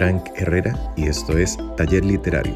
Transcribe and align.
Frank 0.00 0.30
Herrera 0.34 0.74
y 0.96 1.08
esto 1.08 1.36
es 1.36 1.58
Taller 1.76 2.02
Literario, 2.02 2.54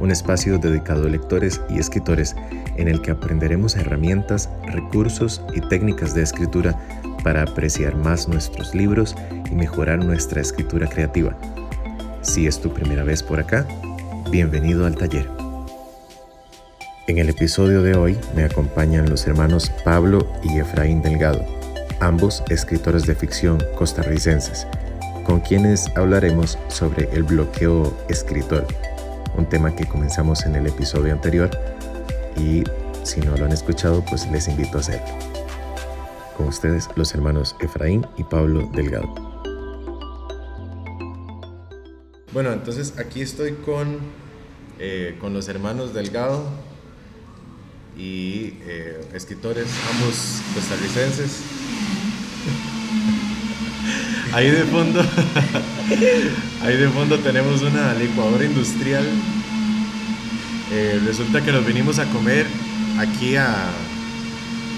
un 0.00 0.10
espacio 0.10 0.58
dedicado 0.58 1.06
a 1.06 1.10
lectores 1.10 1.60
y 1.70 1.78
escritores 1.78 2.34
en 2.76 2.88
el 2.88 3.00
que 3.00 3.12
aprenderemos 3.12 3.76
herramientas, 3.76 4.50
recursos 4.66 5.40
y 5.54 5.60
técnicas 5.60 6.12
de 6.12 6.24
escritura 6.24 6.76
para 7.22 7.42
apreciar 7.42 7.94
más 7.94 8.26
nuestros 8.26 8.74
libros 8.74 9.14
y 9.48 9.54
mejorar 9.54 10.04
nuestra 10.04 10.40
escritura 10.40 10.88
creativa. 10.88 11.38
Si 12.20 12.48
es 12.48 12.60
tu 12.60 12.74
primera 12.74 13.04
vez 13.04 13.22
por 13.22 13.38
acá, 13.38 13.64
bienvenido 14.32 14.84
al 14.84 14.96
taller. 14.96 15.30
En 17.06 17.18
el 17.18 17.28
episodio 17.28 17.84
de 17.84 17.94
hoy 17.94 18.18
me 18.34 18.42
acompañan 18.42 19.08
los 19.08 19.24
hermanos 19.28 19.70
Pablo 19.84 20.26
y 20.42 20.58
Efraín 20.58 21.00
Delgado, 21.00 21.44
ambos 22.00 22.42
escritores 22.48 23.06
de 23.06 23.14
ficción 23.14 23.62
costarricenses 23.76 24.66
con 25.24 25.40
quienes 25.40 25.86
hablaremos 25.96 26.58
sobre 26.68 27.08
el 27.12 27.22
bloqueo 27.22 27.96
escritor, 28.08 28.66
un 29.36 29.48
tema 29.48 29.74
que 29.74 29.86
comenzamos 29.86 30.44
en 30.44 30.56
el 30.56 30.66
episodio 30.66 31.12
anterior 31.12 31.50
y 32.36 32.64
si 33.02 33.20
no 33.20 33.36
lo 33.36 33.44
han 33.44 33.52
escuchado, 33.52 34.04
pues 34.08 34.30
les 34.30 34.48
invito 34.48 34.78
a 34.78 34.80
hacerlo. 34.80 35.06
Con 36.36 36.48
ustedes 36.48 36.88
los 36.96 37.14
hermanos 37.14 37.56
Efraín 37.60 38.06
y 38.16 38.24
Pablo 38.24 38.68
Delgado. 38.74 39.14
Bueno, 42.32 42.52
entonces 42.52 42.98
aquí 42.98 43.20
estoy 43.20 43.52
con, 43.52 43.98
eh, 44.78 45.16
con 45.20 45.34
los 45.34 45.48
hermanos 45.48 45.92
Delgado 45.92 46.44
y 47.96 48.54
eh, 48.62 49.00
escritores, 49.12 49.66
ambos 49.92 50.40
costarricenses. 50.54 51.42
Ahí 54.32 54.50
de 54.50 54.64
fondo, 54.64 54.98
ahí 56.62 56.76
de 56.78 56.88
fondo 56.88 57.18
tenemos 57.18 57.60
una 57.60 57.92
licuadora 57.92 58.42
industrial. 58.46 59.04
Eh, 60.72 60.98
resulta 61.04 61.42
que 61.42 61.52
nos 61.52 61.66
venimos 61.66 61.98
a 61.98 62.06
comer 62.06 62.46
aquí 62.98 63.36
a, 63.36 63.66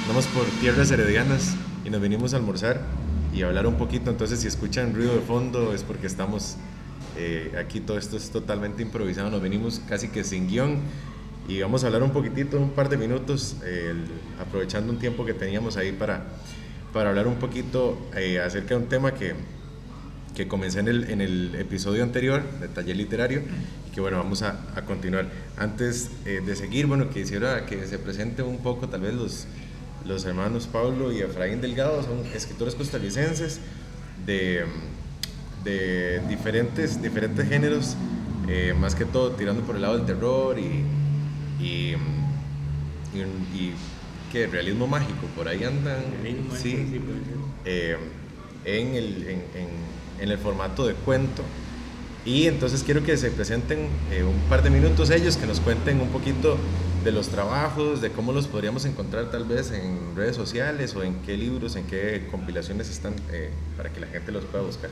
vamos 0.08 0.26
por 0.26 0.44
tierras 0.60 0.90
heredianas 0.90 1.54
y 1.84 1.90
nos 1.90 2.00
venimos 2.00 2.34
a 2.34 2.38
almorzar 2.38 2.80
y 3.32 3.42
hablar 3.42 3.68
un 3.68 3.76
poquito. 3.76 4.10
Entonces, 4.10 4.40
si 4.40 4.48
escuchan 4.48 4.92
ruido 4.92 5.14
de 5.14 5.20
fondo 5.20 5.72
es 5.72 5.84
porque 5.84 6.08
estamos 6.08 6.56
eh, 7.16 7.54
aquí. 7.56 7.78
Todo 7.78 7.96
esto 7.96 8.16
es 8.16 8.30
totalmente 8.30 8.82
improvisado. 8.82 9.30
Nos 9.30 9.40
venimos 9.40 9.80
casi 9.88 10.08
que 10.08 10.24
sin 10.24 10.48
guion 10.48 10.78
y 11.46 11.60
vamos 11.60 11.84
a 11.84 11.86
hablar 11.86 12.02
un 12.02 12.10
poquitito, 12.10 12.58
un 12.58 12.70
par 12.70 12.88
de 12.88 12.96
minutos, 12.96 13.54
aprovechando 14.40 14.92
un 14.92 14.98
tiempo 14.98 15.24
que 15.24 15.32
teníamos 15.32 15.76
ahí 15.76 15.92
para 15.92 16.24
para 16.94 17.10
hablar 17.10 17.26
un 17.26 17.34
poquito 17.34 17.98
eh, 18.16 18.38
acerca 18.38 18.76
de 18.76 18.76
un 18.76 18.88
tema 18.88 19.14
que, 19.14 19.34
que 20.36 20.46
comencé 20.46 20.78
en 20.78 20.88
el, 20.88 21.10
en 21.10 21.20
el, 21.20 21.56
episodio 21.56 22.04
anterior 22.04 22.42
de 22.60 22.68
taller 22.68 22.96
literario 22.96 23.42
y 23.88 23.90
que 23.90 24.00
bueno, 24.00 24.16
vamos 24.18 24.42
a, 24.42 24.60
a 24.76 24.82
continuar. 24.82 25.26
Antes 25.58 26.10
eh, 26.24 26.40
de 26.46 26.54
seguir, 26.54 26.86
bueno, 26.86 27.10
quisiera 27.10 27.66
que 27.66 27.84
se 27.88 27.98
presente 27.98 28.44
un 28.44 28.58
poco 28.58 28.88
tal 28.88 29.00
vez 29.00 29.12
los, 29.12 29.46
los 30.06 30.24
hermanos 30.24 30.68
Pablo 30.68 31.12
y 31.12 31.20
Efraín 31.20 31.60
Delgado, 31.60 32.00
son 32.04 32.24
escritores 32.32 32.76
costarricenses 32.76 33.58
de, 34.24 34.64
de 35.64 36.20
diferentes, 36.28 37.02
diferentes 37.02 37.48
géneros, 37.48 37.96
eh, 38.46 38.72
más 38.78 38.94
que 38.94 39.04
todo 39.04 39.32
tirando 39.32 39.62
por 39.62 39.74
el 39.74 39.82
lado 39.82 39.96
del 39.96 40.06
terror 40.06 40.56
y, 40.60 40.84
y, 41.60 41.96
y 43.52 43.74
que 44.34 44.48
realismo 44.48 44.88
mágico, 44.88 45.28
por 45.36 45.46
ahí 45.46 45.62
andan, 45.62 46.02
sí, 46.60 47.00
eh, 47.64 47.96
en, 48.64 48.94
el, 48.96 49.28
en, 49.28 49.42
en, 50.20 50.28
el 50.28 50.38
formato 50.38 50.84
de 50.88 50.94
cuento. 50.94 51.44
Y 52.24 52.48
entonces 52.48 52.82
quiero 52.82 53.04
que 53.04 53.16
se 53.16 53.30
presenten 53.30 53.86
eh, 54.10 54.24
un 54.24 54.36
par 54.48 54.64
de 54.64 54.70
minutos 54.70 55.10
ellos, 55.10 55.36
que 55.36 55.46
nos 55.46 55.60
cuenten 55.60 56.00
un 56.00 56.08
poquito 56.08 56.58
de 57.04 57.12
los 57.12 57.28
trabajos, 57.28 58.00
de 58.00 58.10
cómo 58.10 58.32
los 58.32 58.48
podríamos 58.48 58.84
encontrar 58.86 59.30
tal 59.30 59.44
vez 59.44 59.70
en 59.70 60.16
redes 60.16 60.34
sociales 60.34 60.96
o 60.96 61.04
en 61.04 61.14
qué 61.20 61.36
libros, 61.36 61.76
en 61.76 61.84
qué 61.86 62.26
compilaciones 62.28 62.90
están 62.90 63.14
eh, 63.30 63.50
para 63.76 63.92
que 63.92 64.00
la 64.00 64.08
gente 64.08 64.32
los 64.32 64.44
pueda 64.46 64.64
buscar. 64.64 64.90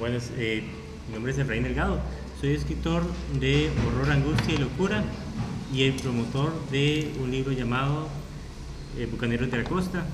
Bueno, 0.00 0.18
mi 0.36 1.14
nombre 1.14 1.30
es 1.30 1.38
Efraín 1.38 1.62
Delgado, 1.62 2.00
soy 2.40 2.54
escritor 2.54 3.04
de 3.38 3.70
horror, 3.86 4.10
angustia 4.10 4.54
y 4.54 4.58
locura 4.58 5.04
y 5.72 5.82
el 5.82 5.94
promotor 5.94 6.52
de 6.70 7.12
un 7.22 7.30
libro 7.30 7.52
llamado 7.52 8.08
eh, 8.96 9.06
Bucaneros 9.10 9.50
de 9.50 9.58
la 9.58 9.64
Costa. 9.64 10.04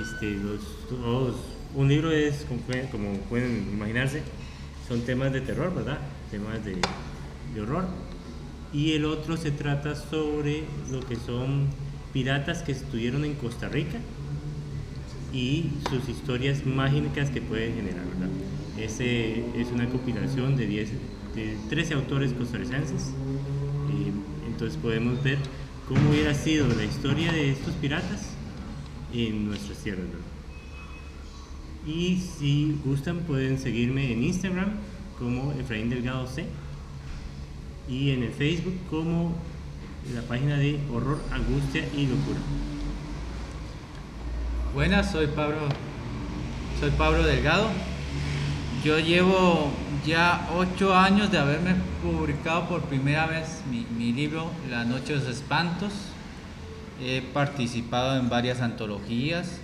Este, 0.00 0.30
los, 0.30 1.34
un 1.74 1.88
libro 1.88 2.12
es, 2.12 2.46
como, 2.90 3.14
pueden 3.28 3.68
imaginarse, 3.72 4.22
son 4.86 5.02
temas 5.02 5.32
de 5.32 5.40
terror, 5.40 5.74
¿verdad? 5.74 5.98
Temas 6.30 6.64
de, 6.64 6.76
de 7.54 7.60
horror. 7.60 7.86
Y 8.72 8.92
el 8.92 9.04
otro 9.04 9.36
se 9.36 9.50
trata 9.50 9.94
sobre 9.96 10.64
lo 10.90 11.00
que 11.00 11.16
son 11.16 11.66
piratas 12.12 12.62
que 12.62 12.72
estuvieron 12.72 13.24
en 13.24 13.34
Costa 13.34 13.68
Rica 13.68 13.98
y 15.32 15.70
sus 15.90 16.08
historias 16.08 16.64
mágicas 16.64 17.30
que 17.30 17.40
pueden 17.40 17.74
generar, 17.74 18.04
¿verdad? 18.04 18.28
Ese 18.78 19.44
es 19.60 19.70
una 19.72 19.88
compilación 19.88 20.56
de, 20.56 20.66
10, 20.66 20.90
de 21.34 21.56
13 21.68 21.94
autores 21.94 22.32
costarricenses 22.32 23.12
entonces 24.62 24.80
podemos 24.80 25.20
ver 25.24 25.38
cómo 25.88 26.10
hubiera 26.10 26.32
sido 26.34 26.68
la 26.68 26.84
historia 26.84 27.32
de 27.32 27.50
estos 27.50 27.74
piratas 27.74 28.28
en 29.12 29.46
nuestras 29.46 29.78
tierras. 29.78 30.04
Y 31.84 32.18
si 32.18 32.78
gustan 32.84 33.22
pueden 33.22 33.58
seguirme 33.58 34.12
en 34.12 34.22
Instagram 34.22 34.74
como 35.18 35.50
Efraín 35.50 35.90
Delgado 35.90 36.28
C 36.28 36.46
y 37.88 38.10
en 38.10 38.22
el 38.22 38.30
Facebook 38.30 38.76
como 38.88 39.34
la 40.14 40.22
página 40.22 40.56
de 40.56 40.78
Horror, 40.92 41.20
Angustia 41.32 41.84
y 41.96 42.06
Locura. 42.06 42.38
Buenas, 44.74 45.10
soy 45.10 45.26
Pablo, 45.26 45.58
soy 46.78 46.92
Pablo 46.92 47.24
Delgado. 47.24 47.68
Yo 48.84 49.00
llevo 49.00 49.72
ya 50.06 50.48
ocho 50.56 50.96
años 50.96 51.30
de 51.30 51.38
haberme 51.38 51.76
publicado 52.02 52.68
por 52.68 52.82
primera 52.82 53.26
vez 53.26 53.62
mi, 53.70 54.12
libro 54.12 54.50
La 54.68 54.84
Noche 54.84 55.14
de 55.14 55.20
los 55.20 55.28
Espantos. 55.28 55.92
He 57.00 57.22
participado 57.22 58.16
en 58.16 58.28
varias 58.28 58.60
antologías, 58.60 59.58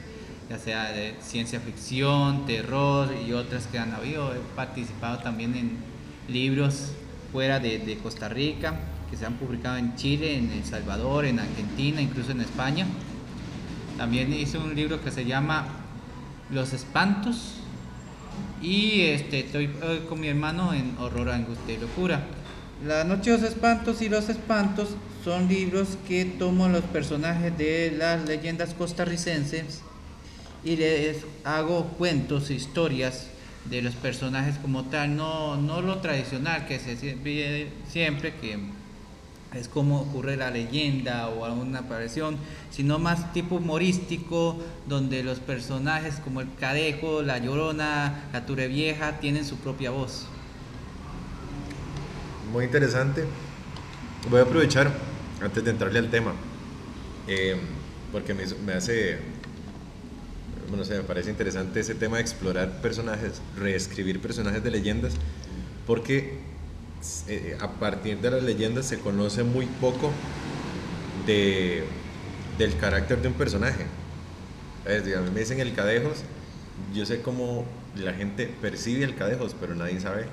ya 0.48 0.58
sea 0.58 0.92
de 0.92 1.16
ciencia 1.20 1.60
ficción, 1.60 2.46
terror 2.46 3.08
y 3.26 3.32
otras 3.32 3.66
que 3.66 3.78
han 3.78 3.92
habido. 3.92 4.32
He 4.32 4.38
participado 4.54 5.18
también 5.18 5.56
en 5.56 5.76
libros 6.28 6.92
fuera 7.32 7.58
de, 7.58 7.98
Costa 8.00 8.28
Rica, 8.28 8.78
que 9.10 9.16
se 9.16 9.26
han 9.26 9.34
publicado 9.34 9.76
en 9.76 9.96
Chile, 9.96 10.36
en 10.36 10.52
El 10.52 10.64
Salvador, 10.64 11.24
en 11.24 11.40
Argentina, 11.40 12.00
incluso 12.00 12.30
en 12.30 12.42
España. 12.42 12.86
También 13.96 14.32
hice 14.32 14.58
un 14.58 14.74
libro 14.74 15.02
que 15.02 15.10
se 15.10 15.24
llama 15.24 15.66
Los 16.50 16.72
Espantos, 16.72 17.54
y 18.62 19.02
este, 19.02 19.40
estoy 19.40 19.70
eh, 19.82 20.02
con 20.08 20.20
mi 20.20 20.28
hermano 20.28 20.72
en 20.74 20.96
Horror, 20.98 21.30
Angustia 21.30 21.74
y 21.74 21.78
Locura. 21.78 22.26
La 22.86 23.04
Noche 23.04 23.32
de 23.32 23.38
los 23.38 23.48
Espantos 23.48 24.02
y 24.02 24.08
Los 24.08 24.28
Espantos 24.28 24.90
son 25.24 25.48
libros 25.48 25.98
que 26.06 26.24
tomo 26.24 26.68
los 26.68 26.84
personajes 26.84 27.56
de 27.58 27.94
las 27.96 28.24
leyendas 28.26 28.74
costarricenses 28.74 29.82
y 30.64 30.76
les 30.76 31.18
hago 31.44 31.84
cuentos, 31.98 32.50
historias 32.50 33.28
de 33.64 33.82
los 33.82 33.94
personajes 33.94 34.56
como 34.58 34.84
tal, 34.84 35.16
no, 35.16 35.56
no 35.56 35.82
lo 35.82 35.98
tradicional 35.98 36.66
que 36.66 36.78
se 36.78 36.96
siempre, 36.96 38.34
que 38.34 38.58
es 39.54 39.68
como 39.68 40.02
ocurre 40.02 40.36
la 40.36 40.50
leyenda 40.50 41.28
o 41.28 41.44
alguna 41.44 41.80
aparición, 41.80 42.36
sino 42.70 42.98
más 42.98 43.32
tipo 43.32 43.56
humorístico, 43.56 44.58
donde 44.86 45.22
los 45.22 45.38
personajes 45.38 46.16
como 46.16 46.40
el 46.40 46.48
Cadejo, 46.58 47.22
la 47.22 47.38
Llorona, 47.38 48.28
la 48.32 48.44
Ture 48.44 48.68
Vieja 48.68 49.20
tienen 49.20 49.44
su 49.44 49.56
propia 49.56 49.90
voz. 49.90 50.26
Muy 52.52 52.64
interesante. 52.64 53.24
Voy 54.30 54.40
a 54.40 54.42
aprovechar, 54.42 54.90
antes 55.40 55.64
de 55.64 55.70
entrarle 55.70 55.98
al 55.98 56.10
tema, 56.10 56.32
eh, 57.26 57.56
porque 58.12 58.34
me, 58.34 58.44
me 58.66 58.72
hace, 58.74 59.18
bueno, 60.68 60.84
sé, 60.84 60.96
me 60.96 61.04
parece 61.04 61.30
interesante 61.30 61.80
ese 61.80 61.94
tema 61.94 62.16
de 62.16 62.22
explorar 62.22 62.80
personajes, 62.82 63.40
reescribir 63.56 64.20
personajes 64.20 64.62
de 64.62 64.70
leyendas, 64.70 65.14
porque 65.86 66.38
eh, 67.28 67.56
a 67.60 67.68
partir 67.68 68.18
de 68.18 68.30
las 68.30 68.42
leyendas 68.42 68.86
se 68.86 68.98
conoce 68.98 69.44
muy 69.44 69.66
poco 69.66 70.10
de, 71.26 71.84
del 72.58 72.76
carácter 72.76 73.22
de 73.22 73.28
un 73.28 73.34
personaje. 73.34 73.86
Es, 74.86 75.04
digamos, 75.04 75.30
me 75.32 75.40
dicen 75.40 75.60
el 75.60 75.74
Cadejos, 75.74 76.24
yo 76.94 77.06
sé 77.06 77.22
cómo 77.22 77.64
la 77.96 78.14
gente 78.14 78.46
percibe 78.60 79.04
el 79.04 79.14
Cadejos, 79.14 79.54
pero 79.60 79.74
nadie 79.74 80.00
sabe 80.00 80.26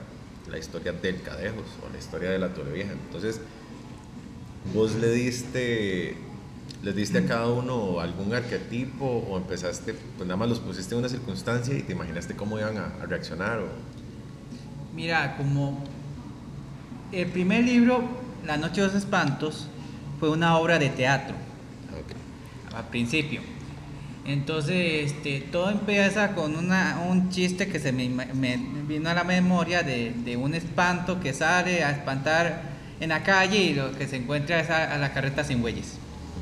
la 0.50 0.58
historia 0.58 0.92
del 0.92 1.22
Cadejos 1.22 1.66
o 1.86 1.92
la 1.92 2.00
historia 2.00 2.30
de 2.30 2.40
la 2.40 2.54
Torre 2.54 2.72
Vieja. 2.72 2.94
Entonces, 2.94 3.42
vos 4.74 4.96
le 4.96 5.12
diste, 5.12 6.16
le 6.84 6.94
diste 6.94 7.20
a 7.20 7.26
cada 7.26 7.48
uno 7.48 8.00
algún 8.00 8.34
arquetipo 8.34 9.06
o 9.06 9.38
empezaste, 9.38 9.94
pues 10.18 10.28
nada 10.28 10.38
más 10.38 10.50
los 10.50 10.60
pusiste 10.60 10.96
en 10.96 11.00
una 11.00 11.10
circunstancia 11.10 11.78
y 11.78 11.84
te 11.84 11.94
imaginaste 11.94 12.36
cómo 12.36 12.58
iban 12.58 12.78
a, 12.78 12.86
a 13.02 13.06
reaccionar 13.06 13.60
o 13.60 13.68
Mira, 14.96 15.36
como 15.36 15.84
el 17.12 17.28
primer 17.28 17.64
libro, 17.64 18.04
La 18.46 18.58
Noche 18.58 18.82
de 18.82 18.88
los 18.88 18.96
Espantos, 18.96 19.68
fue 20.20 20.30
una 20.30 20.58
obra 20.58 20.80
de 20.80 20.90
teatro 20.90 21.36
Ok. 21.92 22.76
al 22.76 22.88
principio. 22.88 23.42
Entonces, 24.26 25.12
este, 25.12 25.42
todo 25.52 25.70
empieza 25.70 26.34
con 26.34 26.56
una, 26.56 27.04
un 27.08 27.30
chiste 27.30 27.68
que 27.68 27.80
se 27.80 27.92
me, 27.92 28.10
me 28.10 28.58
vino 28.88 29.10
a 29.10 29.14
la 29.14 29.24
memoria 29.24 29.84
de, 29.84 30.14
de 30.26 30.36
un 30.36 30.56
espanto 30.56 31.20
que 31.20 31.32
sale 31.34 31.84
a 31.84 31.92
espantar 31.92 32.62
en 33.00 33.10
la 33.10 33.22
calle 33.24 33.58
y 33.62 33.74
lo 33.76 33.92
que 33.96 34.08
se 34.08 34.16
encuentra 34.16 34.60
es 34.60 34.70
a, 34.72 34.96
a 34.96 34.98
la 34.98 35.14
carreta 35.14 35.44
sin 35.44 35.62
bueyes. 35.62 35.98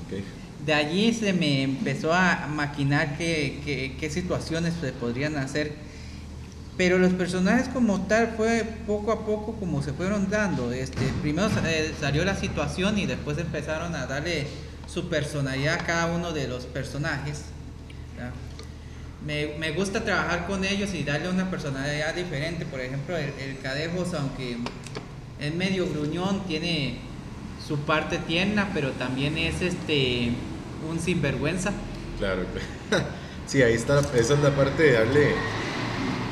Ok. 0.06 0.24
De 0.66 0.74
allí 0.74 1.12
se 1.14 1.34
me 1.34 1.62
empezó 1.64 2.14
a 2.14 2.48
maquinar 2.48 3.18
qué, 3.18 3.60
qué- 3.66 3.98
qué 4.00 4.10
situaciones 4.10 4.76
se 4.80 4.94
podrían 4.94 5.36
hacer. 5.36 5.74
Pero 6.76 6.98
los 6.98 7.14
personajes 7.14 7.68
como 7.68 8.02
tal 8.08 8.34
fue 8.36 8.66
poco 8.88 9.12
a 9.12 9.26
poco 9.26 9.54
como 9.60 9.84
se 9.84 9.94
fueron 9.94 10.30
dando. 10.30 10.72
Este, 10.72 11.06
primero 11.22 11.50
eh, 11.66 11.94
salió 12.00 12.26
la 12.26 12.36
situación 12.36 12.98
y 12.98 13.06
después 13.06 13.38
empezaron 13.38 13.96
a 13.96 14.08
darle 14.08 14.48
su 14.92 15.08
personalidad 15.08 15.76
a 15.76 15.86
cada 15.86 16.06
uno 16.08 16.32
de 16.32 16.48
los 16.48 16.66
personajes. 16.66 17.44
Me, 19.26 19.56
me 19.58 19.72
gusta 19.72 20.04
trabajar 20.04 20.48
con 20.48 20.66
ellos 20.66 20.94
y 20.94 21.04
darle 21.04 21.30
una 21.30 21.50
personalidad 21.50 22.14
diferente. 22.14 22.66
Por 22.66 22.82
ejemplo, 22.82 23.16
el, 23.16 23.58
Cadejos, 23.62 24.14
aunque 24.16 24.58
es 25.40 25.56
medio 25.56 25.88
gruñón, 25.88 26.44
tiene 26.46 26.98
su 27.66 27.78
parte 27.80 28.18
tierna, 28.18 28.72
pero 28.74 28.92
también 28.92 29.38
es 29.38 29.62
este 29.62 30.32
un 30.90 31.00
sinvergüenza. 31.00 31.72
Claro. 32.18 32.42
Sí, 33.46 33.62
ahí 33.62 33.74
está. 33.74 34.00
Esa 34.00 34.36
es 34.36 34.40
la 34.40 34.52
parte 34.52 34.84
de 34.84 34.94
darle 34.94 35.36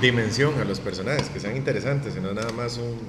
dimensión 0.02 0.60
a 0.60 0.66
los 0.66 0.80
personajes, 0.80 1.30
que 1.30 1.40
sean 1.40 1.56
interesantes, 1.56 2.16
y 2.18 2.20
no 2.20 2.34
nada 2.34 2.52
más 2.52 2.78
un- 2.78 3.00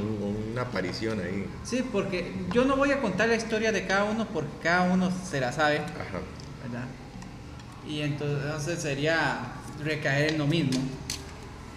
un- 0.00 0.52
una 0.52 0.62
aparición 0.62 1.20
ahí. 1.20 1.44
Sí, 1.64 1.84
porque 1.92 2.32
yo 2.52 2.64
no 2.64 2.76
voy 2.76 2.92
a 2.92 3.00
contar 3.00 3.28
la 3.28 3.36
historia 3.36 3.72
de 3.72 3.86
cada 3.86 4.04
uno 4.04 4.26
porque 4.32 4.48
cada 4.62 4.82
uno 4.92 5.10
se 5.28 5.40
la 5.40 5.52
sabe, 5.52 5.78
Ajá. 5.78 6.20
¿verdad? 6.62 6.86
Y 7.86 8.00
entonces 8.00 8.78
sería 8.80 9.38
recaer 9.84 10.32
en 10.32 10.38
lo 10.38 10.46
mismo. 10.46 10.80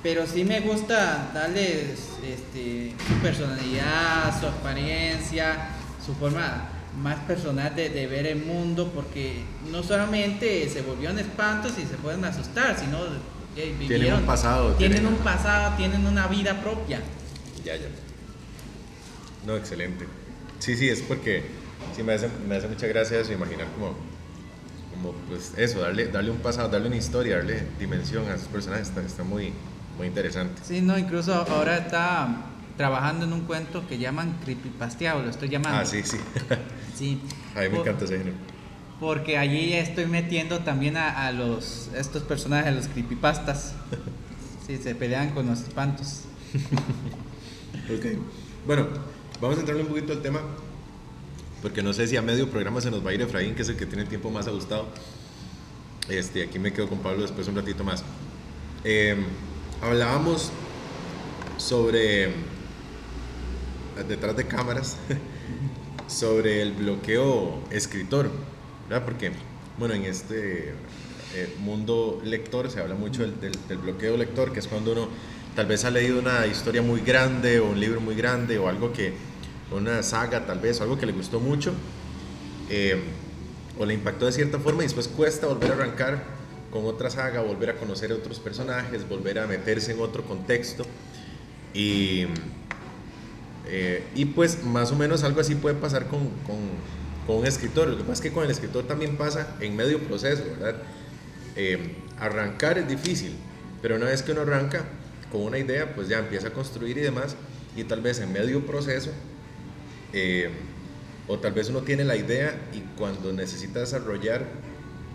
Pero 0.03 0.27
sí 0.27 0.43
me 0.43 0.59
gusta 0.59 1.31
darles 1.33 2.09
este, 2.23 2.93
su 3.07 3.13
personalidad, 3.21 4.37
su 4.39 4.47
apariencia, 4.47 5.69
su 6.05 6.13
forma 6.15 6.69
más 7.01 7.15
personal 7.21 7.73
de, 7.75 7.89
de 7.89 8.05
ver 8.07 8.27
el 8.27 8.45
mundo, 8.45 8.91
porque 8.93 9.43
no 9.71 9.81
solamente 9.81 10.69
se 10.69 10.81
volvieron 10.81 11.17
espantos 11.19 11.73
y 11.77 11.83
se 11.85 11.95
pueden 11.95 12.23
asustar, 12.25 12.77
sino 12.77 12.99
Tienen 13.55 14.13
un 14.13 14.25
pasado. 14.25 14.73
tienen 14.73 15.05
un 15.05 15.17
pasado, 15.17 15.75
tienen 15.77 16.05
una 16.05 16.27
vida 16.27 16.61
propia. 16.61 16.99
Ya, 17.63 17.75
ya. 17.75 17.87
No, 19.45 19.55
excelente. 19.55 20.05
Sí, 20.59 20.75
sí, 20.75 20.89
es 20.89 21.01
porque 21.01 21.43
sí 21.95 22.03
me 22.03 22.13
hace, 22.13 22.29
me 22.47 22.55
hace 22.55 22.67
mucha 22.67 22.87
gracia 22.87 23.19
eso, 23.19 23.33
imaginar 23.33 23.67
como, 23.75 23.95
como 24.93 25.11
pues 25.27 25.53
eso, 25.57 25.81
darle, 25.81 26.07
darle 26.07 26.31
un 26.31 26.37
pasado, 26.37 26.69
darle 26.69 26.87
una 26.87 26.97
historia, 26.97 27.37
darle 27.37 27.63
dimensión 27.79 28.29
a 28.29 28.35
esos 28.35 28.47
personajes, 28.47 28.87
está, 28.87 29.01
está 29.01 29.23
muy, 29.23 29.53
muy 29.97 30.07
interesante. 30.07 30.61
Sí, 30.63 30.81
no, 30.81 30.97
incluso 30.97 31.33
ahora 31.33 31.77
está 31.77 32.45
trabajando 32.77 33.25
en 33.25 33.33
un 33.33 33.41
cuento 33.41 33.87
que 33.87 33.97
llaman 33.97 34.37
creepypasteado, 34.43 35.21
lo 35.21 35.29
estoy 35.29 35.49
llamando. 35.49 35.79
Ah, 35.79 35.85
sí, 35.85 36.01
sí. 36.03 36.17
Sí. 36.95 37.21
A 37.55 37.61
mí 37.61 37.69
me 37.69 37.79
encanta 37.79 38.05
ese 38.05 38.17
género. 38.17 38.52
Porque 39.03 39.37
allí 39.37 39.73
estoy 39.73 40.05
metiendo 40.05 40.59
también 40.59 40.95
a, 40.95 41.27
a 41.27 41.33
los 41.33 41.89
estos 41.93 42.23
personajes, 42.23 42.67
a 42.67 42.71
los 42.71 42.87
creepypastas. 42.87 43.75
Sí, 44.65 44.77
se 44.81 44.95
pelean 44.95 45.31
con 45.31 45.45
los 45.45 45.59
espantos. 45.59 46.21
Ok. 47.93 48.17
Bueno, 48.65 48.87
vamos 49.41 49.57
a 49.57 49.59
entrarle 49.59 49.83
un 49.83 49.89
poquito 49.89 50.13
al 50.13 50.21
tema, 50.21 50.39
porque 51.61 51.83
no 51.83 51.91
sé 51.91 52.07
si 52.07 52.15
a 52.15 52.21
medio 52.21 52.49
programa 52.49 52.79
se 52.79 52.89
nos 52.89 53.05
va 53.05 53.09
a 53.09 53.13
ir 53.13 53.21
Efraín, 53.21 53.55
que 53.55 53.63
es 53.63 53.67
el 53.67 53.75
que 53.75 53.85
tiene 53.85 54.03
el 54.03 54.07
tiempo 54.07 54.31
más 54.31 54.47
ajustado. 54.47 54.87
Este, 56.07 56.43
aquí 56.43 56.59
me 56.59 56.71
quedo 56.71 56.87
con 56.87 56.99
Pablo 56.99 57.23
después 57.23 57.45
un 57.49 57.57
ratito 57.57 57.83
más. 57.83 58.05
Eh, 58.85 59.17
hablábamos 59.81 60.49
sobre, 61.57 62.29
detrás 64.07 64.37
de 64.37 64.47
cámaras, 64.47 64.95
sobre 66.07 66.61
el 66.61 66.71
bloqueo 66.71 67.61
escritor, 67.69 68.31
Porque, 69.05 69.31
bueno, 69.77 69.95
en 69.95 70.05
este 70.05 70.73
eh, 71.35 71.55
mundo 71.59 72.21
lector 72.23 72.69
se 72.69 72.79
habla 72.79 72.95
mucho 72.95 73.23
del, 73.25 73.77
bloqueo 73.77 74.17
lector, 74.17 74.53
que 74.53 74.59
es 74.59 74.67
cuando 74.67 74.91
uno 74.91 75.07
tal 75.55 75.65
vez 75.65 75.83
ha 75.85 75.89
leído 75.89 76.19
una 76.19 76.45
historia 76.45 76.81
muy 76.81 77.01
grande 77.01 77.59
o 77.59 77.71
un 77.71 77.79
libro 77.79 77.99
muy 78.01 78.15
grande 78.15 78.59
o 78.59 78.67
algo 78.67 78.93
que, 78.93 79.13
una 79.71 80.03
saga 80.03 80.45
tal 80.45 80.59
vez, 80.59 80.79
o 80.79 80.83
algo 80.83 80.99
que 80.99 81.07
le 81.07 81.13
gustó 81.13 81.39
mucho, 81.39 81.73
eh, 82.69 83.01
o 83.79 83.85
le 83.85 83.95
impactó 83.95 84.27
de 84.27 84.31
cierta 84.31 84.59
forma 84.59 84.83
y 84.83 84.85
después 84.85 85.07
cuesta 85.07 85.47
volver 85.47 85.71
a 85.71 85.73
arrancar 85.73 86.23
con 86.71 86.85
otra 86.85 87.09
saga, 87.09 87.41
volver 87.41 87.71
a 87.71 87.75
conocer 87.75 88.11
a 88.11 88.15
otros 88.15 88.39
personajes, 88.39 89.07
volver 89.07 89.39
a 89.39 89.47
meterse 89.47 89.93
en 89.93 90.01
otro 90.01 90.23
contexto. 90.23 90.85
Y, 91.73 92.25
eh, 93.67 94.03
y 94.15 94.25
pues 94.25 94.63
más 94.63 94.91
o 94.91 94.95
menos 94.95 95.23
algo 95.23 95.41
así 95.41 95.55
puede 95.55 95.75
pasar 95.75 96.07
con, 96.07 96.29
con 97.25 97.37
un 97.37 97.45
escritor. 97.45 97.87
Lo 97.87 97.97
que 97.97 98.03
pasa 98.03 98.13
es 98.13 98.21
que 98.21 98.31
con 98.31 98.43
el 98.43 98.51
escritor 98.51 98.85
también 98.85 99.17
pasa 99.17 99.55
en 99.59 99.75
medio 99.75 99.99
proceso, 99.99 100.43
¿verdad? 100.59 100.81
Eh, 101.55 101.95
arrancar 102.19 102.77
es 102.77 102.87
difícil, 102.87 103.35
pero 103.81 103.95
una 103.95 104.05
vez 104.05 104.23
que 104.23 104.31
uno 104.31 104.41
arranca 104.41 104.85
con 105.31 105.41
una 105.41 105.57
idea, 105.57 105.93
pues 105.93 106.07
ya 106.07 106.19
empieza 106.19 106.49
a 106.49 106.51
construir 106.51 106.97
y 106.97 107.01
demás, 107.01 107.35
y 107.75 107.83
tal 107.83 108.01
vez 108.01 108.19
en 108.19 108.31
medio 108.31 108.65
proceso, 108.65 109.11
eh, 110.13 110.49
o 111.27 111.39
tal 111.39 111.53
vez 111.53 111.69
uno 111.69 111.81
tiene 111.81 112.03
la 112.03 112.15
idea 112.15 112.55
y 112.73 112.81
cuando 112.97 113.31
necesita 113.33 113.79
desarrollar, 113.79 114.45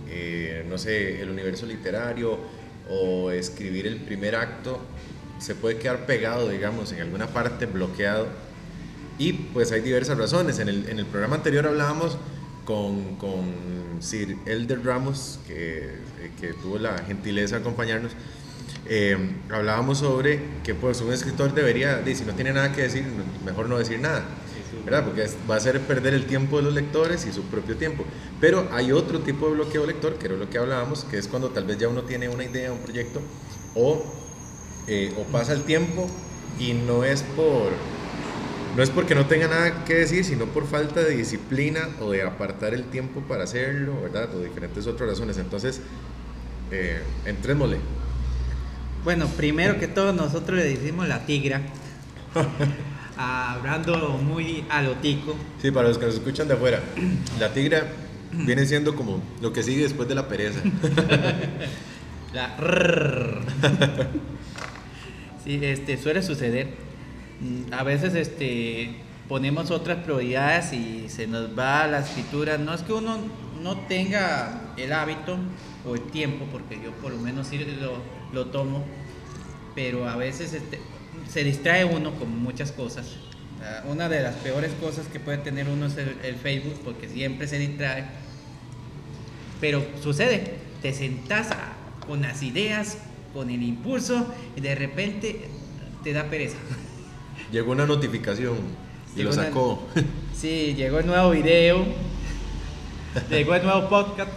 eh, 0.09 0.65
no 0.69 0.79
sé, 0.79 1.21
el 1.21 1.31
universo 1.31 1.67
literario 1.67 2.39
o 2.89 3.31
escribir 3.31 3.87
el 3.87 3.97
primer 3.97 4.35
acto, 4.35 4.81
se 5.39 5.55
puede 5.55 5.77
quedar 5.79 6.07
pegado, 6.07 6.49
digamos, 6.49 6.93
en 6.93 7.01
alguna 7.01 7.29
parte, 7.29 7.67
bloqueado. 7.67 8.27
Y 9.19 9.33
pues 9.33 9.73
hay 9.73 9.81
diversas 9.81 10.17
razones. 10.17 10.59
En 10.59 10.69
el, 10.69 10.89
en 10.89 10.99
el 10.99 11.07
programa 11.07 11.37
anterior 11.37 11.67
hablábamos 11.67 12.17
con, 12.65 13.17
con 13.17 13.45
Sir 14.01 14.37
Elder 14.47 14.85
Ramos, 14.85 15.41
que, 15.47 15.79
eh, 15.79 16.31
que 16.41 16.53
tuvo 16.55 16.79
la 16.79 16.99
gentileza 16.99 17.57
de 17.57 17.63
acompañarnos. 17.63 18.13
Eh, 18.87 19.17
hablábamos 19.51 19.99
sobre 19.99 20.41
que 20.63 20.75
pues 20.75 21.01
un 21.01 21.13
escritor 21.13 21.53
debería, 21.53 21.97
de, 21.97 22.15
si 22.15 22.25
no 22.25 22.35
tiene 22.35 22.53
nada 22.53 22.73
que 22.73 22.83
decir, 22.83 23.05
mejor 23.45 23.69
no 23.69 23.79
decir 23.79 23.99
nada. 23.99 24.25
¿verdad? 24.85 25.05
Porque 25.05 25.27
va 25.51 25.55
a 25.55 25.59
hacer 25.59 25.81
perder 25.81 26.15
el 26.15 26.27
tiempo 26.27 26.59
de 26.59 26.63
los 26.63 26.75
lectores 26.75 27.27
y 27.27 27.33
su 27.33 27.43
propio 27.45 27.77
tiempo. 27.77 28.05
Pero 28.41 28.69
hay 28.73 28.93
otro 28.93 29.21
tipo 29.21 29.47
de 29.49 29.55
bloqueo 29.55 29.87
lector, 29.87 30.15
que 30.15 30.27
era 30.27 30.37
lo 30.37 30.49
que 30.49 30.59
hablábamos, 30.59 31.05
que 31.05 31.19
es 31.19 31.27
cuando 31.27 31.51
tal 31.51 31.65
vez 31.65 31.79
ya 31.79 31.89
uno 31.89 32.03
tiene 32.03 32.29
una 32.29 32.45
idea, 32.45 32.73
un 32.73 32.79
proyecto, 32.79 33.21
o, 33.75 34.03
eh, 34.87 35.13
o 35.19 35.25
pasa 35.25 35.53
el 35.53 35.63
tiempo 35.63 36.07
y 36.59 36.73
no 36.73 37.05
es 37.05 37.23
por 37.23 37.73
no 38.77 38.83
es 38.83 38.91
porque 38.91 39.15
no 39.15 39.27
tenga 39.27 39.49
nada 39.49 39.85
que 39.85 39.95
decir, 39.95 40.25
sino 40.25 40.47
por 40.47 40.67
falta 40.67 41.03
de 41.03 41.17
disciplina 41.17 41.89
o 42.01 42.11
de 42.11 42.23
apartar 42.23 42.75
el 42.75 42.85
tiempo 42.85 43.21
para 43.23 43.45
hacerlo, 43.45 44.01
¿verdad? 44.03 44.35
O 44.35 44.41
diferentes 44.41 44.87
otras 44.87 45.11
razones. 45.11 45.39
Entonces, 45.39 45.81
eh, 46.71 47.03
entrémosle. 47.25 47.79
Bueno, 49.05 49.27
primero 49.27 49.79
que 49.79 49.89
todo 49.89 50.13
nosotros 50.13 50.59
le 50.59 50.65
decimos 50.65 51.09
la 51.09 51.25
tigra. 51.27 51.63
Hablando 53.17 54.11
muy 54.11 54.65
a 54.71 54.83
lo 54.83 54.93
tico. 54.97 55.35
Sí, 55.61 55.71
para 55.71 55.89
los 55.89 55.99
que 55.99 56.07
nos 56.07 56.15
escuchan 56.15 56.47
de 56.47 56.55
afuera, 56.55 56.81
la 57.41 57.53
tigra 57.53 57.89
viene 58.33 58.65
siendo 58.67 58.95
como 58.95 59.23
lo 59.41 59.53
que 59.53 59.63
sigue 59.63 59.83
después 59.83 60.09
de 60.09 60.15
la 60.15 60.29
pereza. 60.29 60.61
La. 62.33 62.55
Sí, 65.43 65.59
este, 65.63 65.97
suele 65.97 66.23
suceder. 66.23 66.88
Mm, 67.41 67.73
A 67.73 67.83
veces 67.85 68.15
este, 68.15 68.97
ponemos 69.29 69.71
otras 69.71 70.03
prioridades 70.05 70.73
y 70.73 71.09
se 71.09 71.27
nos 71.27 71.57
va 71.59 71.87
la 71.87 72.01
escritura. 72.01 72.59
No 72.59 72.75
es 72.75 72.83
que 72.83 72.93
uno 72.93 73.19
no 73.63 73.77
tenga 73.81 74.73
el 74.77 74.93
hábito 74.93 75.37
o 75.87 75.95
el 75.95 76.03
tiempo, 76.11 76.47
porque 76.51 76.81
yo 76.83 76.93
por 77.03 77.13
lo 77.13 77.19
menos 77.19 77.49
sí 77.49 77.59
lo, 77.59 78.03
lo 78.33 78.47
tomo, 78.47 78.85
pero 79.75 80.09
a 80.09 80.17
veces 80.17 80.53
este, 80.55 80.81
se 81.29 81.45
distrae 81.45 81.85
uno 81.85 82.13
con 82.15 82.43
muchas 82.43 82.73
cosas. 82.73 83.17
Ah, 83.63 83.83
Una 83.89 84.09
de 84.09 84.23
las 84.23 84.35
peores 84.37 84.73
cosas 84.81 85.07
que 85.09 85.19
puede 85.21 85.39
tener 85.39 85.69
uno 85.69 85.87
es 85.87 85.97
el, 85.97 86.17
el 86.23 86.37
Facebook, 86.37 86.81
porque 86.85 87.09
siempre 87.09 87.47
se 87.49 87.59
distrae. 87.59 88.05
Pero 89.61 89.85
sucede, 90.01 90.55
te 90.83 90.93
sentás 90.93 91.49
con 92.07 92.23
las 92.23 92.43
ideas, 92.43 92.99
con 93.35 93.51
el 93.51 93.63
impulso, 93.63 94.33
y 94.57 94.61
de 94.61 94.75
repente 94.75 95.49
te 96.05 96.13
da 96.13 96.25
pereza. 96.31 96.57
Llegó 97.53 97.73
una 97.73 97.87
notificación 97.87 98.57
y 99.15 99.19
Llegó 99.19 99.31
lo 99.31 99.35
una- 99.37 99.45
sacó. 99.45 99.89
Sí, 100.35 100.75
llegó 100.77 101.01
el 101.01 101.07
nuevo 101.07 101.31
video, 101.31 101.85
llegó 103.29 103.55
el 103.57 103.65
nuevo 103.65 103.89
podcast, 103.89 104.31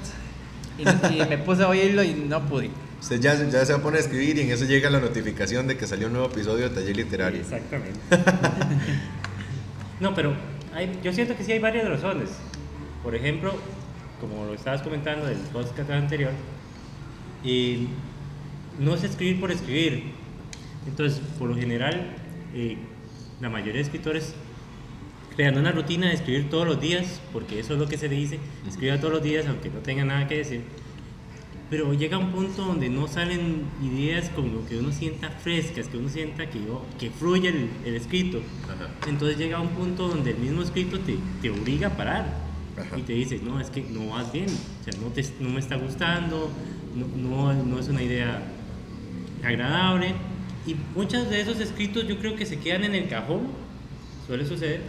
y, 0.80 0.82
y 1.22 1.26
me 1.30 1.38
puse 1.38 1.62
a 1.62 1.68
oírlo 1.68 2.04
y 2.04 2.14
no 2.14 2.42
pude. 2.48 2.72
Usted 3.00 3.20
ya, 3.20 3.36
ya 3.36 3.64
se 3.66 3.74
va 3.74 3.80
a 3.80 3.82
poner 3.84 4.00
a 4.00 4.04
escribir 4.04 4.38
y 4.38 4.42
en 4.42 4.52
eso 4.52 4.66
llega 4.66 4.90
la 4.90 5.00
notificación 5.00 5.68
de 5.68 5.78
que 5.78 5.86
salió 5.86 6.08
un 6.08 6.14
nuevo 6.14 6.28
episodio 6.30 6.70
de 6.70 6.76
Taller 6.76 6.96
Literario. 6.98 7.40
Exactamente. 7.42 8.00
no, 10.00 10.16
pero 10.16 10.34
hay- 10.74 11.00
yo 11.04 11.14
siento 11.14 11.36
que 11.36 11.44
sí 11.44 11.52
hay 11.52 11.60
varias 11.60 11.88
razones. 11.88 12.30
Por 13.04 13.16
ejemplo, 13.16 13.54
como 14.20 14.46
lo 14.46 14.54
estabas 14.54 14.82
comentando 14.82 15.26
del 15.26 15.38
podcast 15.38 15.90
anterior, 15.92 16.32
y 17.44 17.88
no 18.80 18.96
es 18.96 19.04
escribir 19.04 19.40
por 19.40 19.52
escribir. 19.52 20.14
Entonces, 20.88 21.22
por 21.38 21.50
lo 21.50 21.56
general, 21.56 22.16
eh, 22.56 22.78
la 23.42 23.50
mayoría 23.50 23.74
de 23.74 23.82
escritores 23.82 24.36
crean 25.36 25.58
una 25.58 25.72
rutina 25.72 26.08
de 26.08 26.14
escribir 26.14 26.50
todos 26.50 26.68
los 26.68 26.80
días, 26.80 27.22
porque 27.34 27.60
eso 27.60 27.74
es 27.74 27.80
lo 27.80 27.88
que 27.88 27.98
se 27.98 28.08
dice, 28.08 28.40
escriba 28.68 28.98
todos 28.98 29.14
los 29.14 29.24
días 29.24 29.48
aunque 29.48 29.70
no 29.70 29.80
tenga 29.80 30.06
nada 30.06 30.28
que 30.28 30.38
decir. 30.38 30.62
Pero 31.70 31.94
llega 31.94 32.18
un 32.18 32.32
punto 32.32 32.66
donde 32.66 32.90
no 32.90 33.08
salen 33.08 33.64
ideas 33.82 34.30
como 34.36 34.66
que 34.68 34.78
uno 34.78 34.92
sienta 34.92 35.30
frescas, 35.30 35.88
que 35.88 35.98
uno 35.98 36.10
sienta 36.10 36.50
que, 36.50 36.60
oh, 36.70 36.86
que 37.00 37.10
fluye 37.10 37.48
el, 37.48 37.70
el 37.86 37.96
escrito. 37.96 38.42
Ajá. 38.66 38.90
Entonces 39.08 39.38
llega 39.38 39.62
un 39.62 39.70
punto 39.70 40.10
donde 40.10 40.32
el 40.32 40.38
mismo 40.38 40.62
escrito 40.62 41.00
te, 41.00 41.16
te 41.42 41.50
obliga 41.50 41.88
a 41.88 41.98
parar 41.98 42.26
Ajá. 42.78 42.98
y 43.00 43.04
te 43.04 43.14
dice, 43.14 43.40
no, 43.42 43.60
es 43.62 43.70
que 43.70 43.84
no 43.84 44.10
vas 44.10 44.32
bien, 44.34 44.48
o 44.48 44.84
sea, 44.84 45.02
no, 45.02 45.08
te, 45.08 45.24
no 45.40 45.50
me 45.50 45.62
está 45.62 45.78
gustando, 45.78 46.52
no, 46.94 47.54
no, 47.54 47.64
no 47.64 47.80
es 47.80 47.88
una 47.88 48.04
idea 48.04 48.44
agradable. 49.44 50.14
Y 50.66 50.76
muchos 50.96 51.30
de 51.30 51.42
esos 51.42 51.60
escritos 51.60 52.08
yo 52.08 52.18
creo 52.20 52.36
que 52.36 52.46
se 52.46 52.60
quedan 52.60 52.84
en 52.84 52.96
el 52.96 53.08
cajón, 53.08 53.48
suele 54.28 54.46
suceder, 54.46 54.82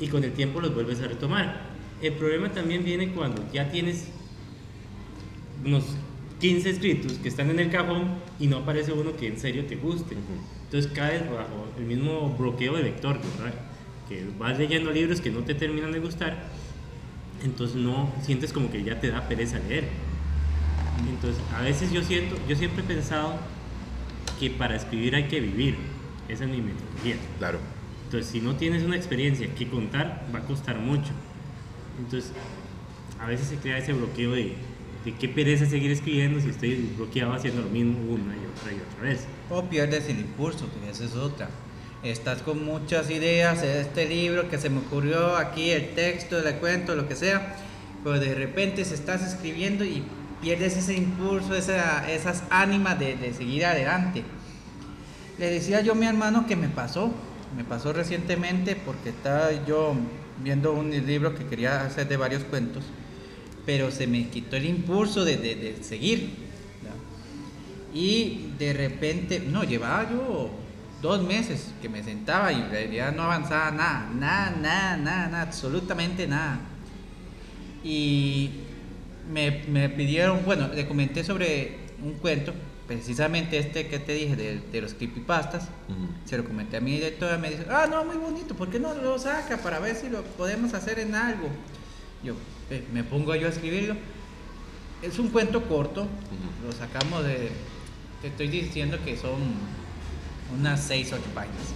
y 0.00 0.08
con 0.08 0.24
el 0.24 0.32
tiempo 0.32 0.60
los 0.60 0.74
vuelves 0.74 1.00
a 1.00 1.08
retomar. 1.08 1.68
El 2.00 2.14
problema 2.14 2.50
también 2.50 2.84
viene 2.84 3.12
cuando 3.12 3.44
ya 3.52 3.70
tienes 3.70 4.08
unos 5.64 5.84
15 6.40 6.70
escritos 6.70 7.12
que 7.14 7.28
están 7.28 7.50
en 7.50 7.60
el 7.60 7.70
cajón 7.70 8.14
y 8.38 8.46
no 8.46 8.58
aparece 8.58 8.92
uno 8.92 9.14
que 9.16 9.26
en 9.26 9.38
serio 9.38 9.66
te 9.66 9.76
guste. 9.76 10.16
Entonces 10.64 10.90
caes 10.92 11.28
bajo 11.30 11.68
el 11.76 11.84
mismo 11.84 12.34
bloqueo 12.38 12.76
de 12.76 12.84
lector, 12.84 13.18
¿verdad? 13.38 13.54
que 14.10 14.26
vas 14.38 14.58
leyendo 14.58 14.90
libros 14.90 15.20
que 15.20 15.30
no 15.30 15.40
te 15.44 15.54
terminan 15.54 15.92
de 15.92 16.00
gustar, 16.00 16.36
entonces 17.44 17.76
no 17.76 18.12
sientes 18.22 18.52
como 18.52 18.68
que 18.68 18.82
ya 18.82 18.98
te 18.98 19.08
da 19.08 19.28
pereza 19.28 19.60
leer. 19.60 19.84
Entonces, 21.08 21.40
a 21.56 21.62
veces 21.62 21.92
yo 21.92 22.02
siento, 22.02 22.36
yo 22.48 22.56
siempre 22.56 22.82
he 22.82 22.86
pensado 22.86 23.36
que 24.40 24.50
para 24.50 24.74
escribir 24.74 25.14
hay 25.14 25.24
que 25.24 25.40
vivir. 25.40 25.76
Esa 26.28 26.44
es 26.44 26.50
mi 26.50 26.62
metodología. 26.62 27.16
Claro. 27.38 27.58
Entonces, 28.06 28.32
si 28.32 28.40
no 28.40 28.56
tienes 28.56 28.82
una 28.82 28.96
experiencia 28.96 29.54
que 29.54 29.68
contar, 29.68 30.26
va 30.34 30.38
a 30.38 30.42
costar 30.42 30.78
mucho. 30.78 31.10
Entonces, 31.98 32.32
a 33.20 33.26
veces 33.26 33.48
se 33.48 33.56
crea 33.56 33.76
ese 33.76 33.92
bloqueo 33.92 34.32
de, 34.32 34.54
de 35.04 35.14
qué 35.14 35.28
pereza 35.28 35.66
seguir 35.66 35.90
escribiendo 35.90 36.40
si 36.40 36.48
estoy 36.48 36.90
bloqueado 36.96 37.34
haciendo 37.34 37.60
lo 37.62 37.68
mismo 37.68 37.98
una 38.12 38.34
y 38.34 38.46
otra 38.46 38.72
y 38.72 38.76
otra 38.76 39.02
vez. 39.02 39.26
O 39.50 39.62
pierdes 39.64 40.08
el 40.08 40.20
impulso, 40.20 40.66
que 40.72 40.90
esa 40.90 41.04
es 41.04 41.14
otra. 41.14 41.50
Estás 42.02 42.40
con 42.40 42.64
muchas 42.64 43.10
ideas 43.10 43.60
de 43.60 43.82
este 43.82 44.08
libro 44.08 44.48
que 44.48 44.56
se 44.56 44.70
me 44.70 44.78
ocurrió 44.78 45.36
aquí, 45.36 45.70
el 45.70 45.90
texto, 45.94 46.38
el 46.38 46.54
cuento, 46.54 46.96
lo 46.96 47.06
que 47.06 47.14
sea, 47.14 47.56
pero 48.02 48.18
de 48.18 48.34
repente 48.34 48.86
se 48.86 48.94
estás 48.94 49.22
escribiendo 49.22 49.84
y 49.84 50.02
pierdes 50.40 50.76
ese 50.76 50.94
impulso, 50.94 51.54
esa, 51.54 52.10
esas 52.10 52.42
ánimas 52.50 52.98
de, 52.98 53.32
seguir 53.34 53.64
adelante. 53.66 54.24
Le 55.38 55.50
decía 55.50 55.80
yo 55.80 55.92
a 55.92 55.94
mi 55.94 56.06
hermano 56.06 56.46
que 56.46 56.56
me 56.56 56.68
pasó, 56.68 57.12
me 57.56 57.64
pasó 57.64 57.92
recientemente 57.92 58.76
porque 58.76 59.10
estaba 59.10 59.50
yo 59.66 59.94
viendo 60.42 60.72
un 60.72 60.90
libro 60.90 61.34
que 61.34 61.46
quería 61.46 61.82
hacer 61.82 62.08
de 62.08 62.16
varios 62.16 62.44
cuentos, 62.44 62.84
pero 63.66 63.90
se 63.90 64.06
me 64.06 64.28
quitó 64.28 64.56
el 64.56 64.66
impulso 64.66 65.24
de, 65.24 65.78
seguir. 65.82 66.50
Y 67.92 68.52
de 68.58 68.72
repente, 68.72 69.40
no, 69.40 69.64
llevaba 69.64 70.08
yo 70.10 70.50
dos 71.02 71.22
meses 71.22 71.72
que 71.82 71.88
me 71.88 72.04
sentaba 72.04 72.52
y 72.52 72.56
en 72.56 72.70
realidad 72.70 73.12
no 73.14 73.22
avanzaba 73.24 73.70
nada, 73.72 74.10
nada, 74.14 74.56
nada, 74.60 74.96
nada, 74.96 75.26
nada, 75.28 75.42
absolutamente 75.42 76.28
nada. 76.28 76.60
Y 77.82 78.50
me, 79.32 79.62
me 79.68 79.88
pidieron, 79.88 80.44
bueno, 80.44 80.68
le 80.68 80.86
comenté 80.86 81.24
sobre 81.24 81.78
un 82.02 82.14
cuento, 82.14 82.52
precisamente 82.86 83.58
este 83.58 83.86
que 83.86 83.98
te 83.98 84.14
dije 84.14 84.36
de, 84.36 84.60
de 84.60 84.80
los 84.80 84.94
creepypastas. 84.94 85.68
Se 86.24 86.36
lo 86.36 86.44
comenté 86.44 86.76
a 86.76 86.80
mi 86.80 86.92
directora, 86.92 87.38
me 87.38 87.50
dice, 87.50 87.64
ah, 87.70 87.86
no, 87.88 88.04
muy 88.04 88.16
bonito, 88.16 88.54
¿por 88.54 88.68
qué 88.68 88.80
no 88.80 88.94
lo 88.94 89.18
saca 89.18 89.58
para 89.58 89.78
ver 89.78 89.96
si 89.96 90.08
lo 90.08 90.22
podemos 90.22 90.74
hacer 90.74 90.98
en 90.98 91.14
algo? 91.14 91.48
Yo 92.22 92.34
eh, 92.70 92.84
me 92.92 93.04
pongo 93.04 93.34
yo 93.34 93.46
a 93.46 93.50
escribirlo. 93.50 93.96
Es 95.02 95.18
un 95.18 95.28
cuento 95.28 95.66
corto, 95.66 96.06
lo 96.64 96.72
sacamos 96.72 97.24
de, 97.24 97.50
te 98.20 98.28
estoy 98.28 98.48
diciendo 98.48 98.98
que 99.04 99.16
son 99.16 99.40
unas 100.58 100.80
6, 100.82 101.12
8 101.12 101.22
páginas. 101.34 101.74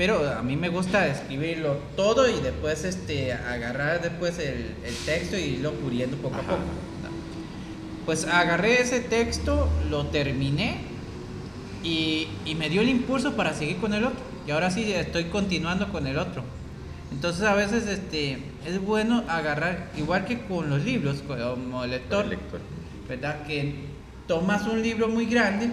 Pero 0.00 0.26
a 0.30 0.42
mí 0.42 0.56
me 0.56 0.70
gusta 0.70 1.06
escribirlo 1.08 1.74
todo 1.94 2.26
y 2.26 2.40
después 2.40 2.84
este, 2.84 3.34
agarrar 3.34 4.00
después 4.00 4.38
el, 4.38 4.74
el 4.82 4.94
texto 5.04 5.36
y 5.36 5.42
irlo 5.42 5.72
puliendo 5.72 6.16
poco 6.16 6.36
a 6.36 6.38
Ajá. 6.38 6.48
poco. 6.52 6.62
¿verdad? 7.02 7.16
Pues 8.06 8.24
agarré 8.24 8.80
ese 8.80 9.00
texto, 9.00 9.68
lo 9.90 10.06
terminé 10.06 10.78
y, 11.84 12.28
y 12.46 12.54
me 12.54 12.70
dio 12.70 12.80
el 12.80 12.88
impulso 12.88 13.36
para 13.36 13.52
seguir 13.52 13.76
con 13.76 13.92
el 13.92 14.04
otro. 14.04 14.20
Y 14.46 14.52
ahora 14.52 14.70
sí 14.70 14.90
estoy 14.90 15.24
continuando 15.24 15.92
con 15.92 16.06
el 16.06 16.16
otro. 16.16 16.44
Entonces 17.12 17.42
a 17.42 17.54
veces 17.54 17.86
este, 17.86 18.38
es 18.66 18.80
bueno 18.80 19.22
agarrar, 19.28 19.90
igual 19.98 20.24
que 20.24 20.40
con 20.44 20.70
los 20.70 20.82
libros, 20.82 21.18
como 21.28 21.84
lector, 21.84 22.24
El 22.24 22.30
lector. 22.30 22.60
¿verdad? 23.06 23.46
Que 23.46 23.74
tomas 24.26 24.66
un 24.66 24.80
libro 24.80 25.08
muy 25.08 25.26
grande 25.26 25.68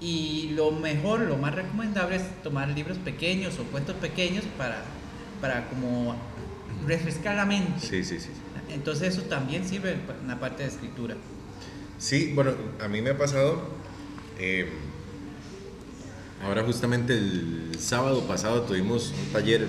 y 0.00 0.50
lo 0.54 0.70
mejor, 0.72 1.20
lo 1.20 1.36
más 1.38 1.54
recomendable 1.54 2.16
es 2.16 2.42
tomar 2.42 2.68
libros 2.68 2.98
pequeños 2.98 3.58
o 3.58 3.64
cuentos 3.64 3.96
pequeños 3.96 4.44
para, 4.58 4.82
para 5.40 5.68
como 5.68 6.16
refrescar 6.86 7.36
la 7.36 7.46
mente. 7.46 7.80
Sí, 7.80 8.04
sí, 8.04 8.20
sí. 8.20 8.28
Entonces 8.68 9.14
eso 9.14 9.22
también 9.22 9.66
sirve 9.66 9.92
en 9.92 10.28
la 10.28 10.38
parte 10.38 10.62
de 10.64 10.68
escritura. 10.68 11.16
Sí, 11.98 12.32
bueno, 12.34 12.52
a 12.82 12.88
mí 12.88 13.00
me 13.00 13.10
ha 13.10 13.18
pasado. 13.18 13.62
eh, 14.38 14.68
ahora, 16.44 16.62
justamente 16.64 17.14
el 17.14 17.70
sábado 17.78 18.22
pasado 18.26 18.62
tuvimos 18.62 19.12
un 19.26 19.32
taller 19.32 19.66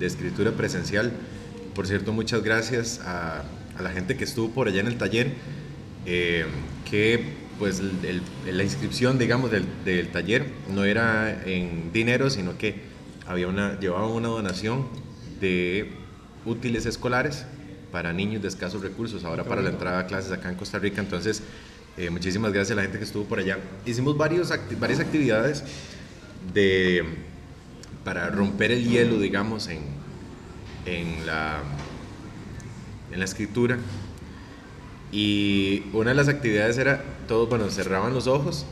de 0.00 0.06
escritura 0.06 0.52
presencial. 0.52 1.12
Por 1.74 1.86
cierto, 1.86 2.12
muchas 2.12 2.42
gracias 2.42 3.00
a, 3.04 3.44
a 3.78 3.82
la 3.82 3.90
gente 3.90 4.16
que 4.16 4.24
estuvo 4.24 4.50
por 4.50 4.68
allá 4.68 4.80
en 4.80 4.86
el 4.88 4.98
taller. 4.98 5.32
eh, 6.06 6.44
que 6.90 7.43
pues 7.58 7.80
el- 7.80 8.22
el- 8.46 8.56
la 8.56 8.62
inscripción, 8.64 9.18
digamos, 9.18 9.50
del, 9.50 9.64
del 9.84 10.08
taller 10.10 10.46
no 10.74 10.84
era 10.84 11.42
en 11.46 11.92
dinero, 11.92 12.30
sino 12.30 12.58
que 12.58 12.74
había 13.26 13.48
una, 13.48 13.78
llevaban 13.78 14.10
una 14.10 14.28
donación 14.28 14.86
de 15.40 15.92
útiles 16.44 16.84
escolares 16.86 17.46
para 17.92 18.12
niños 18.12 18.42
de 18.42 18.48
escasos 18.48 18.82
recursos, 18.82 19.24
ahora 19.24 19.44
para 19.44 19.62
la 19.62 19.70
entrada 19.70 20.00
a 20.00 20.06
clases 20.06 20.32
acá 20.32 20.48
en 20.50 20.56
Costa 20.56 20.78
Rica. 20.78 21.00
Entonces, 21.00 21.42
eh, 21.96 22.10
muchísimas 22.10 22.52
gracias 22.52 22.72
a 22.72 22.74
la 22.76 22.82
gente 22.82 22.98
que 22.98 23.04
estuvo 23.04 23.24
por 23.24 23.38
allá. 23.38 23.58
Hicimos 23.86 24.16
varios, 24.16 24.50
acti- 24.50 24.76
varias 24.78 24.98
actividades 24.98 25.62
de, 26.52 27.04
para 28.02 28.28
romper 28.30 28.72
el 28.72 28.84
hielo, 28.84 29.20
digamos, 29.20 29.68
en, 29.68 29.82
en, 30.86 31.24
la, 31.24 31.60
en 33.12 33.18
la 33.20 33.24
escritura. 33.24 33.78
Y 35.12 35.84
una 35.92 36.10
de 36.10 36.16
las 36.16 36.28
actividades 36.28 36.76
era, 36.78 37.04
todos, 37.26 37.48
bueno, 37.48 37.70
cerraban 37.70 38.14
los 38.14 38.26
ojos 38.26 38.66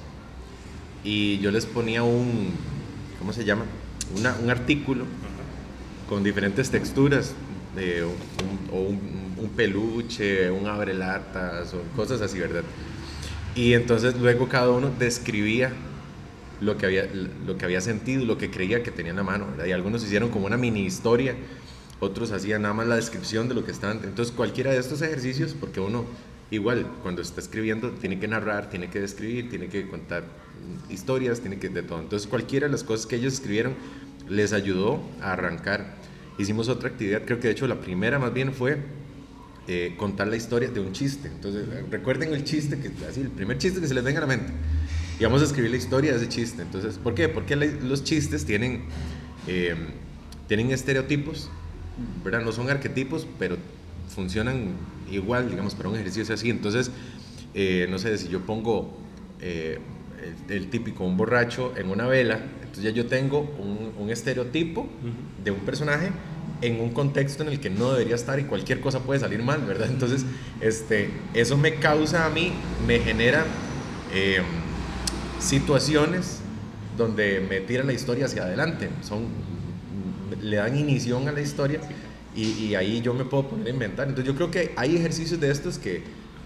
y 1.05 1.39
yo 1.39 1.51
les 1.51 1.67
ponía 1.67 2.03
un, 2.03 2.51
¿cómo 3.19 3.33
se 3.33 3.45
llama? 3.45 3.65
Una- 4.17 4.37
un 4.43 4.51
artículo 4.51 5.05
con 6.09 6.23
diferentes 6.23 6.71
texturas, 6.71 7.35
de 7.75 8.05
un, 8.05 8.13
o 8.71 8.81
un, 8.83 9.35
un 9.39 9.49
peluche, 9.51 10.51
un 10.51 10.67
abrelatas, 10.67 11.73
o 11.75 11.81
cosas 11.97 12.21
así, 12.21 12.39
¿verdad? 12.39 12.63
Y 13.55 13.73
entonces 13.75 14.15
luego 14.19 14.49
cada 14.49 14.71
uno 14.71 14.91
describía 14.99 15.73
lo 16.61 16.77
que 16.77 16.87
había, 16.87 17.09
lo 17.47 17.57
que 17.57 17.65
había 17.65 17.81
sentido, 17.81 18.25
lo 18.25 18.37
que 18.39 18.51
creía 18.51 18.83
que 18.83 18.91
tenía 18.91 19.11
en 19.11 19.17
la 19.17 19.23
mano, 19.23 19.47
¿verdad? 19.51 19.65
Y 19.67 19.73
algunos 19.73 20.05
hicieron 20.05 20.29
como 20.31 20.47
una 20.47 20.57
mini 20.57 20.85
historia, 20.85 21.35
otros 21.99 22.31
hacían 22.33 22.63
nada 22.63 22.75
más 22.75 22.87
la 22.87 22.97
descripción 22.97 23.49
de 23.49 23.55
lo 23.55 23.65
que 23.65 23.71
estaban. 23.71 24.01
Entonces 24.05 24.35
cualquiera 24.35 24.71
de 24.71 24.79
estos 24.79 25.01
ejercicios, 25.03 25.55
porque 25.59 25.81
uno 25.81 26.05
igual 26.53 26.87
cuando 27.03 27.23
está 27.23 27.41
escribiendo 27.41 27.91
tiene 27.91 28.21
que 28.21 28.29
narrar, 28.29 28.71
tiene 28.71 28.89
que 28.91 29.01
describir, 29.01 29.49
tiene 29.49 29.69
que 29.69 29.89
contar 29.89 30.25
historias, 30.91 31.41
tiene 31.41 31.59
que 31.59 31.71
de 31.71 31.83
todo. 31.83 32.01
Entonces 32.01 32.29
cualquiera 32.29 32.67
de 32.67 32.73
las 32.73 32.85
cosas 32.85 33.07
que 33.07 33.17
ellos 33.17 33.33
escribieron 33.33 33.75
les 34.29 34.53
ayudó 34.53 35.01
a 35.21 35.33
arrancar. 35.33 35.97
Hicimos 36.39 36.69
otra 36.69 36.91
actividad, 36.91 37.23
creo 37.25 37.41
que 37.41 37.49
de 37.49 37.53
hecho 37.53 37.67
la 37.67 37.81
primera 37.81 38.19
más 38.19 38.33
bien 38.33 38.53
fue 38.53 38.79
eh, 39.67 39.95
contar 39.97 40.29
la 40.29 40.37
historia 40.37 40.69
de 40.69 40.81
un 40.81 40.93
chiste. 40.93 41.29
Entonces, 41.29 41.67
eh, 41.73 41.85
recuerden 41.91 42.35
el 42.35 42.45
chiste, 42.45 42.79
que 42.79 42.91
así, 43.07 43.21
el 43.21 43.31
primer 43.31 43.59
chiste 43.59 43.81
que 43.81 43.87
se 43.87 43.95
les 43.95 44.05
venga 44.05 44.19
a 44.19 44.23
la 44.23 44.27
mente. 44.27 44.53
Y 45.19 45.25
vamos 45.25 45.41
a 45.41 45.45
escribir 45.45 45.71
la 45.71 45.77
historia 45.77 46.11
de 46.13 46.19
ese 46.19 46.29
chiste. 46.29 46.63
Entonces, 46.63 46.99
¿por 46.99 47.15
qué? 47.15 47.29
Porque 47.29 47.57
los 47.57 48.05
chistes 48.05 48.45
tienen, 48.45 48.83
eh, 49.47 49.75
tienen 50.49 50.71
estereotipos, 50.71 51.49
¿verdad? 52.25 52.43
No 52.43 52.53
son 52.53 52.69
arquetipos, 52.71 53.27
pero 53.39 53.57
funcionan 54.13 54.75
igual, 55.13 55.51
digamos, 55.51 55.75
para 55.75 55.89
un 55.89 55.97
ejercicio 55.97 56.35
así. 56.35 56.51
Entonces, 56.51 56.91
eh, 57.55 57.87
no 57.91 57.99
sé, 57.99 58.17
si 58.19 58.29
yo 58.29 58.41
pongo 58.41 58.97
eh, 59.41 59.79
el, 60.49 60.57
el 60.57 60.71
típico, 60.71 61.05
un 61.05 61.17
borracho 61.17 61.73
en 61.77 61.91
una 61.91 62.07
vela, 62.07 62.41
entonces 62.63 62.85
ya 62.85 62.91
yo 62.91 63.07
tengo 63.07 63.41
un, 63.59 63.93
un 63.99 64.11
estereotipo 64.11 64.89
de 65.45 65.51
un 65.51 65.61
personaje 65.61 66.11
en 66.63 66.81
un 66.81 66.91
contexto 66.91 67.43
en 67.43 67.51
el 67.51 67.61
que 67.61 67.69
no 67.69 67.93
debería 67.93 68.15
estar 68.15 68.39
y 68.39 68.45
cualquier 68.45 68.81
cosa 68.81 69.01
puede 69.01 69.21
salir 69.21 69.43
mal, 69.43 69.63
¿verdad? 69.63 69.89
Entonces, 69.91 70.25
este, 70.61 71.11
eso 71.35 71.59
me 71.59 71.75
causa 71.75 72.25
a 72.25 72.31
mí, 72.31 72.53
me 72.87 73.01
genera 73.01 73.45
em, 74.15 74.45
situaciones 75.41 76.39
donde 76.97 77.41
me 77.41 77.61
tira 77.61 77.83
la 77.85 77.93
historia 77.93 78.27
hacia 78.27 78.45
adelante, 78.45 78.89
son, 79.03 79.27
le 80.41 80.57
dan 80.57 80.77
inicio 80.79 81.19
a 81.19 81.33
la 81.33 81.41
historia 81.41 81.81
y, 82.35 82.67
y 82.67 82.75
ahí 82.75 83.01
yo 83.01 83.15
me 83.15 83.25
puedo 83.25 83.49
poner 83.49 83.67
a 83.67 83.71
inventar. 83.71 84.09
Entonces 84.09 84.27
yo 84.27 84.37
creo 84.37 84.51
que 84.51 84.73
hay 84.77 84.97
ejercicios 84.97 85.41
de 85.41 85.51
estos 85.51 85.79
que, 85.79 86.03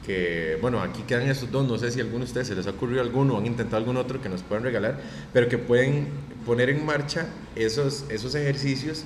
que, 0.07 0.57
bueno, 0.61 0.81
aquí 0.81 1.03
quedan 1.03 1.29
estos 1.29 1.51
dos, 1.51 1.67
no 1.67 1.77
sé 1.79 1.91
si 1.91 2.01
a 2.01 2.05
alguno 2.05 2.21
de 2.21 2.29
ustedes 2.29 2.47
se 2.47 2.55
les 2.55 2.67
ha 2.67 2.71
ocurrido 2.71 3.03
alguno 3.03 3.35
o 3.35 3.39
han 3.39 3.47
intentado 3.47 3.79
algún 3.79 3.97
otro 3.97 4.23
que 4.23 4.29
nos 4.29 4.43
puedan 4.43 4.63
regalar, 4.63 5.01
pero 5.33 5.49
que 5.49 5.59
pueden 5.59 6.09
poner 6.47 6.71
en 6.71 6.87
marcha 6.87 7.27
esos, 7.57 8.05
esos 8.09 8.35
ejercicios 8.37 9.05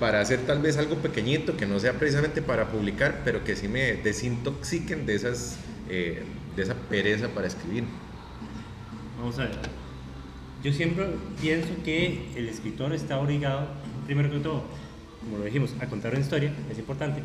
para 0.00 0.20
hacer 0.20 0.40
tal 0.46 0.60
vez 0.60 0.78
algo 0.78 0.96
pequeñito 0.96 1.56
que 1.56 1.66
no 1.66 1.78
sea 1.78 1.92
precisamente 1.92 2.40
para 2.40 2.70
publicar, 2.70 3.20
pero 3.24 3.44
que 3.44 3.54
sí 3.54 3.68
me 3.68 3.92
desintoxiquen 3.92 5.04
de, 5.04 5.14
esas, 5.14 5.58
eh, 5.90 6.22
de 6.56 6.62
esa 6.62 6.74
pereza 6.74 7.28
para 7.28 7.46
escribir. 7.46 7.84
Vamos 9.18 9.38
a 9.38 9.42
ver. 9.44 9.52
Yo 10.64 10.72
siempre 10.72 11.06
pienso 11.40 11.68
que 11.84 12.30
el 12.36 12.48
escritor 12.48 12.94
está 12.94 13.18
obligado, 13.20 13.68
primero 14.06 14.30
que 14.30 14.38
todo, 14.38 14.64
como 15.24 15.38
lo 15.38 15.44
dijimos, 15.44 15.74
a 15.80 15.86
contar 15.88 16.12
una 16.12 16.20
historia, 16.20 16.52
es 16.70 16.78
importante, 16.78 17.22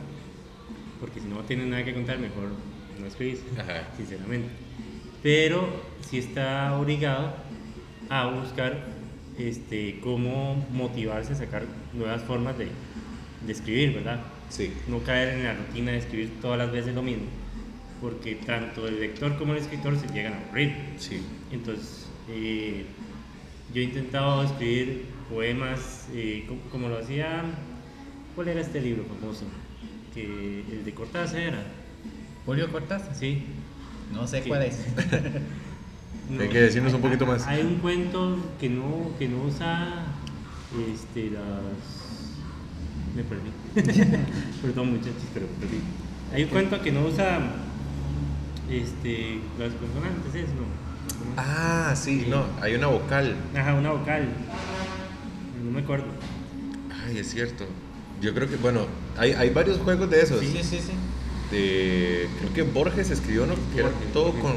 porque 1.00 1.20
si 1.20 1.28
no 1.28 1.44
tiene 1.44 1.66
nada 1.66 1.84
que 1.84 1.94
contar, 1.94 2.20
mejor 2.20 2.50
no 3.00 3.08
escribís, 3.08 3.44
Ajá. 3.58 3.88
sinceramente. 3.96 4.50
Pero 5.22 5.68
sí 6.02 6.18
está 6.18 6.78
obligado 6.80 7.34
a 8.10 8.28
buscar 8.28 8.86
este, 9.38 10.00
cómo 10.02 10.68
motivarse 10.72 11.34
a 11.34 11.36
sacar 11.36 11.66
nuevas 11.94 12.24
formas 12.24 12.58
de, 12.58 12.68
de 13.46 13.52
escribir, 13.52 13.94
¿verdad? 13.94 14.22
Sí. 14.50 14.74
No 14.88 15.04
caer 15.04 15.38
en 15.38 15.44
la 15.44 15.54
rutina 15.54 15.92
de 15.92 15.98
escribir 15.98 16.40
todas 16.42 16.58
las 16.58 16.72
veces 16.72 16.96
lo 16.96 17.04
mismo, 17.04 17.26
porque 18.02 18.36
tanto 18.36 18.88
el 18.88 19.00
lector 19.00 19.38
como 19.38 19.54
el 19.54 19.60
escritor 19.60 19.98
se 19.98 20.08
llegan 20.08 20.34
a 20.34 20.38
aburrir. 20.38 20.94
Sí. 20.98 21.22
Entonces, 21.52 22.10
eh, 22.30 22.86
yo 23.74 23.82
he 23.82 23.84
intentado 23.86 24.44
escribir 24.44 25.06
poemas 25.30 26.08
eh, 26.14 26.46
co- 26.48 26.70
como, 26.72 26.88
lo 26.90 26.98
hacía. 27.00 27.44
¿Cuál 28.38 28.50
era 28.50 28.62
este 28.62 28.80
libro 28.80 29.04
famoso? 29.04 29.46
Que 30.14 30.64
el 30.72 30.86
de 30.86 30.94
Cortázar 30.94 31.40
era. 31.40 31.64
Julio 32.46 32.72
Cortázar. 32.72 33.16
Sí. 33.16 33.46
No 34.14 34.28
sé 34.28 34.44
cuál 34.44 34.62
es. 34.62 34.78
Hay 36.40 36.48
que 36.48 36.62
decirnos 36.62 36.94
un 36.94 37.02
poquito 37.02 37.26
más. 37.26 37.48
Hay 37.48 37.62
un 37.64 37.78
cuento 37.78 38.38
que 38.60 38.70
no, 38.70 39.10
que 39.18 39.28
no 39.28 39.42
usa 39.42 40.06
este, 40.94 41.32
las. 41.32 42.36
Me 43.16 43.24
perdí. 43.24 43.50
Perdón, 44.62 44.92
muchachos, 44.92 45.24
pero 45.34 45.48
perdí. 45.60 45.80
Hay 46.32 46.44
un 46.44 46.50
cuento 46.50 46.80
que 46.80 46.92
no 46.92 47.08
usa 47.08 47.40
este, 48.70 49.40
las 49.58 49.74
consonantes, 49.74 50.36
¿es? 50.36 50.50
No. 50.50 50.62
Ah, 51.38 51.96
sí, 51.96 52.28
no, 52.30 52.46
hay 52.62 52.76
una 52.76 52.86
vocal. 52.86 53.36
Ajá, 53.56 53.74
una 53.74 53.94
vocal. 53.94 54.28
No 55.66 55.72
me 55.72 55.80
acuerdo. 55.80 56.06
Ay, 57.04 57.18
es 57.18 57.32
cierto. 57.32 57.66
Yo 58.22 58.34
creo 58.34 58.50
que, 58.50 58.56
bueno, 58.58 58.86
hay, 59.18 59.32
hay 59.34 59.50
varios 59.52 59.78
juegos 59.80 60.10
de 60.10 60.22
esos. 60.22 60.40
Sí, 60.40 60.58
sí, 60.64 60.78
sí. 60.80 60.92
De, 61.52 62.28
creo 62.40 62.54
que 62.54 62.62
Borges 62.64 63.10
escribió 63.12 63.44
uno 63.44 63.56
que 63.74 63.80
era 63.80 63.90
Borges, 63.90 64.12
todo 64.12 64.32
con, 64.40 64.54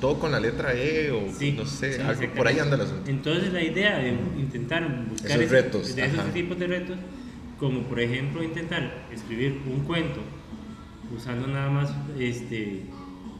todo 0.00 0.18
con 0.18 0.30
la 0.32 0.40
letra 0.40 0.74
E 0.74 1.10
o 1.10 1.32
Sí, 1.32 1.52
no 1.52 1.64
sé, 1.64 1.94
sí, 1.94 2.00
algo 2.02 2.34
por 2.34 2.46
ahí 2.46 2.58
anda 2.58 2.76
el 2.76 2.82
asunto. 2.82 3.08
Entonces 3.10 3.52
la 3.52 3.62
idea 3.62 3.98
de 3.98 4.10
intentar 4.38 5.06
buscar 5.08 5.30
Esos 5.30 5.42
ese- 5.44 5.52
retos, 5.62 5.96
de 5.96 6.04
esos 6.04 6.32
tipos 6.34 6.58
de 6.58 6.66
retos, 6.66 6.96
como 7.58 7.82
por 7.82 7.98
ejemplo 8.00 8.42
intentar 8.42 9.06
escribir 9.12 9.62
un 9.66 9.80
cuento 9.84 10.20
usando 11.16 11.46
nada 11.48 11.70
más 11.70 11.90
este, 12.18 12.82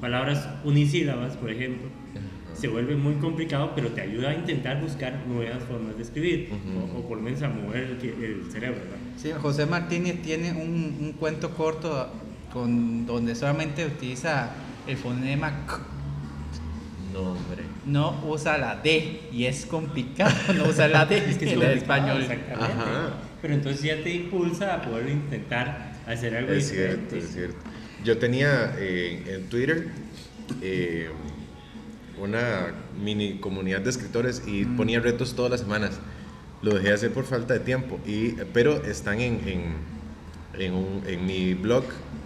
palabras 0.00 0.48
unisílabas, 0.64 1.36
por 1.36 1.50
ejemplo, 1.50 1.88
se 2.54 2.68
vuelve 2.68 2.96
muy 2.96 3.14
complicado, 3.16 3.72
pero 3.74 3.88
te 3.90 4.00
ayuda 4.00 4.30
a 4.30 4.34
intentar 4.34 4.80
buscar 4.80 5.24
nuevas 5.28 5.62
formas 5.64 5.96
de 5.96 6.02
escribir, 6.02 6.48
o, 6.94 6.98
o 7.00 7.06
por 7.08 7.18
lo 7.18 7.22
menos 7.24 7.42
a 7.42 7.48
mover 7.50 7.82
el, 8.02 8.24
el 8.24 8.50
cerebro, 8.50 8.80
¿verdad? 8.80 8.98
Sí, 9.20 9.30
José 9.40 9.66
Martínez 9.66 10.22
tiene 10.22 10.52
un, 10.52 10.96
un 11.00 11.12
cuento 11.18 11.50
corto 11.54 12.08
con, 12.52 13.04
donde 13.06 13.34
solamente 13.34 13.84
utiliza 13.86 14.50
el 14.86 14.96
fonema 14.96 15.66
K. 15.66 15.80
No, 17.12 17.20
hombre. 17.32 17.64
No 17.84 18.22
usa 18.28 18.58
la 18.58 18.76
D 18.76 19.22
y 19.32 19.46
es 19.46 19.66
complicado 19.66 20.34
no 20.54 20.64
usar 20.68 20.90
la 20.90 21.04
D 21.06 21.16
Es 21.30 21.36
que 21.38 21.46
es 21.46 21.76
español. 21.78 22.22
Exactamente. 22.22 22.64
Ajá. 22.74 23.10
Pero 23.42 23.54
entonces 23.54 23.82
ya 23.82 24.02
te 24.02 24.14
impulsa 24.14 24.74
a 24.74 24.82
poder 24.82 25.08
intentar 25.08 25.92
hacer 26.06 26.36
algo 26.36 26.52
Es 26.52 26.70
diferente. 26.70 27.08
cierto, 27.10 27.26
es 27.26 27.32
cierto. 27.32 27.56
Yo 28.04 28.18
tenía 28.18 28.74
eh, 28.78 29.24
en 29.26 29.48
Twitter 29.48 29.88
eh, 30.62 31.08
una 32.20 32.72
mini 33.02 33.38
comunidad 33.38 33.80
de 33.80 33.90
escritores 33.90 34.42
y 34.46 34.64
Mm. 34.64 34.76
ponía 34.76 35.00
retos 35.00 35.34
todas 35.34 35.50
las 35.50 35.60
semanas. 35.60 35.98
Lo 36.62 36.74
dejé 36.74 36.88
de 36.88 36.94
hacer 36.94 37.12
por 37.12 37.24
falta 37.24 37.54
de 37.54 37.60
tiempo, 37.60 38.00
y, 38.06 38.30
pero 38.52 38.82
están 38.84 39.20
en, 39.20 39.40
en, 39.48 39.62
en, 40.60 40.74
un- 40.74 41.02
en 41.06 41.24
mi 41.24 41.54
blog, 41.54 41.84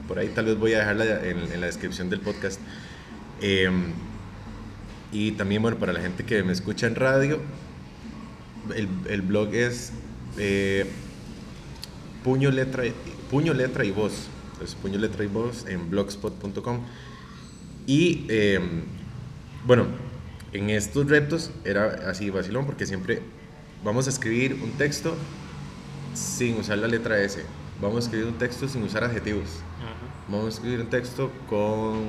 por 0.08 0.18
ahí 0.18 0.28
tal 0.28 0.46
vez 0.46 0.58
voy 0.58 0.72
a 0.74 0.78
dejarla 0.78 1.24
en, 1.26 1.60
la 1.60 1.66
descripción 1.66 2.08
del 2.08 2.20
podcast. 2.20 2.60
Eh, 3.40 3.70
y 5.12 5.32
también, 5.32 5.60
bueno, 5.60 5.78
para 5.78 5.92
la 5.92 6.00
gente 6.00 6.24
que 6.24 6.42
me 6.42 6.52
escucha 6.52 6.86
en 6.86 6.94
radio, 6.94 7.40
el, 8.74 8.88
el 9.08 9.20
blog 9.22 9.54
es 9.54 9.92
eh, 10.38 10.86
puño, 12.24 12.50
letra, 12.50 12.84
puño, 13.30 13.52
letra 13.52 13.84
y 13.84 13.90
voz. 13.90 14.28
Entonces, 14.52 14.74
puño, 14.80 14.98
letra 14.98 15.24
y 15.24 15.26
voz 15.26 15.66
en 15.68 15.90
blogspot.com. 15.90 16.80
Y 17.86 18.24
eh, 18.28 18.60
bueno, 19.66 19.86
en 20.52 20.70
estos 20.70 21.08
retos 21.10 21.50
era 21.64 22.08
así 22.08 22.30
vacilón 22.30 22.64
porque 22.64 22.86
siempre 22.86 23.20
vamos 23.84 24.06
a 24.06 24.10
escribir 24.10 24.54
un 24.62 24.72
texto 24.72 25.14
sin 26.14 26.58
usar 26.58 26.78
la 26.78 26.88
letra 26.88 27.20
S. 27.22 27.42
Vamos 27.80 27.96
a 27.96 28.00
escribir 28.00 28.26
un 28.28 28.38
texto 28.38 28.68
sin 28.68 28.82
usar 28.82 29.04
adjetivos. 29.04 29.48
Vamos 30.28 30.46
a 30.46 30.48
escribir 30.50 30.80
un 30.80 30.88
texto 30.90 31.30
con 31.48 32.00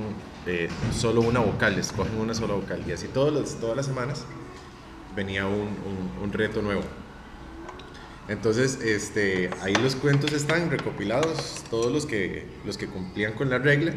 eh, 0.46 0.68
solo 0.96 1.20
una 1.22 1.40
vocal, 1.40 1.78
escogen 1.78 2.16
una 2.18 2.34
sola 2.34 2.54
vocal. 2.54 2.82
Y 2.86 2.92
así 2.92 3.08
todos 3.08 3.32
los, 3.32 3.54
todas 3.60 3.76
las 3.76 3.86
semanas 3.86 4.24
venía 5.16 5.46
un, 5.46 5.54
un- 5.54 6.22
un 6.22 6.32
reto 6.32 6.62
nuevo. 6.62 6.82
Entonces, 8.28 8.80
este, 8.80 9.50
ahí 9.62 9.74
los 9.74 9.96
cuentos 9.96 10.32
están 10.32 10.70
recopilados, 10.70 11.62
todos 11.70 11.92
los 11.92 12.06
que, 12.06 12.46
los 12.64 12.78
que 12.78 12.86
cumplían 12.86 13.32
con 13.34 13.50
la 13.50 13.58
regla 13.58 13.92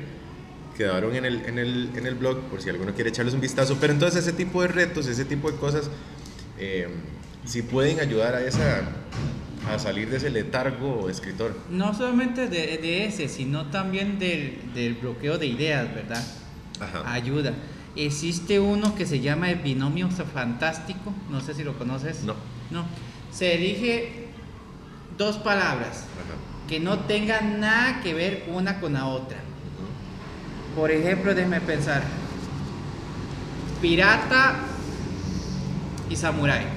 quedaron 0.76 1.16
en 1.16 1.26
el, 1.26 1.46
en, 1.46 1.58
el, 1.58 1.92
en 1.96 2.06
el 2.06 2.16
blog, 2.16 2.40
por 2.50 2.62
si 2.62 2.70
alguno 2.70 2.94
quiere 2.94 3.10
echarles 3.10 3.34
un 3.34 3.42
vistazo. 3.42 3.78
Pero 3.80 3.94
entonces 3.94 4.24
ese 4.28 4.34
tipo 4.36 4.62
de 4.62 4.68
retos, 4.68 5.08
ese 5.08 5.24
tipo 5.26 5.50
de 5.50 5.58
cosas, 5.58 5.90
eh, 6.60 6.88
sí 7.48 7.62
pueden 7.62 8.00
ayudar 8.00 8.36
a, 8.36 8.42
esa, 8.42 8.82
a 9.74 9.80
salir 9.80 10.10
de 10.10 10.18
ese 10.18 10.30
letargo 10.30 11.10
escritor. 11.10 11.58
No 11.70 11.94
solamente 11.94 12.48
de, 12.48 12.78
de 12.78 13.06
ese, 13.06 13.28
sino 13.30 13.68
también 13.68 14.20
del, 14.20 14.60
del 14.74 14.96
bloqueo 14.96 15.38
de 15.38 15.48
ideas, 15.48 15.94
¿verdad? 15.94 16.24
Ajá. 16.80 17.12
Ayuda. 17.12 17.54
Existe 17.96 18.60
uno 18.60 18.94
que 18.94 19.08
se 19.08 19.22
llama 19.22 19.50
el 19.50 19.60
binomio 19.60 20.10
fantástico, 20.10 21.14
no 21.32 21.42
sé 21.42 21.56
si 21.56 21.64
lo 21.64 21.78
conoces. 21.78 22.24
No. 22.24 22.36
No. 22.70 22.86
Se 23.32 23.56
elige 23.56 24.28
dos 25.18 25.38
palabras 25.38 26.06
Ajá. 26.16 26.68
que 26.70 26.80
no 26.80 27.00
tengan 27.00 27.60
nada 27.60 28.02
que 28.02 28.14
ver 28.14 28.46
una 28.54 28.80
con 28.80 28.94
la 28.94 29.08
otra. 29.08 29.38
Por 30.76 30.92
ejemplo, 30.92 31.34
déjeme 31.34 31.60
pensar. 31.60 32.04
Pirata 33.82 34.56
y 36.10 36.16
samurái. 36.16 36.77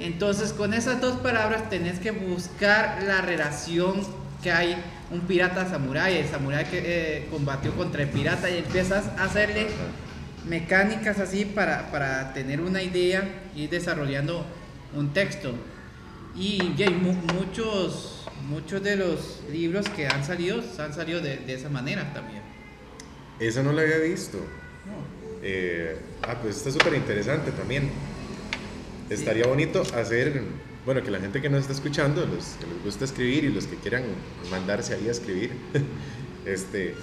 Entonces, 0.00 0.52
con 0.52 0.74
esas 0.74 1.00
dos 1.00 1.16
palabras 1.18 1.68
tenés 1.70 1.98
que 1.98 2.10
buscar 2.12 3.02
la 3.02 3.20
relación 3.20 4.00
que 4.42 4.52
hay 4.52 4.76
un 5.10 5.22
pirata 5.22 5.68
samurái, 5.68 6.18
el 6.18 6.28
samurái 6.28 6.66
que 6.66 6.82
eh, 6.84 7.26
combatió 7.30 7.74
contra 7.74 8.02
el 8.02 8.08
pirata 8.08 8.48
y 8.48 8.58
empiezas 8.58 9.06
a 9.18 9.24
hacerle 9.24 9.66
mecánicas 10.48 11.18
así 11.18 11.44
para, 11.44 11.90
para 11.90 12.32
tener 12.32 12.60
una 12.60 12.82
idea 12.82 13.28
y 13.56 13.66
desarrollando 13.66 14.46
un 14.94 15.12
texto. 15.12 15.52
Y, 16.36 16.72
y 16.76 16.82
hay 16.82 16.90
mu- 16.94 17.14
muchos, 17.34 18.28
muchos 18.48 18.82
de 18.82 18.96
los 18.96 19.40
libros 19.50 19.88
que 19.88 20.06
han 20.06 20.24
salido 20.24 20.62
han 20.78 20.94
salido 20.94 21.20
de, 21.20 21.38
de 21.38 21.54
esa 21.54 21.68
manera 21.68 22.12
también. 22.14 22.42
Eso 23.40 23.62
no 23.64 23.72
lo 23.72 23.80
había 23.80 23.98
visto. 23.98 24.38
Eh, 25.42 25.98
ah, 26.22 26.36
pues 26.40 26.56
está 26.56 26.70
súper 26.70 26.94
interesante 26.94 27.50
también. 27.52 27.90
Estaría 29.10 29.46
bonito 29.46 29.82
hacer, 29.94 30.42
bueno, 30.84 31.02
que 31.02 31.10
la 31.10 31.18
gente 31.20 31.40
que 31.40 31.48
nos 31.48 31.62
está 31.62 31.72
escuchando, 31.72 32.26
los 32.26 32.44
que 32.60 32.66
les 32.66 32.84
gusta 32.84 33.04
escribir 33.04 33.44
y 33.44 33.48
los 33.48 33.66
que 33.66 33.76
quieran 33.76 34.02
mandarse 34.50 34.94
ahí 34.94 35.08
a 35.08 35.12
escribir, 35.12 35.50
este, 36.46 36.94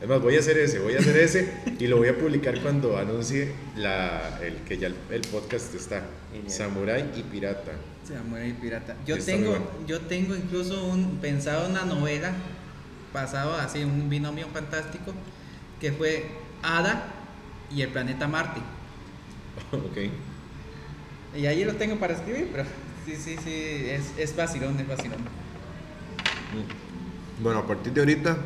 Es 0.00 0.08
más, 0.08 0.20
voy 0.20 0.36
a 0.36 0.40
hacer 0.40 0.58
ese, 0.58 0.78
voy 0.80 0.94
a 0.94 0.98
hacer 0.98 1.16
ese 1.16 1.52
y 1.78 1.86
lo 1.86 1.96
voy 1.98 2.08
a 2.08 2.18
publicar 2.18 2.60
cuando 2.60 2.98
anuncie 2.98 3.52
la, 3.76 4.38
el 4.42 4.56
que 4.66 4.78
ya 4.78 4.88
el, 4.88 4.96
el 5.10 5.20
podcast 5.22 5.74
está. 5.74 6.02
Genial. 6.32 6.50
Samurai 6.50 7.04
y 7.16 7.22
Pirata. 7.22 7.72
Samurai 8.06 8.50
y 8.50 8.52
pirata. 8.54 8.96
Yo 9.06 9.14
Está 9.16 9.32
tengo, 9.32 9.50
bueno. 9.50 9.66
yo 9.86 10.00
tengo 10.00 10.34
incluso 10.34 10.84
un 10.86 11.18
pensado 11.18 11.68
una 11.68 11.84
novela 11.84 12.32
basado 13.12 13.54
así 13.54 13.84
un 13.84 14.08
binomio 14.10 14.48
fantástico 14.48 15.12
que 15.80 15.92
fue 15.92 16.26
Ada 16.62 17.06
y 17.70 17.82
el 17.82 17.90
planeta 17.90 18.26
Marte. 18.26 18.60
ok. 19.72 20.10
Y 21.36 21.46
ahí 21.46 21.64
lo 21.64 21.74
tengo 21.76 21.98
para 21.98 22.14
escribir, 22.14 22.48
pero 22.52 22.64
sí, 23.06 23.14
sí, 23.16 23.36
sí, 23.42 23.50
es, 23.88 24.12
es 24.18 24.36
vacilón, 24.36 24.78
es 24.78 24.86
vacilón. 24.88 25.20
Mm. 25.20 27.42
Bueno, 27.42 27.60
a 27.60 27.66
partir 27.66 27.92
de 27.92 28.00
ahorita 28.00 28.36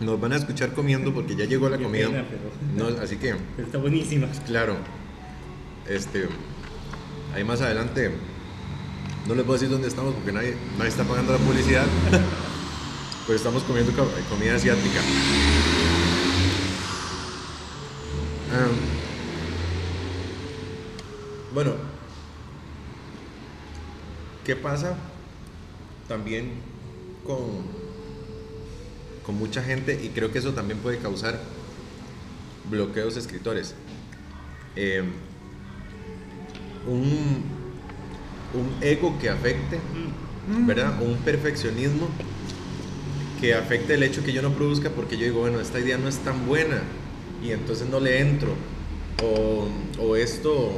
nos 0.00 0.20
van 0.20 0.32
a 0.32 0.36
escuchar 0.36 0.72
comiendo 0.72 1.12
porque 1.14 1.34
ya 1.36 1.44
llegó 1.46 1.68
la 1.70 1.76
Qué 1.78 1.84
comida. 1.84 2.08
pena, 2.08 2.24
pero- 2.28 2.90
No, 2.94 3.00
así 3.02 3.16
que, 3.16 3.34
está 3.58 3.78
buenísima. 3.78 4.26
claro, 4.46 4.76
este, 5.88 6.28
ahí 7.34 7.44
más 7.44 7.60
adelante, 7.62 8.10
no 9.26 9.34
les 9.34 9.44
puedo 9.44 9.54
decir 9.58 9.70
dónde 9.70 9.88
estamos 9.88 10.14
porque 10.14 10.32
nadie, 10.32 10.54
nadie 10.76 10.90
está 10.90 11.04
pagando 11.04 11.32
la 11.32 11.38
publicidad, 11.38 11.86
pero 13.26 13.36
estamos 13.36 13.62
comiendo 13.62 13.92
co- 13.92 14.10
comida 14.28 14.56
asiática. 14.56 15.00
Am, 18.52 18.70
bueno, 21.54 21.72
¿qué 24.44 24.56
pasa 24.56 24.96
también 26.08 26.52
con, 27.24 27.38
con 29.24 29.36
mucha 29.36 29.62
gente? 29.62 29.98
Y 30.02 30.08
creo 30.08 30.32
que 30.32 30.38
eso 30.38 30.52
también 30.52 30.78
puede 30.80 30.98
causar 30.98 31.40
bloqueos 32.70 33.16
escritores. 33.16 33.74
Eh, 34.76 35.02
un, 36.86 37.44
un 38.54 38.76
ego 38.80 39.18
que 39.20 39.28
afecte, 39.28 39.78
¿verdad? 40.66 41.00
O 41.00 41.04
un 41.04 41.18
perfeccionismo 41.18 42.08
que 43.40 43.54
afecte 43.54 43.94
el 43.94 44.02
hecho 44.04 44.22
que 44.22 44.32
yo 44.32 44.40
no 44.40 44.52
produzca 44.52 44.90
porque 44.90 45.16
yo 45.16 45.24
digo, 45.24 45.40
bueno, 45.40 45.60
esta 45.60 45.80
idea 45.80 45.98
no 45.98 46.08
es 46.08 46.18
tan 46.18 46.46
buena 46.46 46.80
y 47.42 47.50
entonces 47.50 47.88
no 47.88 48.00
le 48.00 48.20
entro. 48.20 48.54
O, 49.22 49.68
o 50.00 50.16
esto, 50.16 50.72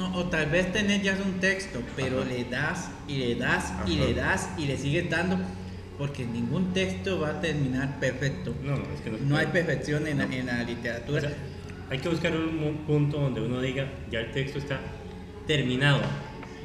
No, 0.00 0.16
o 0.18 0.24
tal 0.24 0.46
vez 0.50 0.72
tenés 0.72 1.02
ya 1.02 1.12
un 1.22 1.40
texto, 1.40 1.82
pero 1.94 2.22
Ajá. 2.22 2.30
le 2.30 2.44
das 2.44 2.90
y 3.06 3.16
le 3.18 3.34
das 3.34 3.72
y 3.86 3.96
le 3.96 4.14
das 4.14 4.48
y 4.56 4.64
le 4.64 4.78
sigues 4.78 5.10
dando, 5.10 5.36
porque 5.98 6.24
ningún 6.24 6.72
texto 6.72 7.20
va 7.20 7.28
a 7.32 7.40
terminar 7.42 8.00
perfecto. 8.00 8.54
No, 8.64 8.76
no, 8.76 8.84
es 8.94 9.00
que 9.02 9.10
no 9.10 9.18
No 9.18 9.36
hay 9.36 9.46
perfección 9.48 10.06
en, 10.06 10.18
la- 10.18 10.24
en 10.24 10.46
la 10.46 10.62
O 10.62 10.64
literatura. 10.64 11.20
sea, 11.20 11.36
hay 11.90 11.98
que 11.98 12.08
buscar 12.08 12.32
un 12.34 12.78
punto 12.86 13.18
donde 13.20 13.42
uno 13.42 13.60
diga, 13.60 13.92
ya 14.10 14.20
el 14.20 14.32
texto 14.32 14.58
está 14.58 14.80
terminado. 15.46 16.00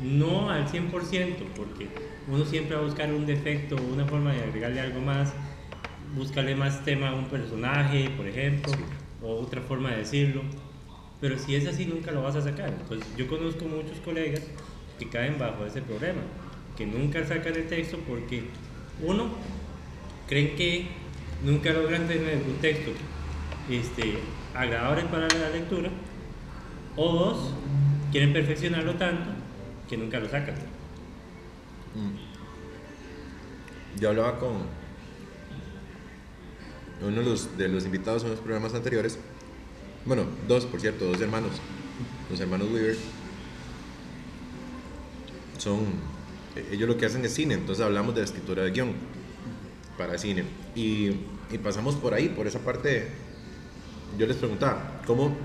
No 0.02 0.50
al 0.50 0.68
100%, 0.70 1.44
porque 1.58 1.88
uno 2.30 2.46
siempre 2.46 2.76
va 2.76 2.82
a 2.84 2.86
buscar 2.86 3.14
un 3.14 3.26
defecto, 3.26 3.76
una 3.76 4.06
forma 4.06 4.32
de 4.34 4.44
agregarle 4.44 4.80
algo 4.80 5.02
más, 5.02 5.34
buscarle 6.16 6.56
más 6.56 6.86
tema 6.86 7.10
a 7.10 7.16
un 7.16 7.26
personaje, 7.26 8.10
por 8.16 8.28
ejemplo, 8.28 8.72
Sí. 8.72 8.80
o 9.22 9.36
otra 9.42 9.62
forma 9.62 9.92
de 9.92 9.98
decirlo. 9.98 10.42
Pero 11.22 11.40
si 11.40 11.56
es 11.56 11.68
así, 11.68 11.86
nunca 11.86 12.12
lo 12.12 12.22
vas 12.24 12.36
a 12.36 12.42
sacar. 12.42 12.70
Entonces, 12.70 13.08
yo 13.18 13.28
conozco 13.28 13.66
muchos 13.66 14.00
colegas 14.04 14.42
que 15.00 15.10
caen 15.10 15.38
bajo 15.40 15.66
ese 15.66 15.82
problema, 15.82 16.22
que 16.78 16.86
nunca 16.86 17.26
sacan 17.26 17.56
el 17.56 17.68
texto 17.68 17.98
porque, 18.08 18.44
uno, 19.02 19.30
creen 20.28 20.56
que 20.56 20.88
nunca 21.44 21.72
logran 21.72 22.08
tener 22.08 22.38
un 22.38 22.56
texto 22.62 22.92
este, 23.70 24.20
agradable 24.54 25.04
para 25.04 25.28
la 25.28 25.50
lectura, 25.50 25.90
o 26.96 27.12
dos, 27.12 27.54
quieren 28.12 28.34
perfeccionarlo 28.34 28.96
tanto 28.96 29.32
que 29.90 29.98
nunca 29.98 30.20
lo 30.20 30.30
sacan. 30.30 30.56
mm, 31.96 32.16
yo 34.00 34.10
hablaba 34.10 34.40
con 34.40 34.86
uno 37.02 37.18
de 37.18 37.24
los, 37.24 37.58
de 37.58 37.68
los 37.68 37.86
invitados 37.86 38.24
en 38.24 38.32
los 38.32 38.40
programas 38.40 38.74
anteriores, 38.74 39.20
bueno, 40.06 40.26
dos, 40.48 40.66
por 40.66 40.80
cierto, 40.80 41.06
dos 41.06 41.20
hermanos, 41.20 41.52
los 42.30 42.40
hermanos 42.40 42.70
Weaver, 42.72 42.98
son, 45.58 45.80
eh, 46.56 46.70
ellos 46.72 46.88
lo 46.88 46.98
que 46.98 47.06
hacen 47.06 47.26
es 47.26 47.34
cine, 47.34 47.56
entonces 47.56 47.84
hablamos 47.84 48.14
de 48.14 48.22
la 48.22 48.26
escritura 48.26 48.64
de 48.64 48.72
guion 48.72 48.94
para 49.98 50.18
cine. 50.18 50.44
Y, 50.76 51.12
y 51.52 51.58
pasamos 51.64 51.96
por 51.96 52.14
ahí, 52.14 52.30
por 52.30 52.48
esa 52.48 52.60
parte, 52.60 53.10
yo 54.18 54.28
les 54.28 54.38
preguntaba, 54.38 55.02
¿cómo, 55.08 55.36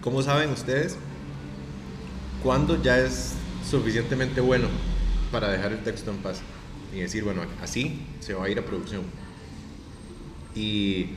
cómo 0.00 0.22
saben 0.22 0.50
ustedes 0.50 0.96
cuándo 2.42 2.82
ya 2.82 2.98
es 2.98 3.34
suficientemente 3.68 4.40
bueno 4.40 4.68
para 5.30 5.50
dejar 5.50 5.72
el 5.72 5.82
texto 5.82 6.10
en 6.10 6.18
paz? 6.18 6.40
Y 6.94 7.00
decir, 7.00 7.24
bueno, 7.24 7.42
así 7.62 8.06
se 8.20 8.34
va 8.34 8.46
a 8.46 8.48
ir 8.48 8.58
a 8.58 8.64
producción. 8.64 9.02
Y, 10.54 11.10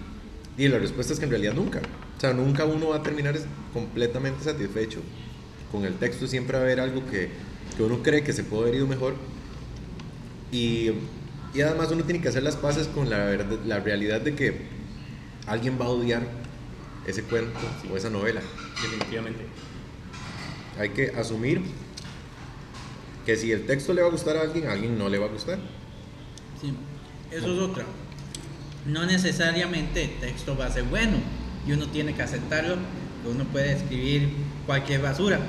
y 0.58 0.67
la 0.67 0.77
respuesta 0.77 1.13
es 1.13 1.19
que 1.19 1.25
en 1.25 1.32
realidad 1.32 1.53
nunca. 1.53 1.82
O 2.19 2.21
sea, 2.21 2.34
nunca 2.34 2.65
uno 2.65 2.89
va 2.89 2.97
a 2.97 3.01
terminar 3.01 3.39
completamente 3.71 4.43
satisfecho. 4.43 4.99
Con 5.71 5.86
el 5.86 5.93
texto 5.95 6.27
siempre 6.27 6.58
va 6.58 6.63
a 6.63 6.65
haber 6.65 6.82
algo 6.82 7.05
que, 7.05 7.29
que 7.77 7.82
uno 7.84 8.03
cree 8.03 8.25
que 8.25 8.34
se 8.34 8.43
puede 8.43 8.63
haber 8.63 8.75
ido 8.75 8.88
mejor. 8.88 9.15
Y, 10.51 10.91
y 11.53 11.62
además 11.62 11.89
uno 11.91 12.03
tiene 12.03 12.19
que 12.21 12.27
hacer 12.27 12.43
las 12.43 12.58
paces 12.58 12.89
con 12.89 13.10
la, 13.10 13.19
verdad- 13.19 13.60
la 13.65 13.79
realidad 13.79 14.19
de 14.19 14.36
que 14.36 14.53
alguien 15.47 15.79
va 15.79 15.86
a 15.86 15.89
odiar 15.91 16.23
ese 17.08 17.23
cuento 17.23 17.58
o 17.89 17.95
esa 17.95 18.10
novela. 18.10 18.41
Definitivamente. 18.82 19.45
Hay 20.77 20.89
que 20.89 21.12
asumir 21.17 21.62
que 23.25 23.38
si 23.38 23.53
el 23.53 23.65
texto 23.65 23.93
le 23.93 24.01
va 24.01 24.10
a 24.10 24.12
gustar 24.12 24.36
a 24.36 24.41
alguien, 24.41 24.67
a 24.67 24.73
alguien 24.73 24.97
no 24.97 25.08
le 25.08 25.19
va 25.19 25.27
a 25.27 25.29
gustar. 25.29 25.58
Sí, 26.60 26.73
eso 27.32 27.53
es 27.53 27.60
otra. 27.62 27.86
No 28.86 29.05
necesariamente 29.05 30.03
el 30.03 30.19
texto 30.19 30.58
va 30.58 30.65
a 30.65 30.71
ser 30.71 30.84
bueno 30.84 31.17
y 31.69 31.73
uno 31.73 31.86
tiene 31.88 32.15
que 32.15 32.23
aceptarlo. 32.23 32.77
que 33.21 33.29
Uno 33.29 33.43
puede 33.45 33.73
escribir 33.73 34.29
cualquier 34.65 35.01
basura. 35.01 35.39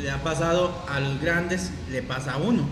Le 0.00 0.10
ha 0.10 0.22
pasado 0.22 0.82
a 0.88 1.00
los 1.00 1.20
grandes, 1.20 1.70
le 1.90 2.02
pasa 2.02 2.32
a 2.32 2.36
uno. 2.38 2.66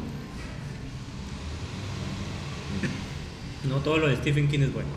No 3.69 3.77
todo 3.77 3.99
lo 3.99 4.09
de 4.09 4.17
Stephen 4.17 4.49
King 4.49 4.61
es 4.61 4.73
bueno. 4.73 4.89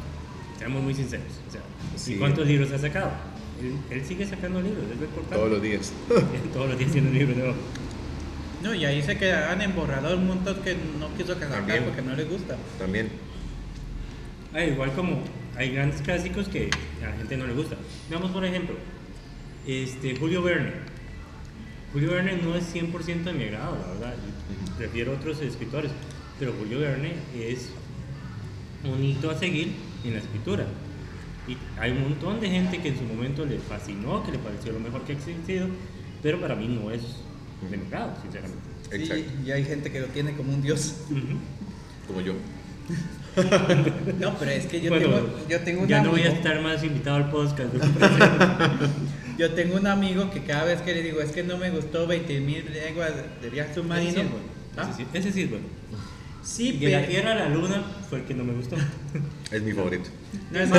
Seamos 0.58 0.82
muy 0.82 0.94
sinceros. 0.94 1.28
O 1.48 1.52
sea, 1.52 1.62
Sí. 1.98 2.14
¿Y 2.14 2.18
cuántos 2.18 2.48
libros 2.48 2.72
ha 2.72 2.80
sacado? 2.80 3.12
Él, 3.62 3.78
él 3.90 4.06
sigue 4.06 4.26
sacando 4.26 4.62
libros, 4.62 4.84
importante. 4.92 5.36
Todos 5.36 5.50
los 5.50 5.62
días. 5.62 5.94
Todos 6.54 6.70
los 6.70 6.78
días 6.78 6.92
tiene 6.92 7.10
un 7.10 7.14
libro 7.14 7.36
nuevo. 7.36 7.54
No, 8.64 8.74
y 8.74 8.86
ahí 8.86 9.02
se 9.02 9.18
quedarán 9.18 9.62
en 9.62 9.76
borrador 9.76 10.16
un 10.18 10.28
montón 10.28 10.62
que 10.62 10.76
no 11.00 11.14
quiso 11.16 11.38
sacar 11.40 11.64
porque 11.84 12.02
no 12.02 12.16
les 12.16 12.30
gusta. 12.30 12.58
También. 12.80 13.10
Ah, 14.54 14.64
igual 14.64 14.92
como 14.94 15.20
hay 15.58 15.72
grandes 15.72 16.02
clásicos 16.02 16.48
que 16.48 16.70
a 17.04 17.10
la 17.10 17.18
gente 17.18 17.38
no 17.38 17.48
le 17.48 17.54
gusta. 17.54 17.76
Veamos 18.10 18.32
por 18.32 18.44
ejemplo, 18.44 18.76
este, 19.66 20.16
Julio 20.18 20.42
Verne. 20.42 20.72
Julio 21.94 22.12
Verne 22.12 22.38
no 22.38 22.56
es 22.56 22.74
100% 22.76 23.24
de 23.24 23.34
mi 23.34 23.44
agrado, 23.46 23.78
la 23.80 23.88
verdad. 23.94 24.16
Prefiero 24.78 25.14
otros 25.14 25.42
escritores. 25.42 25.92
Pero 26.40 26.54
Julio 26.60 26.80
Verne 26.80 27.14
es 27.34 27.70
un 28.84 29.04
hito 29.04 29.32
a 29.32 29.38
seguir 29.38 29.72
en 30.04 30.14
la 30.14 30.20
escritura. 30.20 30.66
Y 31.48 31.58
hay 31.80 31.92
un 31.92 32.02
montón 32.02 32.42
de 32.42 32.50
gente 32.50 32.82
que 32.82 32.90
en 32.90 32.98
su 32.98 33.04
momento 33.04 33.46
le 33.46 33.60
fascinó, 33.60 34.24
que 34.24 34.34
le 34.34 34.40
pareció 34.40 34.74
lo 34.74 34.80
mejor 34.80 35.04
que 35.04 35.14
ha 35.14 35.16
existido, 35.16 35.68
pero 36.22 36.42
para 36.42 36.56
mí 36.56 36.68
no 36.68 36.92
es 36.92 37.02
de 37.70 37.78
mi 37.78 37.86
agrado, 37.86 38.18
sinceramente. 38.22 38.64
Exacto. 38.92 39.24
Sí, 39.24 39.48
y 39.48 39.52
hay 39.52 39.64
gente 39.64 39.92
que 39.92 40.02
lo 40.02 40.08
tiene 40.08 40.34
como 40.34 40.54
un 40.54 40.62
dios. 40.62 40.96
Como 42.08 42.22
yo. 42.22 42.34
No, 44.20 44.36
pero 44.40 44.52
es 44.52 44.66
que 44.68 44.82
yo 44.82 44.90
Bueno, 44.90 45.08
tengo, 45.08 45.40
yo 45.50 45.60
tengo 45.62 45.82
un 45.82 45.88
ya 45.88 46.02
no 46.02 46.12
voy 46.12 46.22
a 46.22 46.26
amigo- 46.26 46.38
estar 46.38 46.62
más 46.62 46.84
invitado 46.84 47.18
al 47.18 47.30
podcast. 47.30 47.74
Yo 49.38 49.52
tengo 49.52 49.76
un 49.76 49.86
amigo 49.86 50.32
que 50.32 50.44
cada 50.44 50.64
vez 50.64 50.80
que 50.82 50.94
le 50.94 51.02
digo 51.04 51.20
es 51.20 51.32
que 51.32 51.44
no 51.44 51.58
me 51.58 51.70
gustó 51.70 52.08
20 52.08 52.40
mil 52.40 52.72
leguas 52.72 53.12
de 53.42 53.50
viaje 53.50 53.74
submarino. 53.74 54.10
Ese 54.12 54.22
sí 54.22 54.26
es 54.26 54.32
bueno. 54.32 54.46
¿Ah? 54.78 54.88
Ese 54.90 54.98
sí- 54.98 55.08
Ese 55.14 55.32
sí 55.34 55.42
es 55.42 55.50
bueno. 55.50 55.66
Sí, 56.42 56.72
de 56.78 56.90
la 56.92 57.00
pero- 57.00 57.10
Tierra 57.12 57.32
a 57.34 57.36
la 57.36 57.50
Luna 57.50 57.84
fue 58.10 58.20
el 58.20 58.24
que 58.26 58.34
no 58.34 58.46
me 58.46 58.54
gustó. 58.54 58.78
Es 59.52 59.62
mi 59.62 59.74
favorito. 59.74 60.10
No, 60.52 60.60
es-. 60.60 60.70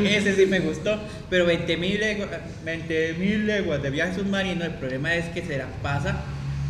Ese 0.00 0.36
sí 0.36 0.46
me 0.46 0.60
gustó, 0.60 0.98
pero 1.28 1.46
20 1.46 1.76
mil 1.76 1.98
leguas, 2.00 2.28
20.000 2.64 3.44
leguas 3.44 3.82
de 3.82 3.90
viaje 3.90 4.14
submarino, 4.14 4.64
el 4.64 4.74
problema 4.74 5.14
es 5.14 5.26
que 5.26 5.42
se 5.42 5.58
la 5.58 5.66
pasa 5.82 6.22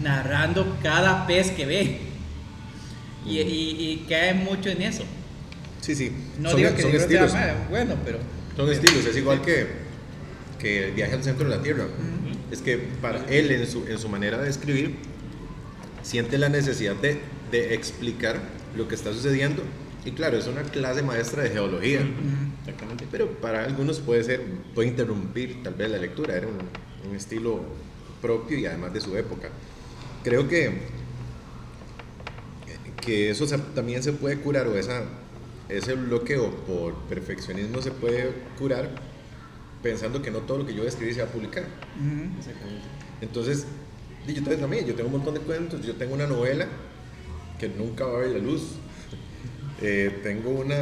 narrando 0.03 0.77
cada 0.83 1.27
pez 1.27 1.51
que 1.51 1.67
ve. 1.67 1.99
Y, 3.25 3.39
y, 3.41 3.93
y 3.93 4.07
cae 4.09 4.35
mucho 4.35 4.71
en 4.71 4.83
eso. 4.83 5.05
Sí, 5.81 5.95
sí. 5.95 6.13
No 6.39 6.51
son, 6.51 6.59
digo 6.59 6.75
que 6.75 6.83
son 6.83 6.93
libro 6.93 7.09
sea 7.09 7.29
estilos. 7.29 7.33
malo, 7.33 7.55
bueno, 7.71 7.97
pero 8.05 8.19
Son 8.57 8.71
estilos. 8.71 9.05
Es 9.07 9.17
igual 9.17 9.43
que, 9.43 9.67
que 10.59 10.85
el 10.89 10.93
viaje 10.93 11.15
al 11.15 11.25
centro 11.25 11.49
de 11.49 11.57
la 11.57 11.63
Tierra. 11.63 11.87
Es 12.51 12.63
que 12.63 12.79
para 12.79 13.25
él, 13.29 13.51
en 13.51 13.67
su, 13.67 13.87
en 13.87 13.99
su 13.99 14.09
manera 14.09 14.39
de 14.39 14.51
escribir, 14.51 14.97
siente 16.03 16.39
la 16.39 16.49
necesidad 16.49 16.97
de, 16.97 17.21
de 17.51 17.75
explicar 17.75 18.41
lo 18.75 18.89
que 18.89 18.95
está 18.95 19.13
sucediendo 19.13 19.65
Y 20.05 20.13
claro, 20.13 20.39
es 20.39 20.47
una 20.47 20.63
clase 20.63 21.03
maestra 21.03 21.43
de 21.43 21.51
geología. 21.51 22.01
Exactamente. 22.61 23.07
Pero 23.11 23.41
para 23.41 23.65
algunos 23.65 24.01
puede 24.01 24.25
ser, 24.25 24.43
puede 24.75 24.89
interrumpir 24.89 25.63
tal 25.63 25.75
vez 25.75 25.91
la 25.91 25.99
lectura, 25.99 26.37
era 26.37 26.47
un, 26.49 26.59
un 27.09 27.17
estilo 27.17 27.63
propio 28.21 28.59
y 28.59 28.67
además 28.67 28.93
de 28.93 29.01
su 29.01 29.17
época. 29.17 29.51
Creo 30.23 30.49
que, 30.49 31.00
que 33.01 33.31
eso 33.31 33.47
se- 33.47 33.59
también 33.59 34.03
se 34.03 34.13
puede 34.13 34.37
curar 34.39 34.67
o 34.69 34.77
esa, 34.77 35.03
ese 35.69 35.95
bloqueo 35.95 36.51
por 36.67 36.95
perfeccionismo 37.09 37.81
se 37.83 37.91
puede 37.91 38.33
curar 38.59 38.91
pensando 39.83 40.21
que 40.21 40.31
no 40.31 40.39
todo 40.41 40.59
lo 40.59 40.67
que 40.67 40.73
yo 40.73 40.79
voy 40.79 40.87
a 40.87 40.91
escribir 40.91 41.15
se 41.15 41.23
va 41.23 41.29
a 41.29 41.33
publicar. 41.33 41.65
Ujú. 41.97 42.39
Exactamente. 42.39 42.85
Entonces, 43.23 43.67
yo 44.27 44.43
también, 44.59 44.87
yo 44.87 44.95
tengo 44.95 45.09
un 45.09 45.17
montón 45.17 45.35
de 45.35 45.41
cuentos, 45.41 45.85
yo 45.85 45.95
tengo 45.97 46.15
una 46.15 46.27
novela 46.27 46.67
que 47.59 47.69
nunca 47.69 48.05
va 48.05 48.19
a 48.19 48.21
ver 48.21 48.31
la 48.31 48.39
luz. 48.39 48.63
Eh, 49.83 50.21
tengo 50.23 50.51
una 50.51 50.77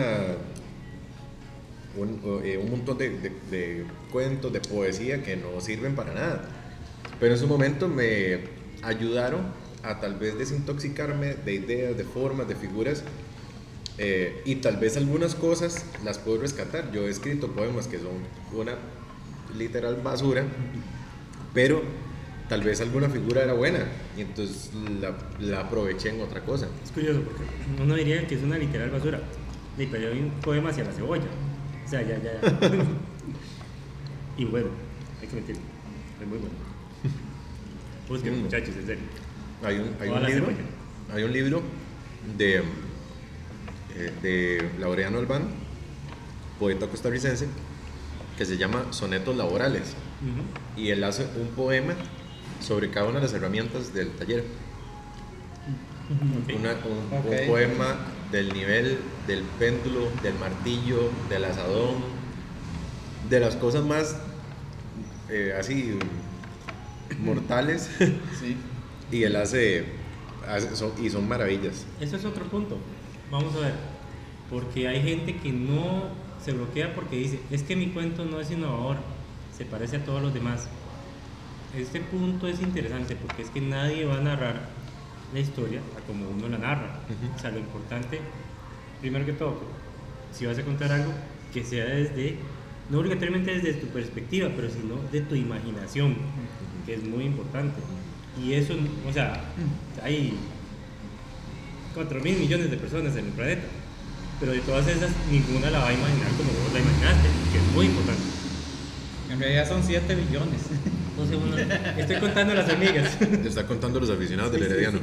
un, 1.96 2.42
eh, 2.44 2.58
un 2.58 2.70
montón 2.70 2.98
de, 2.98 3.10
de- 3.10 3.32
de 3.50 3.84
cuentos, 4.10 4.52
de 4.52 4.60
poesía 4.60 5.22
que 5.22 5.36
no 5.36 5.60
sirven 5.60 5.94
para 5.94 6.12
nada. 6.14 6.48
Pero 7.20 7.34
en 7.34 7.38
su 7.38 7.46
momento 7.46 7.86
me 7.88 8.40
ayudaron 8.82 9.42
a 9.82 10.00
tal 10.00 10.16
vez 10.18 10.36
desintoxicarme 10.38 11.34
de 11.34 11.54
ideas, 11.54 11.96
de 11.96 12.04
formas, 12.04 12.48
de 12.48 12.54
figuras. 12.56 13.04
eh, 14.00 14.42
y 14.44 14.56
tal 14.56 14.76
vez 14.76 14.96
algunas 14.96 15.34
cosas 15.34 15.84
las 16.04 16.18
puedo 16.18 16.40
rescatar. 16.40 16.92
Yo 16.92 17.06
he 17.06 17.10
escrito 17.10 17.48
poemas 17.52 17.88
que 17.88 17.98
son 17.98 18.12
una 18.52 18.76
literal 19.56 19.96
basura, 20.02 20.44
pero 21.52 21.82
tal 22.48 22.62
vez 22.62 22.80
alguna 22.80 23.08
figura 23.08 23.42
era 23.42 23.54
buena 23.54 23.80
y 24.16 24.20
entonces 24.22 24.70
la, 25.00 25.16
la 25.40 25.60
aproveché 25.62 26.10
en 26.10 26.20
otra 26.20 26.42
cosa. 26.42 26.68
Es 26.84 26.92
curioso 26.92 27.20
porque 27.22 27.42
uno 27.82 27.94
diría 27.96 28.26
que 28.26 28.36
es 28.36 28.42
una 28.42 28.56
literal 28.58 28.90
basura. 28.90 29.20
Pero 29.76 30.12
hay 30.12 30.18
un 30.20 30.30
poema 30.42 30.70
hacia 30.70 30.84
la 30.84 30.92
cebolla. 30.92 31.22
O 31.84 31.88
sea, 31.88 32.02
ya, 32.02 32.18
ya. 32.22 32.40
y 34.36 34.44
bueno, 34.44 34.68
hay 35.20 35.26
que 35.28 35.36
meterlo. 35.36 35.62
Es 36.20 36.26
muy 36.26 36.38
bueno. 36.38 36.54
Busquen, 38.08 38.38
Mm. 38.38 38.42
muchachos, 38.42 38.74
en 38.76 38.86
serio. 38.86 39.04
Hay 39.64 39.76
un, 39.78 39.96
hay 40.00 40.08
un 40.08 40.14
libro, 40.26 40.46
hay 41.14 41.22
un 41.24 41.32
libro 41.32 41.62
de, 42.36 42.56
eh, 43.96 44.12
de 44.22 44.70
Laureano 44.78 45.18
Albán, 45.18 45.48
poeta 46.58 46.86
costarricense, 46.86 47.46
que 48.36 48.44
se 48.44 48.56
llama 48.56 48.86
Sonetos 48.92 49.36
Laborales. 49.36 49.94
Y 50.76 50.90
él 50.90 51.02
hace 51.04 51.26
un 51.40 51.48
poema 51.48 51.94
sobre 52.60 52.90
cada 52.90 53.06
una 53.06 53.16
de 53.20 53.26
las 53.26 53.34
herramientas 53.34 53.92
del 53.94 54.10
taller. 54.10 54.44
Una- 56.58 56.72
un, 56.72 57.46
poema 57.46 57.96
del 58.32 58.52
nivel 58.52 58.98
del 59.26 59.42
péndulo, 59.58 60.08
del 60.22 60.34
martillo, 60.38 61.10
del 61.28 61.44
asadón, 61.44 61.96
de 63.28 63.40
las 63.40 63.56
cosas 63.56 63.84
más 63.84 64.16
eh, 65.28 65.54
así 65.58 65.98
mortales. 67.20 67.90
Sí. 68.40 68.56
Y 69.10 69.22
él 69.22 69.36
hace, 69.36 69.84
hace- 70.46 70.76
son- 70.76 70.92
y 71.02 71.10
son 71.10 71.28
maravillas. 71.28 71.86
Eso 72.00 72.16
es 72.16 72.24
otro 72.24 72.44
punto. 72.44 72.76
Vamos 73.30 73.54
a 73.56 73.60
ver. 73.60 73.74
Porque 74.50 74.88
hay 74.88 75.02
gente 75.02 75.36
que 75.36 75.52
no 75.52 76.04
se 76.42 76.52
bloquea 76.52 76.94
porque 76.94 77.16
dice, 77.16 77.40
es 77.50 77.62
que 77.62 77.76
mi 77.76 77.88
cuento 77.88 78.24
no 78.24 78.40
es 78.40 78.50
innovador, 78.50 78.96
se 79.56 79.64
parece 79.64 79.96
a 79.96 80.04
todos 80.04 80.22
los 80.22 80.32
demás. 80.32 80.68
Este 81.76 82.00
punto 82.00 82.48
es 82.48 82.60
interesante 82.60 83.14
porque 83.16 83.42
es 83.42 83.50
que 83.50 83.60
nadie 83.60 84.04
va 84.06 84.16
a 84.16 84.20
narrar 84.22 84.70
la 85.34 85.40
historia 85.40 85.80
a 85.96 86.00
como 86.06 86.28
uno 86.30 86.48
la 86.48 86.58
narra. 86.58 87.00
O 87.36 87.38
sea, 87.38 87.50
lo 87.50 87.58
importante, 87.58 88.20
primero 89.00 89.26
que 89.26 89.34
todo, 89.34 89.60
si 90.32 90.46
vas 90.46 90.58
a 90.58 90.62
contar 90.64 90.90
algo, 90.92 91.12
que 91.52 91.62
sea 91.64 91.84
desde, 91.84 92.36
no 92.90 93.00
obligatoriamente 93.00 93.50
desde 93.54 93.74
tu 93.74 93.88
perspectiva, 93.88 94.48
pero 94.56 94.70
sino 94.70 94.96
de 95.12 95.20
tu 95.20 95.34
imaginación, 95.34 96.16
que 96.86 96.94
es 96.94 97.04
muy 97.04 97.24
importante. 97.24 97.80
Y 98.42 98.52
eso, 98.54 98.74
o 99.08 99.12
sea, 99.12 99.40
hay 100.02 100.34
4 101.94 102.20
mil 102.20 102.36
millones 102.38 102.70
de 102.70 102.76
personas 102.76 103.12
en 103.16 103.26
el 103.26 103.32
planeta. 103.32 103.62
Pero 104.40 104.52
de 104.52 104.60
todas 104.60 104.86
esas, 104.86 105.10
ninguna 105.30 105.68
la 105.70 105.80
va 105.80 105.88
a 105.88 105.92
imaginar 105.92 106.28
como 106.36 106.50
vos 106.50 106.72
la 106.72 106.78
imaginaste, 106.78 107.28
que 107.52 107.58
es 107.58 107.64
muy 107.74 107.86
importante. 107.86 108.22
En 109.32 109.40
realidad 109.40 109.68
son 109.68 109.82
7 109.82 110.14
billones. 110.14 110.60
Entonces, 111.10 111.36
uno- 111.44 111.56
estoy 112.00 112.16
contando 112.18 112.54
las 112.54 112.68
hormigas. 112.70 113.18
Te 113.18 113.48
está 113.48 113.66
contando 113.66 113.98
los 113.98 114.10
aficionados 114.10 114.52
del 114.52 114.62
Sí, 114.62 114.66
sí, 114.68 114.72
Herediano. 114.74 115.00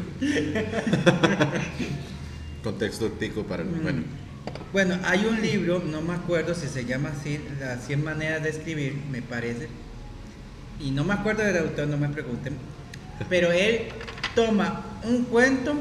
Contexto 2.64 3.10
tico 3.12 3.44
para 3.44 3.64
el. 3.64 3.70
Bueno, 3.70 4.04
Bueno, 4.72 4.98
hay 5.04 5.26
un 5.26 5.42
libro, 5.42 5.82
no 5.86 6.02
me 6.02 6.14
acuerdo 6.14 6.54
si 6.56 6.68
se 6.68 6.86
llama 6.86 7.10
así, 7.20 7.40
Las 7.60 7.86
100 7.86 8.04
maneras 8.04 8.42
de 8.44 8.50
escribir, 8.50 8.96
me 9.12 9.22
parece. 9.22 9.68
Y 10.80 10.92
no 10.92 11.04
me 11.04 11.14
acuerdo 11.14 11.44
del 11.44 11.58
autor, 11.58 11.88
no 11.88 11.98
me 11.98 12.10
pregunten. 12.10 12.54
Pero 13.30 13.52
él 13.52 13.88
toma 14.36 15.00
un 15.04 15.24
cuento 15.26 15.74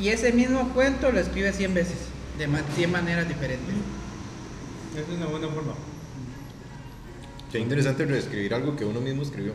y 0.00 0.08
ese 0.08 0.32
mismo 0.32 0.68
cuento 0.74 1.10
lo 1.10 1.18
escribe 1.20 1.52
100 1.52 1.74
veces, 1.74 1.96
de 2.38 2.46
ma- 2.48 2.62
100 2.74 2.92
maneras 2.92 3.26
diferentes. 3.28 3.74
Es 4.96 5.08
una 5.16 5.26
buena 5.26 5.48
forma. 5.48 5.74
qué 7.52 7.58
interesante 7.60 8.04
reescribir 8.04 8.52
algo 8.54 8.76
que 8.76 8.84
uno 8.84 9.00
mismo 9.00 9.22
escribió. 9.22 9.52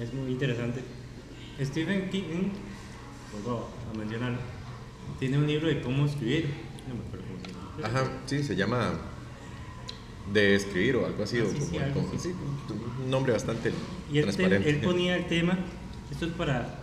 Es 0.00 0.12
muy 0.14 0.32
interesante. 0.32 0.82
Stephen 1.62 2.08
King, 2.10 2.50
vuelvo 3.32 3.68
a 3.92 3.96
mencionarlo, 3.98 4.38
tiene 5.18 5.38
un 5.38 5.46
libro 5.46 5.68
de 5.68 5.80
cómo 5.82 6.06
escribir. 6.06 6.50
No 6.88 6.94
me 6.94 7.00
acuerdo 7.06 7.24
cómo 7.26 7.44
se 7.44 7.82
llama. 7.82 7.88
Ajá, 8.00 8.10
sí, 8.26 8.42
se 8.42 8.56
llama 8.56 8.92
de 10.32 10.54
escribir 10.54 10.96
o 10.96 11.06
algo 11.06 11.22
así. 11.24 11.38
Ah, 11.40 11.44
o 11.44 11.50
sí, 11.50 11.58
sí, 11.60 11.66
como- 11.72 11.80
algo 11.84 11.94
como- 12.02 12.08
así. 12.08 12.18
sí, 12.30 12.34
un 13.04 13.10
nombre 13.10 13.32
bastante 13.32 13.72
Y 14.12 14.18
él, 14.18 14.26
te- 14.26 14.32
transparente. 14.32 14.70
él 14.70 14.76
ponía 14.80 15.16
el 15.16 15.26
tema, 15.26 15.58
esto 16.10 16.26
es 16.26 16.32
para 16.32 16.78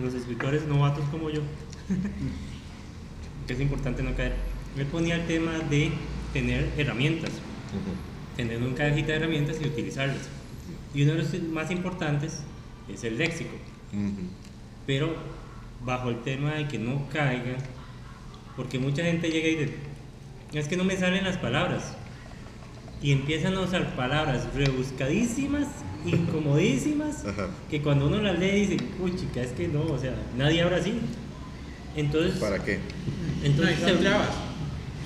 los 0.00 0.14
escritores 0.14 0.66
novatos 0.66 1.04
como 1.10 1.28
yo, 1.30 1.40
que 3.46 3.52
es 3.54 3.60
importante 3.60 4.02
no 4.02 4.14
caer. 4.14 4.34
Él 4.76 4.86
ponía 4.86 5.16
el 5.16 5.26
tema 5.26 5.58
de 5.70 5.90
tener 6.32 6.70
herramientas, 6.76 7.30
tener 8.36 8.58
una 8.62 8.74
cajita 8.74 9.08
de 9.08 9.14
herramientas 9.16 9.56
y 9.62 9.66
utilizarlas. 9.66 10.28
Y 10.94 11.02
uno 11.02 11.12
de 11.14 11.18
los 11.18 11.42
más 11.50 11.70
importantes 11.70 12.42
es 12.92 13.04
el 13.04 13.18
léxico, 13.18 13.56
pero 14.86 15.14
bajo 15.84 16.10
el 16.10 16.20
tema 16.22 16.54
de 16.54 16.68
que 16.68 16.78
no 16.78 17.08
caigan, 17.12 17.56
porque 18.56 18.78
mucha 18.78 19.02
gente 19.02 19.30
llega 19.30 19.48
y 19.48 19.56
dice, 19.56 19.74
es 20.52 20.68
que 20.68 20.76
no 20.76 20.84
me 20.84 20.96
salen 20.96 21.24
las 21.24 21.36
palabras. 21.38 21.96
Y 23.02 23.12
empiezan 23.12 23.54
a 23.54 23.60
usar 23.60 23.94
palabras 23.94 24.48
rebuscadísimas, 24.54 25.66
incomodísimas, 26.04 27.24
Ajá. 27.24 27.48
que 27.70 27.80
cuando 27.80 28.06
uno 28.08 28.20
las 28.20 28.38
lee 28.38 28.66
dice, 28.66 28.76
uy 29.00 29.14
chica, 29.16 29.40
es 29.40 29.52
que 29.52 29.68
no, 29.68 29.82
o 29.82 29.98
sea, 29.98 30.14
nadie 30.36 30.62
habla 30.62 30.78
así. 30.78 30.94
Entonces, 31.96 32.38
¿Para 32.38 32.62
qué? 32.62 32.78
entonces 33.44 33.78
No, 33.80 33.88
son 33.88 33.96
te, 33.98 34.02
trabas. 34.04 34.28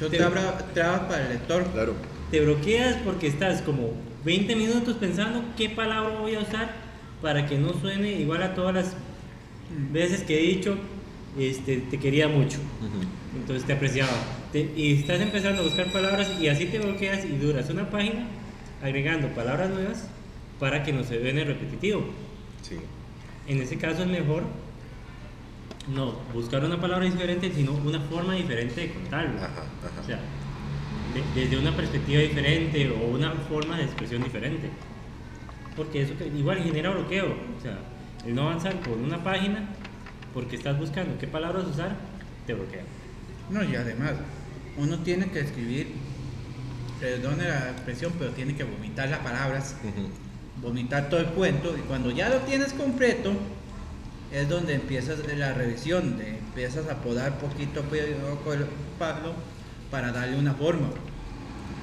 Son 0.00 0.11
te- 0.11 0.16
trabas, 0.16 0.74
trabas 0.74 1.00
para 1.00 1.22
el 1.24 1.28
lector. 1.35 1.64
Claro. 1.72 1.94
te 2.31 2.40
bloqueas 2.40 2.96
porque 3.05 3.26
estás 3.26 3.61
como 3.62 3.92
20 4.24 4.57
minutos 4.57 4.96
pensando 4.96 5.42
qué 5.57 5.68
palabra 5.70 6.18
voy 6.18 6.35
a 6.35 6.40
usar 6.40 6.74
para 7.20 7.46
que 7.46 7.59
no 7.59 7.72
suene 7.81 8.12
igual 8.20 8.42
a 8.42 8.55
todas 8.55 8.74
las 8.74 8.94
veces 9.92 10.22
que 10.22 10.38
he 10.38 10.55
dicho, 10.55 10.76
este, 11.38 11.78
te 11.78 11.98
quería 11.98 12.26
mucho. 12.28 12.59
Entonces 13.38 13.64
te 13.66 13.72
apreciaba. 13.74 14.11
Te- 14.52 14.70
y 14.76 14.92
estás 15.00 15.20
empezando 15.20 15.62
a 15.62 15.64
buscar 15.64 15.86
palabras 15.92 16.30
y 16.40 16.48
así 16.48 16.66
te 16.66 16.78
bloqueas 16.78 17.24
y 17.24 17.36
duras 17.38 17.70
una 17.70 17.88
página 17.90 18.26
agregando 18.82 19.28
palabras 19.28 19.70
nuevas 19.70 20.06
para 20.60 20.82
que 20.82 20.92
no 20.92 21.04
se 21.04 21.18
vea 21.18 21.44
repetitivo. 21.44 22.04
Sí. 22.60 22.76
En 23.48 23.60
ese 23.62 23.78
caso 23.78 24.02
es 24.02 24.08
mejor 24.08 24.44
no 25.94 26.12
buscar 26.34 26.64
una 26.64 26.80
palabra 26.80 27.04
diferente, 27.06 27.50
sino 27.52 27.72
una 27.72 28.00
forma 28.00 28.34
diferente 28.34 28.80
de 28.82 28.92
contarlo. 28.92 29.38
Ajá, 29.38 29.46
ajá. 29.48 30.00
O 30.00 30.04
sea, 30.04 30.20
de- 31.14 31.24
desde 31.34 31.58
una 31.58 31.74
perspectiva 31.74 32.20
diferente 32.20 32.88
o 32.90 33.08
una 33.08 33.32
forma 33.32 33.78
de 33.78 33.84
expresión 33.84 34.22
diferente. 34.22 34.68
Porque 35.74 36.02
eso 36.02 36.16
que 36.18 36.26
igual 36.26 36.62
genera 36.62 36.90
bloqueo. 36.90 37.34
O 37.58 37.60
sea, 37.60 37.78
el 38.26 38.34
no 38.34 38.42
avanzar 38.42 38.74
por 38.80 38.98
una 38.98 39.24
página 39.24 39.66
porque 40.34 40.56
estás 40.56 40.78
buscando 40.78 41.18
qué 41.18 41.26
palabras 41.26 41.64
usar, 41.66 41.96
te 42.46 42.54
bloquea. 42.54 42.82
No, 43.50 43.64
y 43.64 43.74
además, 43.74 44.12
uno 44.76 44.98
tiene 45.00 45.30
que 45.30 45.40
escribir, 45.40 45.92
perdone 47.00 47.44
la 47.44 47.70
expresión, 47.70 48.12
pero 48.18 48.30
tiene 48.30 48.54
que 48.54 48.64
vomitar 48.64 49.08
las 49.08 49.20
palabras, 49.20 49.76
vomitar 50.61 51.08
todo 51.08 51.20
el 51.20 51.26
cuento, 51.26 51.76
y 51.76 51.80
cuando 51.82 52.11
ya 52.11 52.28
lo 52.28 52.38
tienes 52.40 52.72
completo, 52.72 53.32
es 54.32 54.48
donde 54.48 54.74
empiezas 54.74 55.18
la 55.37 55.52
revisión, 55.52 56.16
de 56.16 56.38
empiezas 56.38 56.88
a 56.88 56.96
podar 57.02 57.38
poquito 57.38 57.80
a 57.80 57.82
poco 57.82 58.52
el 58.54 58.66
palo 58.98 59.35
para 59.90 60.11
darle 60.11 60.38
una 60.38 60.54
forma. 60.54 60.88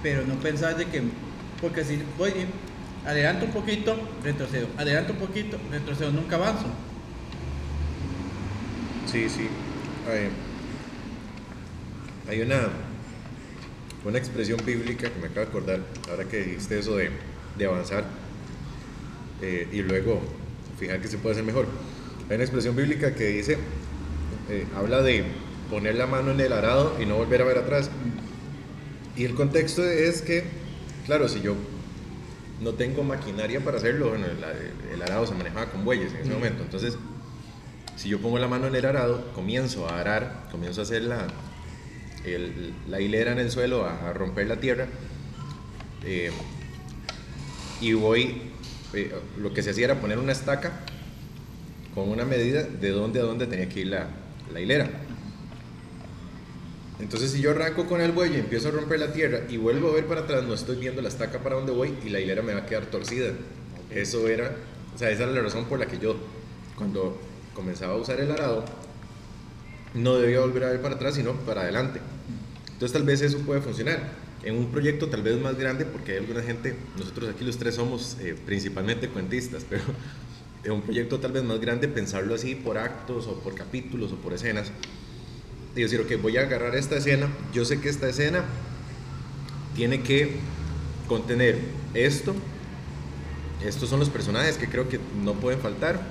Pero 0.02 0.26
no 0.26 0.36
pensar 0.36 0.76
de 0.78 0.86
que, 0.86 1.04
porque 1.62 1.84
si 1.84 2.02
voy, 2.18 2.34
adelanto 3.06 3.46
un 3.46 3.52
poquito, 3.52 3.96
retrocedo, 4.24 4.68
adelanto 4.78 5.14
un 5.14 5.20
poquito, 5.20 5.58
retrocedo, 5.70 6.12
nunca 6.12 6.38
avanzo. 6.38 6.66
Sí, 9.06 9.30
sí. 9.30 9.48
Eh, 10.08 10.30
hay 12.30 12.42
una, 12.42 12.70
una 14.06 14.18
expresión 14.20 14.60
bíblica 14.64 15.10
que 15.10 15.20
me 15.20 15.28
acabo 15.28 15.42
de 15.42 15.48
acordar, 15.48 15.80
ahora 16.10 16.26
que 16.26 16.38
dijiste 16.44 16.78
eso 16.78 16.96
de, 16.96 17.10
de 17.58 17.66
avanzar 17.66 18.04
eh, 19.42 19.68
y 19.72 19.82
luego 19.82 20.22
fijar 20.78 21.02
que 21.02 21.08
se 21.08 21.18
puede 21.18 21.34
hacer 21.34 21.44
mejor. 21.44 21.66
Hay 22.30 22.36
una 22.36 22.44
expresión 22.44 22.76
bíblica 22.76 23.16
que 23.16 23.26
dice, 23.30 23.58
eh, 24.50 24.66
habla 24.76 25.02
de 25.02 25.24
poner 25.72 25.96
la 25.96 26.06
mano 26.06 26.30
en 26.32 26.40
el 26.40 26.54
arado 26.54 26.98
y 27.02 27.06
no 27.08 27.16
volver 27.16 27.42
a 27.42 27.46
ver 27.46 27.58
atrás. 27.58 27.90
Y 29.16 29.26
el 29.26 29.34
contexto 29.34 29.84
es 29.84 30.22
que, 30.22 30.44
claro, 31.08 31.28
si 31.28 31.42
yo 31.42 31.56
no 32.62 32.74
tengo 32.74 33.02
maquinaria 33.04 33.60
para 33.60 33.78
hacerlo, 33.78 34.10
bueno, 34.10 34.28
el, 34.28 34.94
el 34.94 35.02
arado 35.02 35.26
se 35.26 35.34
manejaba 35.34 35.72
con 35.72 35.84
bueyes 35.84 36.14
en 36.14 36.20
ese 36.20 36.32
momento, 36.32 36.62
entonces 36.62 36.96
si 37.96 38.08
yo 38.08 38.20
pongo 38.20 38.38
la 38.38 38.48
mano 38.48 38.68
en 38.68 38.76
el 38.76 38.86
arado, 38.86 39.32
comienzo 39.34 39.90
a 39.90 40.00
arar, 40.00 40.48
comienzo 40.52 40.82
a 40.82 40.84
hacer 40.84 41.02
la, 41.02 41.28
el- 42.26 42.74
la 42.88 43.00
hilera 43.02 43.32
en 43.32 43.40
el 43.40 43.52
suelo, 43.52 43.86
a, 43.86 44.10
a 44.10 44.14
romper 44.14 44.48
la 44.48 44.58
tierra, 44.58 44.88
eh, 46.06 46.32
y 47.82 47.94
voy, 47.94 48.42
eh, 48.94 49.14
lo 49.38 49.54
que 49.54 49.64
se 49.64 49.72
hacía 49.72 49.86
era 49.86 50.02
poner 50.02 50.18
una 50.18 50.32
estaca 50.32 50.72
con 51.96 52.10
una 52.10 52.26
medida 52.26 52.64
de 52.64 52.90
dónde 52.90 53.20
a 53.20 53.24
dónde 53.24 53.48
tenía 53.48 53.70
que 53.70 53.82
ir 53.82 53.88
la, 53.88 54.08
la 54.54 54.60
hilera. 54.62 54.90
Entonces 57.00 57.32
si 57.32 57.42
yo 57.42 57.52
arranco 57.52 57.86
con 57.86 58.02
el 58.02 58.12
buey 58.12 58.34
y 58.36 58.40
empiezo 58.40 58.68
a 58.68 58.72
romper 58.72 59.00
la 59.00 59.14
tierra 59.14 59.40
y 59.50 59.56
vuelvo 59.58 59.90
a 59.90 59.94
ver 59.94 60.06
para 60.06 60.22
atrás, 60.22 60.44
no 60.44 60.54
estoy 60.54 60.76
viendo 60.76 61.02
la 61.02 61.08
estaca 61.08 61.40
para 61.40 61.56
dónde 61.56 61.72
voy 61.72 61.94
y 62.06 62.10
la 62.10 62.20
hilera 62.20 62.42
me 62.42 62.54
va 62.54 62.62
a 62.62 62.66
quedar 62.66 62.86
torcida. 62.88 63.32
Eso 63.90 64.28
era, 64.28 64.52
o 64.94 64.98
sea, 64.98 65.10
esa 65.10 65.24
era 65.24 65.32
la 65.32 65.42
razón 65.42 65.66
por 65.66 65.80
la 65.80 65.86
que 65.86 65.98
yo, 65.98 66.18
cuando 66.76 67.18
comenzaba 67.56 67.94
a 67.94 67.98
usar 67.98 68.20
el 68.20 68.32
arado, 68.32 68.66
no 69.94 70.16
debía 70.16 70.40
volver 70.40 70.64
a 70.64 70.70
ver 70.70 70.82
para 70.82 70.96
atrás, 70.96 71.16
sino 71.16 71.34
para 71.34 71.62
adelante. 71.62 72.00
Entonces 72.80 72.94
tal 72.94 73.04
vez 73.04 73.22
eso 73.22 73.40
puede 73.40 73.62
funcionar. 73.62 74.00
En 74.44 74.56
un 74.56 74.72
proyecto 74.72 75.10
tal 75.10 75.22
vez 75.22 75.38
más 75.40 75.58
grande, 75.58 75.86
porque 75.86 76.14
hay 76.14 76.18
alguna 76.20 76.42
gente, 76.42 76.76
nosotros 76.98 77.30
aquí 77.30 77.44
los 77.44 77.58
tres 77.58 77.76
somos 77.76 78.16
eh, 78.22 78.36
principalmente 78.46 79.10
cuentistas, 79.10 79.66
pero 79.70 79.84
en 80.64 80.72
un 80.72 80.82
proyecto 80.82 81.20
tal 81.20 81.32
vez 81.32 81.44
más 81.44 81.60
grande, 81.60 81.88
pensarlo 81.88 82.36
así 82.36 82.56
por 82.56 82.78
actos 82.78 83.28
o 83.28 83.40
por 83.40 83.56
capítulos 83.56 84.12
o 84.14 84.16
por 84.16 84.34
escenas. 84.34 84.72
Y 85.76 85.82
decir, 85.82 86.00
ok, 86.02 86.22
voy 86.22 86.38
a 86.38 86.42
agarrar 86.42 86.76
esta 86.76 86.98
escena, 86.98 87.28
yo 87.54 87.66
sé 87.66 87.80
que 87.80 87.90
esta 87.90 88.08
escena 88.10 88.44
tiene 89.76 90.02
que 90.02 90.38
contener 91.08 91.60
esto, 91.94 92.36
estos 93.66 93.90
son 93.90 94.00
los 94.00 94.10
personajes 94.10 94.58
que 94.58 94.68
creo 94.68 94.88
que 94.90 95.00
no 95.22 95.34
pueden 95.34 95.60
faltar, 95.60 96.02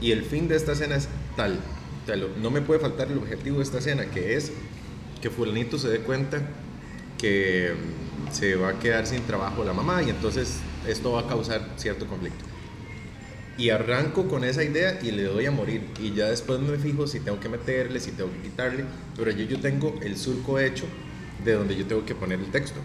y 0.00 0.10
el 0.12 0.24
fin 0.24 0.48
de 0.48 0.56
esta 0.56 0.72
escena 0.72 0.96
es 0.96 1.08
tal. 1.36 1.58
No 2.40 2.50
me 2.50 2.60
puede 2.60 2.80
faltar 2.80 3.10
el 3.10 3.18
objetivo 3.18 3.58
de 3.58 3.62
esta 3.62 3.78
escena, 3.78 4.06
que 4.06 4.34
es 4.34 4.52
que 5.22 5.30
fulanito 5.30 5.78
se 5.78 5.88
dé 5.88 6.00
cuenta 6.00 6.42
que 7.18 7.72
mm, 7.72 8.32
se 8.32 8.56
va 8.56 8.70
a 8.70 8.78
quedar 8.78 9.06
sin 9.06 9.22
trabajo 9.22 9.64
la 9.64 9.72
mamá 9.72 10.02
y 10.02 10.10
entonces 10.10 10.58
esto 10.86 11.12
va 11.12 11.20
a 11.20 11.26
causar 11.26 11.66
cierto 11.76 12.06
conflicto. 12.06 12.44
Y 13.56 13.70
arranco 13.70 14.28
con 14.28 14.44
esa 14.44 14.62
idea 14.62 14.98
y 15.00 15.12
le 15.12 15.22
doy 15.22 15.46
a 15.46 15.50
morir. 15.50 15.82
Y 16.00 16.12
ya 16.12 16.26
después 16.26 16.60
me 16.60 16.76
fijo 16.76 17.06
si 17.06 17.20
tengo 17.20 17.40
que 17.40 17.48
meterle, 17.48 18.00
si 18.00 18.10
tengo 18.10 18.30
que 18.32 18.48
quitarle. 18.48 18.84
Pero 19.16 19.30
yo, 19.30 19.44
yo 19.44 19.60
tengo 19.60 19.98
el 20.02 20.16
surco 20.18 20.58
hecho 20.58 20.84
de 21.44 21.52
donde 21.52 21.76
yo 21.76 21.86
tengo 21.86 22.04
que 22.04 22.14
poner 22.14 22.40
el 22.40 22.50
texto. 22.50 22.80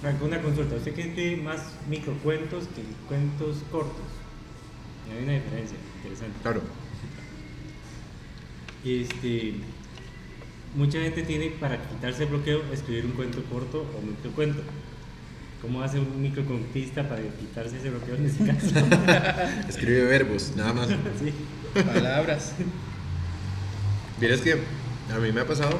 Franco, 0.00 0.24
una 0.24 0.42
consulta. 0.42 0.76
¿Usted 0.76 0.98
hay 0.98 1.36
más 1.36 1.74
microcuentos 1.88 2.64
que 2.74 2.82
cuentos 3.08 3.58
cortos? 3.70 4.20
Hay 5.10 5.24
una 5.24 5.32
diferencia 5.32 5.76
interesante. 5.96 6.38
Claro. 6.42 6.62
Este, 8.84 9.54
mucha 10.74 11.00
gente 11.00 11.22
tiene 11.22 11.50
para 11.50 11.82
quitarse 11.88 12.22
el 12.22 12.30
bloqueo 12.30 12.62
escribir 12.72 13.06
un 13.06 13.12
cuento 13.12 13.42
corto 13.44 13.82
o 13.96 14.06
microcuento. 14.06 14.62
¿Cómo 15.60 15.82
hace 15.82 15.98
un 15.98 16.22
microcontista 16.22 17.06
para 17.06 17.20
quitarse 17.22 17.76
ese 17.76 17.90
bloqueo 17.90 18.14
en 18.14 18.26
ese 18.26 18.46
caso? 18.46 18.68
Escribe 19.68 20.04
verbos, 20.04 20.52
nada 20.56 20.72
más. 20.72 20.88
sí. 21.22 21.32
Palabras. 21.74 22.54
Vieras 24.18 24.40
que 24.40 24.52
a 24.52 25.18
mí 25.18 25.32
me 25.32 25.42
ha 25.42 25.46
pasado. 25.46 25.78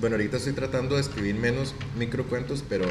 Bueno, 0.00 0.16
ahorita 0.16 0.36
estoy 0.36 0.52
tratando 0.52 0.96
de 0.96 1.02
escribir 1.02 1.34
menos 1.34 1.74
microcuentos, 1.96 2.62
pero. 2.68 2.86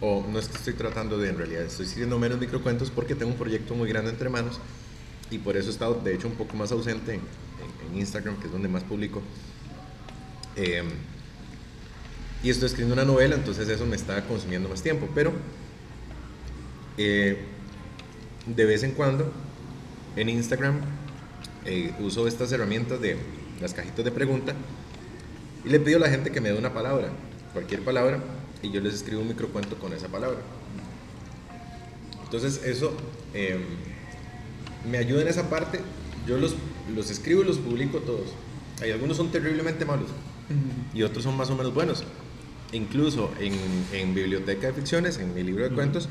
O 0.00 0.24
no 0.26 0.38
es 0.38 0.48
que 0.48 0.56
estoy 0.56 0.72
tratando 0.74 1.18
de, 1.18 1.28
en 1.28 1.36
realidad, 1.36 1.62
estoy 1.62 1.84
escribiendo 1.84 2.18
menos 2.18 2.38
microcuentos 2.40 2.90
porque 2.90 3.14
tengo 3.14 3.32
un 3.32 3.38
proyecto 3.38 3.74
muy 3.74 3.88
grande 3.88 4.10
entre 4.10 4.28
manos 4.30 4.58
y 5.30 5.38
por 5.38 5.56
eso 5.56 5.68
he 5.68 5.72
estado, 5.72 5.94
de 6.02 6.14
hecho, 6.14 6.26
un 6.26 6.34
poco 6.34 6.56
más 6.56 6.72
ausente 6.72 7.14
en, 7.14 7.20
Instagram, 7.98 8.36
que 8.38 8.46
es 8.46 8.52
donde 8.52 8.68
más 8.68 8.84
publico. 8.84 9.20
Eh, 10.54 10.84
y 12.42 12.50
estoy 12.50 12.66
escribiendo 12.66 12.94
una 12.94 13.04
novela, 13.04 13.34
entonces 13.34 13.68
eso 13.68 13.84
me 13.84 13.96
está 13.96 14.24
consumiendo 14.26 14.68
más 14.68 14.80
tiempo, 14.80 15.08
pero 15.14 15.32
eh, 16.96 17.36
de 18.46 18.64
vez 18.64 18.82
en 18.84 18.92
cuando 18.92 19.32
en 20.16 20.28
Instagram 20.28 20.80
eh, 21.64 21.92
uso 21.98 22.26
estas 22.26 22.50
herramientas 22.52 23.00
de 23.00 23.16
las 23.60 23.74
cajitas 23.74 24.04
de 24.04 24.10
pregunta 24.10 24.54
y 25.64 25.68
le 25.68 25.80
pido 25.80 25.98
a 25.98 26.00
la 26.00 26.08
gente 26.08 26.30
que 26.30 26.40
me 26.40 26.50
dé 26.50 26.58
una 26.58 26.72
palabra, 26.72 27.10
cualquier 27.52 27.82
palabra, 27.82 28.20
y 28.62 28.70
yo 28.70 28.80
les 28.80 28.94
escribo 28.94 29.22
un 29.22 29.28
microcuento 29.28 29.76
con 29.76 29.92
esa 29.92 30.08
palabra. 30.08 30.38
Entonces 32.24 32.62
eso 32.64 32.92
eh, 33.34 33.58
me 34.88 34.98
ayuda 34.98 35.22
en 35.22 35.28
esa 35.28 35.50
parte. 35.50 35.80
Yo 36.26 36.36
los, 36.36 36.54
los 36.94 37.10
escribo 37.10 37.42
y 37.42 37.46
los 37.46 37.58
publico 37.58 37.98
todos. 37.98 38.30
Hay 38.82 38.90
algunos 38.92 39.16
son 39.16 39.30
terriblemente 39.30 39.84
malos 39.84 40.08
y 40.94 41.02
otros 41.02 41.24
son 41.24 41.36
más 41.36 41.50
o 41.50 41.56
menos 41.56 41.74
buenos. 41.74 42.04
Incluso 42.72 43.30
en, 43.40 43.54
en 43.92 44.14
Biblioteca 44.14 44.68
de 44.68 44.72
Ficciones, 44.74 45.18
en 45.18 45.34
mi 45.34 45.42
libro 45.42 45.64
de 45.64 45.74
cuentos, 45.74 46.08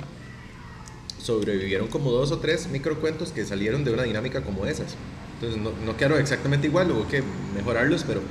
sobrevivieron 1.22 1.88
como 1.88 2.12
dos 2.12 2.32
o 2.32 2.40
tres 2.40 2.68
microcuentos 2.68 3.32
que 3.32 3.46
salieron 3.46 3.84
de 3.84 3.92
una 3.94 4.04
dinámica 4.04 4.42
como 4.42 4.66
esas. 4.66 4.96
Entonces 5.36 5.62
no, 5.62 5.72
no 5.86 5.96
quedaron 5.96 6.20
exactamente 6.20 6.68
igual, 6.68 6.92
hubo 6.92 7.08
que 7.08 7.24
mejorarlos, 7.56 8.04
pero 8.04 8.22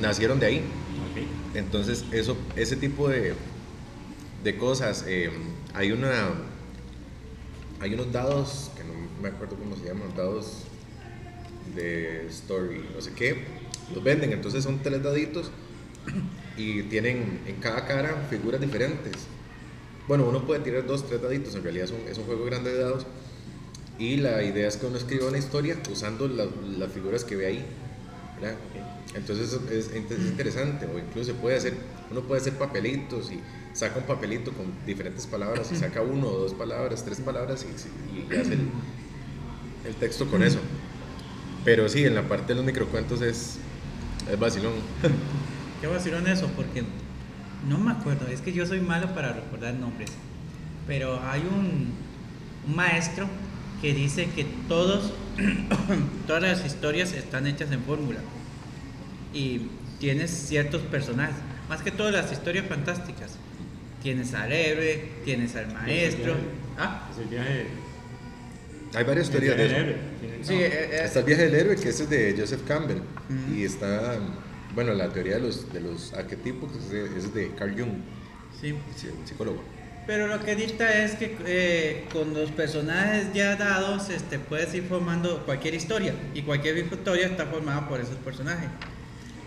nacieron 0.00 0.40
de 0.40 0.46
ahí. 0.46 0.64
Entonces 1.54 2.04
eso, 2.10 2.36
ese 2.56 2.76
tipo 2.76 3.08
de, 3.08 3.34
de 4.42 4.58
cosas, 4.58 5.04
eh, 5.06 5.30
hay 5.72 5.92
una, 5.92 6.30
hay 7.80 7.94
unos 7.94 8.12
dados 8.12 8.70
que 8.76 8.82
no 8.84 8.92
me 9.22 9.28
acuerdo 9.28 9.56
cómo 9.56 9.76
se 9.76 9.84
llaman, 9.84 10.14
dados 10.16 10.64
de 11.74 12.26
story, 12.26 12.84
no 12.94 13.00
sé 13.00 13.12
qué, 13.14 13.44
los 13.94 14.02
venden, 14.02 14.32
entonces 14.32 14.64
son 14.64 14.82
tres 14.82 15.02
daditos 15.02 15.50
y 16.56 16.82
tienen 16.84 17.40
en 17.46 17.56
cada 17.56 17.86
cara 17.86 18.26
figuras 18.28 18.60
diferentes. 18.60 19.12
Bueno, 20.08 20.26
uno 20.28 20.44
puede 20.46 20.60
tirar 20.60 20.86
dos, 20.86 21.06
tres 21.06 21.22
daditos, 21.22 21.54
en 21.54 21.62
realidad 21.62 21.88
es 22.10 22.18
un, 22.18 22.24
juego 22.24 22.44
grande 22.44 22.72
de 22.72 22.78
dados. 22.80 23.06
Y 23.98 24.16
la 24.16 24.42
idea 24.42 24.66
es 24.66 24.76
que 24.76 24.86
uno 24.86 24.98
escriba 24.98 25.28
una 25.28 25.38
historia 25.38 25.78
usando 25.90 26.26
la- 26.26 26.48
las 26.78 26.92
figuras 26.92 27.24
que 27.24 27.36
ve 27.36 27.46
ahí. 27.46 27.64
¿verdad? 28.40 28.56
Entonces 29.14 29.52
es, 29.70 29.88
es- 29.90 30.10
es 30.10 30.18
interesante, 30.26 30.86
o 30.86 30.98
incluso 30.98 31.32
se 31.32 31.34
puede 31.34 31.56
hacer, 31.56 31.74
uno 32.10 32.22
puede 32.22 32.40
hacer 32.40 32.54
papelitos 32.54 33.30
y 33.30 33.40
saca 33.72 33.98
un 33.98 34.04
papelito 34.06 34.52
con 34.52 34.66
diferentes 34.86 35.26
palabras 35.26 35.70
y 35.72 35.76
saca 35.76 36.00
uno 36.02 36.28
dos 36.30 36.54
palabras, 36.54 37.04
tres 37.04 37.20
palabras 37.20 37.64
y, 37.64 38.34
hace 38.34 38.54
el, 38.54 38.68
el 39.86 39.94
texto 39.96 40.26
con 40.26 40.42
eso. 40.42 40.58
Pero 41.64 41.88
sí, 41.88 42.04
en 42.04 42.14
la 42.14 42.28
parte 42.28 42.48
de 42.48 42.54
los 42.56 42.64
microcuentos 42.64 43.22
es, 43.22 43.58
es 44.30 44.38
vacilón. 44.38 44.72
Qué 45.80 45.86
vacilón 45.86 46.26
eso, 46.26 46.48
porque 46.56 46.82
no 47.68 47.78
me 47.78 47.92
acuerdo, 47.92 48.26
es 48.28 48.40
que 48.40 48.52
yo 48.52 48.66
soy 48.66 48.80
malo 48.80 49.14
para 49.14 49.32
recordar 49.32 49.74
nombres. 49.74 50.10
Pero 50.86 51.20
hay 51.22 51.40
un, 51.40 51.92
un 52.68 52.76
maestro 52.76 53.26
que 53.80 53.94
dice 53.94 54.28
que 54.34 54.44
todos, 54.68 55.12
todas 56.26 56.42
las 56.42 56.64
historias 56.66 57.12
están 57.12 57.46
hechas 57.46 57.70
en 57.72 57.82
fórmula. 57.82 58.20
Y 59.34 59.68
tienes 59.98 60.30
ciertos 60.30 60.80
personajes, 60.82 61.34
más 61.68 61.82
que 61.82 61.90
todas 61.90 62.12
las 62.12 62.30
historias 62.32 62.66
fantásticas. 62.66 63.36
Tienes 64.02 64.32
al 64.34 64.52
héroe, 64.52 65.08
tienes 65.24 65.56
al 65.56 65.72
maestro. 65.72 66.34
Ah, 66.78 67.08
Es 67.12 67.18
el 67.18 67.28
viaje. 67.28 67.66
Hay 68.94 69.02
varias 69.04 69.28
viaje 69.30 69.46
de 69.48 69.56
del 69.56 69.66
eso. 69.66 69.76
héroe. 69.76 69.96
Sí, 70.42 70.54
no. 70.54 70.60
eh, 70.60 70.66
eh, 70.92 71.00
Está 71.04 71.18
el 71.20 71.24
viaje 71.24 71.42
del 71.46 71.54
héroe, 71.54 71.76
que 71.76 71.88
ese 71.88 72.04
es 72.04 72.10
de 72.10 72.34
Joseph 72.38 72.60
Campbell. 72.68 72.98
Ujú. 72.98 73.54
Y 73.54 73.64
está, 73.64 74.18
bueno, 74.74 74.92
la 74.94 75.08
teoría 75.12 75.34
de 75.36 75.40
los, 75.40 75.72
de 75.72 75.80
los 75.80 76.12
arquetipos, 76.12 76.70
que 76.72 76.78
es 76.78 76.90
de, 76.90 77.18
es 77.18 77.34
de 77.34 77.50
Carl 77.56 77.72
Jung, 77.76 77.92
sí. 78.60 78.74
sí, 78.94 79.08
psicólogo. 79.24 79.62
Pero 80.06 80.26
lo 80.28 80.38
que 80.44 80.54
dicta 80.54 81.02
es 81.02 81.12
que 81.14 81.34
eh, 81.46 82.04
con 82.12 82.34
los 82.34 82.50
personajes 82.50 83.32
ya 83.32 83.56
dados 83.56 84.10
este, 84.10 84.38
puedes 84.38 84.72
ir 84.74 84.84
formando 84.84 85.42
cualquier 85.46 85.74
historia 85.74 86.14
y 86.34 86.42
cualquier 86.42 86.76
historia 86.76 87.26
está 87.26 87.46
formada 87.46 87.88
por 87.88 88.00
esos 88.00 88.16
personajes. 88.16 88.68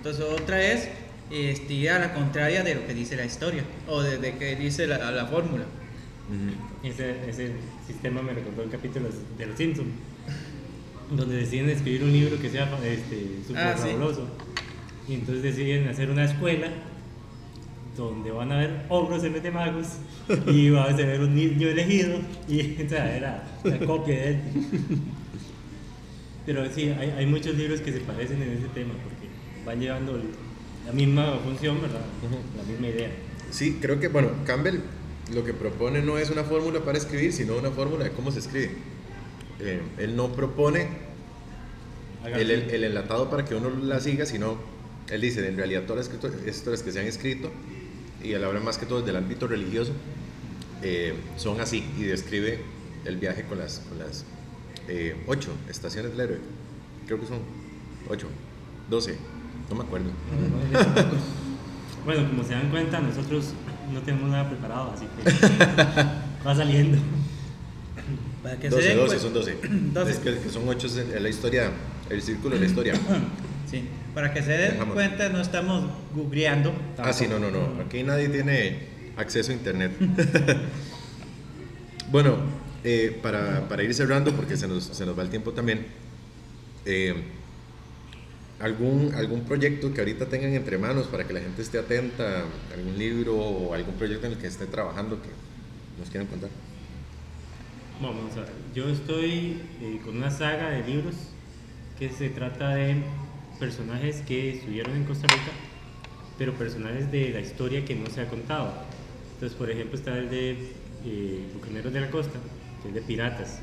Entonces 0.10 0.40
otra 0.42 0.62
es 0.64 0.88
este, 1.32 1.74
ir 1.74 1.90
a 1.90 2.00
la 2.00 2.14
contraria 2.14 2.64
de 2.64 2.76
lo 2.76 2.88
que 2.88 2.94
dice 2.94 3.18
la 3.18 3.26
historia 3.26 3.64
o 3.90 4.02
de, 4.02 4.18
de 4.20 4.38
que 4.38 4.56
dice 4.56 4.88
la, 4.88 5.12
la 5.12 5.26
fórmula. 5.26 5.66
Ese, 6.82 7.30
ese 7.30 7.52
sistema 7.86 8.22
me 8.22 8.32
recordó 8.32 8.64
el 8.64 8.70
capítulo 8.70 9.10
de 9.38 9.46
Los 9.46 9.58
Simpsons. 9.58 9.90
donde 11.12 11.36
deciden 11.36 11.70
escribir 11.70 12.04
un 12.04 12.14
libro 12.14 12.40
que 12.40 12.50
sea 12.50 12.70
este, 12.86 13.40
súper 13.46 13.62
Ah, 13.64 13.76
sí. 13.76 13.90
fabuloso. 13.90 14.30
Y 15.10 15.16
entonces 15.16 15.44
deciden 15.44 15.90
hacer 15.90 16.10
una 16.10 16.24
escuela 16.24 16.70
donde 17.98 18.32
van 18.32 18.52
a 18.54 18.56
haber 18.60 18.86
ogros 18.88 19.26
en 19.26 19.34
vez 19.34 19.44
de 19.44 19.52
magos 19.52 19.88
y 20.48 20.70
va 20.70 20.86
a 20.86 20.96
ser 20.96 21.20
un 21.20 21.36
niño 21.36 21.68
elegido 21.68 22.18
y 22.48 22.82
o 22.82 22.88
sea, 22.88 23.14
era 23.18 23.44
la 23.66 23.80
copia 23.80 24.16
de 24.16 24.30
él. 24.30 24.40
Pero 26.46 26.64
sí, 26.74 26.94
hay, 26.98 27.10
hay 27.10 27.26
muchos 27.26 27.56
libros 27.58 27.82
que 27.82 27.92
se 27.92 28.00
parecen 28.00 28.42
en 28.42 28.54
ese 28.54 28.68
tema 28.74 28.94
porque 29.04 29.17
van 29.68 29.80
llevando 29.82 30.16
el- 30.16 30.30
la 30.86 30.94
misma 30.94 31.38
función, 31.44 31.82
¿verdad? 31.82 32.06
La 32.58 32.64
misma 32.64 32.88
idea. 32.88 33.12
Sí, 33.52 33.78
creo 33.82 34.00
que, 34.00 34.08
bueno, 34.08 34.30
Campbell 34.46 34.80
lo 35.34 35.44
que 35.44 35.54
propone 35.54 36.02
no 36.02 36.18
es 36.18 36.30
una 36.30 36.46
fórmula 36.46 36.80
para 36.80 36.98
escribir, 36.98 37.34
sino 37.34 37.58
una 37.58 37.70
fórmula 37.72 38.06
de 38.06 38.12
cómo 38.12 38.32
se 38.32 38.40
escribe. 38.40 38.72
Eh, 39.60 39.82
él 39.98 40.16
no 40.16 40.32
propone 40.32 40.88
el, 42.26 42.84
enlatado 42.84 43.30
para 43.30 43.44
que 43.44 43.56
uno 43.56 43.70
la 43.70 44.00
siga, 44.00 44.26
sino 44.26 44.58
él 45.10 45.20
dice, 45.20 45.46
en 45.46 45.58
realidad 45.58 45.84
todas 45.86 46.08
las 46.08 46.48
historias 46.48 46.84
que 46.84 46.92
se 46.94 47.02
han 47.02 47.08
escrito, 47.08 47.52
y 48.24 48.32
él 48.32 48.44
habla 48.46 48.62
más 48.62 48.78
que 48.78 48.86
todo 48.86 49.02
del 49.02 49.18
ámbito 49.18 49.48
religioso, 49.48 49.92
eh, 50.82 51.14
son 51.36 51.60
así, 51.60 51.84
y 51.98 52.04
describe 52.04 52.60
el 53.04 53.18
viaje 53.18 53.44
con 53.44 53.58
las, 53.58 53.80
con 53.80 54.00
las 54.00 54.24
eh, 54.88 55.16
ocho 55.28 55.52
estaciones 55.70 56.12
del 56.12 56.22
héroe. 56.22 56.40
Creo 57.06 57.20
que 57.20 57.28
son 57.28 57.40
ocho, 58.10 58.28
doce, 58.90 59.18
no 59.70 59.76
me 59.76 59.84
acuerdo. 59.84 60.10
Bueno, 62.06 62.26
como 62.30 62.42
se 62.42 62.54
dan 62.54 62.70
cuenta, 62.70 63.02
nosotros 63.02 63.48
no 63.94 64.00
tenemos 64.00 64.30
nada 64.30 64.48
preparado, 64.48 64.94
así 64.96 65.06
que 65.08 65.30
va 66.48 66.56
saliendo. 66.56 66.98
Para 68.42 68.58
que 68.58 68.70
12, 68.70 68.82
se 68.82 68.88
den 68.90 68.98
12, 68.98 69.18
cuen- 69.18 69.20
son 69.20 69.34
12. 69.34 69.58
12. 69.94 70.12
Es 70.12 70.18
que, 70.20 70.38
que 70.40 70.50
son 70.50 70.70
8 70.70 70.88
en 71.16 71.22
la 71.24 71.28
historia, 71.28 71.70
el 72.10 72.22
círculo 72.22 72.56
de 72.56 72.62
la 72.62 72.68
historia. 72.68 72.94
Sí, 73.70 73.84
para 74.16 74.34
que 74.34 74.42
se 74.42 74.52
den 74.52 74.72
Dejamos. 74.72 74.94
cuenta, 74.94 75.28
no 75.28 75.42
estamos 75.42 75.84
googleando. 76.16 76.72
ah, 77.00 77.12
sí, 77.12 77.28
no, 77.28 77.38
no, 77.38 77.52
no. 77.52 77.82
Aquí 77.86 78.02
nadie 78.04 78.30
tiene 78.30 78.80
acceso 79.18 79.52
a 79.52 79.56
internet. 79.56 79.92
bueno, 82.10 82.38
eh, 82.86 83.20
para, 83.22 83.68
para 83.68 83.84
ir 83.84 83.94
cerrando, 83.94 84.32
porque 84.34 84.56
se 84.56 84.70
nos, 84.70 84.86
se 84.86 85.06
nos 85.06 85.20
va 85.20 85.24
el 85.24 85.30
tiempo 85.30 85.52
también, 85.52 85.86
eh, 86.86 87.14
¿algún, 88.60 89.14
¿algún 89.16 89.42
proyecto 89.42 89.94
que 89.94 90.02
ahorita 90.02 90.28
tengan 90.28 90.54
entre 90.54 90.78
manos 90.78 91.08
para 91.08 91.26
que 91.26 91.34
la 91.34 91.40
gente 91.42 91.62
esté 91.62 91.80
atenta? 91.80 92.44
¿Algún 92.76 92.98
libro 92.98 93.36
o 93.36 93.74
algún 93.74 93.96
proyecto 93.96 94.28
en 94.28 94.34
el 94.34 94.38
que 94.38 94.48
esté 94.48 94.66
trabajando 94.66 95.22
que 95.22 95.30
nos 96.00 96.10
quieran 96.10 96.28
contar? 96.28 96.50
Vamos 98.02 98.36
a 98.38 98.42
ver, 98.42 98.50
yo 98.76 98.90
estoy 98.90 99.62
eh, 99.82 100.00
con 100.06 100.18
una 100.18 100.30
saga 100.30 100.70
de 100.70 100.84
libros 100.84 101.16
que 101.98 102.10
se 102.10 102.30
trata 102.30 102.76
de 102.76 103.02
personajes 103.60 104.22
que 104.22 104.52
estuvieron 104.52 104.96
en 104.96 105.04
Costa 105.04 105.28
Rica, 105.28 105.52
pero 106.38 106.54
personajes 106.54 107.12
de 107.12 107.32
la 107.32 107.40
historia 107.40 107.84
que 107.86 107.96
no 107.96 108.08
se 108.12 108.22
ha 108.22 108.28
contado. 108.28 108.72
Entonces, 109.34 109.58
por 109.58 109.72
ejemplo, 109.72 109.98
está 109.98 110.16
el 110.16 110.30
de 110.30 110.52
eh, 111.06 111.50
Bucaneros 111.56 111.92
de 111.92 112.02
la 112.02 112.12
Costa, 112.12 112.38
que 112.84 112.90
es 112.90 112.94
de 112.94 113.02
piratas. 113.02 113.60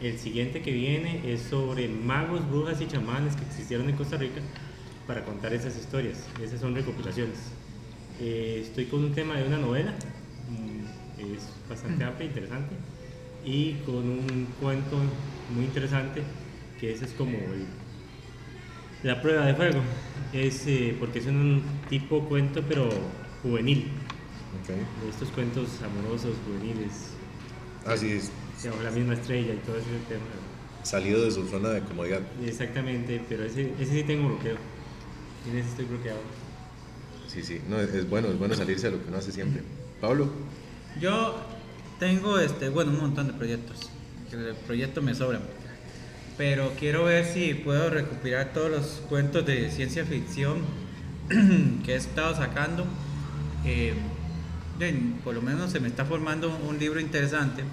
El 0.00 0.18
siguiente 0.18 0.62
que 0.62 0.70
viene 0.72 1.20
es 1.32 1.42
sobre 1.42 1.88
magos, 1.88 2.48
brujas 2.48 2.80
y 2.80 2.86
chamanes 2.86 3.34
que 3.34 3.44
existieron 3.44 3.88
en 3.88 3.96
Costa 3.96 4.16
Rica 4.16 4.40
para 5.06 5.24
contar 5.24 5.52
esas 5.52 5.76
historias. 5.76 6.24
Esas 6.42 6.60
son 6.60 6.74
recopilaciones. 6.74 7.38
Eh, 8.20 8.60
estoy 8.64 8.84
con 8.86 9.02
un 9.04 9.12
tema 9.12 9.34
de 9.36 9.46
una 9.46 9.58
novela, 9.58 9.92
mm, 10.50 11.20
es 11.34 11.48
bastante 11.68 12.04
amplia, 12.04 12.26
interesante, 12.28 12.74
y 13.44 13.72
con 13.86 13.96
un 13.96 14.46
cuento 14.60 14.98
muy 15.54 15.64
interesante 15.64 16.22
que 16.78 16.92
ese 16.92 17.06
es 17.06 17.12
como 17.12 17.36
el- 17.36 17.66
la 19.02 19.20
prueba 19.20 19.46
de 19.46 19.54
fuego. 19.54 19.80
Es 20.32 20.64
eh, 20.66 20.96
porque 21.00 21.18
es 21.20 21.26
un 21.26 21.62
tipo 21.88 22.20
cuento, 22.28 22.62
pero 22.68 22.88
juvenil, 23.42 23.88
de 25.02 25.10
estos 25.10 25.28
cuentos 25.30 25.80
amorosos, 25.82 26.36
juveniles, 26.46 27.14
Así 27.86 28.10
es, 28.12 28.30
la 28.82 28.90
misma 28.90 29.14
estrella 29.14 29.54
y 29.54 29.58
todo 29.58 29.76
ese 29.76 29.86
tema. 30.08 30.24
salido 30.82 31.24
de 31.24 31.30
su 31.30 31.46
zona 31.48 31.70
de 31.70 31.80
comodidad. 31.82 32.20
Exactamente, 32.44 33.22
pero 33.28 33.44
ese, 33.44 33.72
ese 33.78 33.92
sí 33.92 34.02
tengo 34.04 34.28
bloqueo. 34.28 34.56
En 35.48 35.58
ese 35.58 35.68
estoy 35.68 35.84
bloqueado. 35.84 36.20
Sí, 37.28 37.42
sí, 37.42 37.60
no, 37.68 37.78
es, 37.78 37.92
es 37.94 38.08
bueno, 38.08 38.28
es 38.28 38.38
bueno 38.38 38.54
salirse 38.54 38.90
de 38.90 38.96
lo 38.96 39.02
que 39.02 39.08
uno 39.08 39.18
hace 39.18 39.32
siempre. 39.32 39.62
Pablo, 40.00 40.28
Yo 41.00 41.36
tengo 41.98 42.38
este, 42.38 42.68
bueno, 42.68 42.90
un 42.92 43.00
montón 43.00 43.26
de 43.26 43.32
proyectos. 43.34 43.90
El 44.32 44.54
proyecto 44.66 45.02
me 45.02 45.14
sobra. 45.14 45.40
Pero 46.36 46.72
quiero 46.78 47.04
ver 47.04 47.24
si 47.24 47.54
puedo 47.54 47.90
recopilar 47.90 48.52
todos 48.52 48.70
los 48.70 48.86
cuentos 49.08 49.44
de 49.44 49.70
ciencia 49.70 50.04
ficción 50.04 50.58
que 51.84 51.92
he 51.92 51.96
estado 51.96 52.34
sacando. 52.36 52.86
Eh, 53.64 53.94
bien, 54.78 55.20
por 55.24 55.34
lo 55.34 55.42
menos 55.42 55.72
se 55.72 55.80
me 55.80 55.88
está 55.88 56.04
formando 56.04 56.56
un 56.68 56.78
libro 56.78 57.00
interesante. 57.00 57.64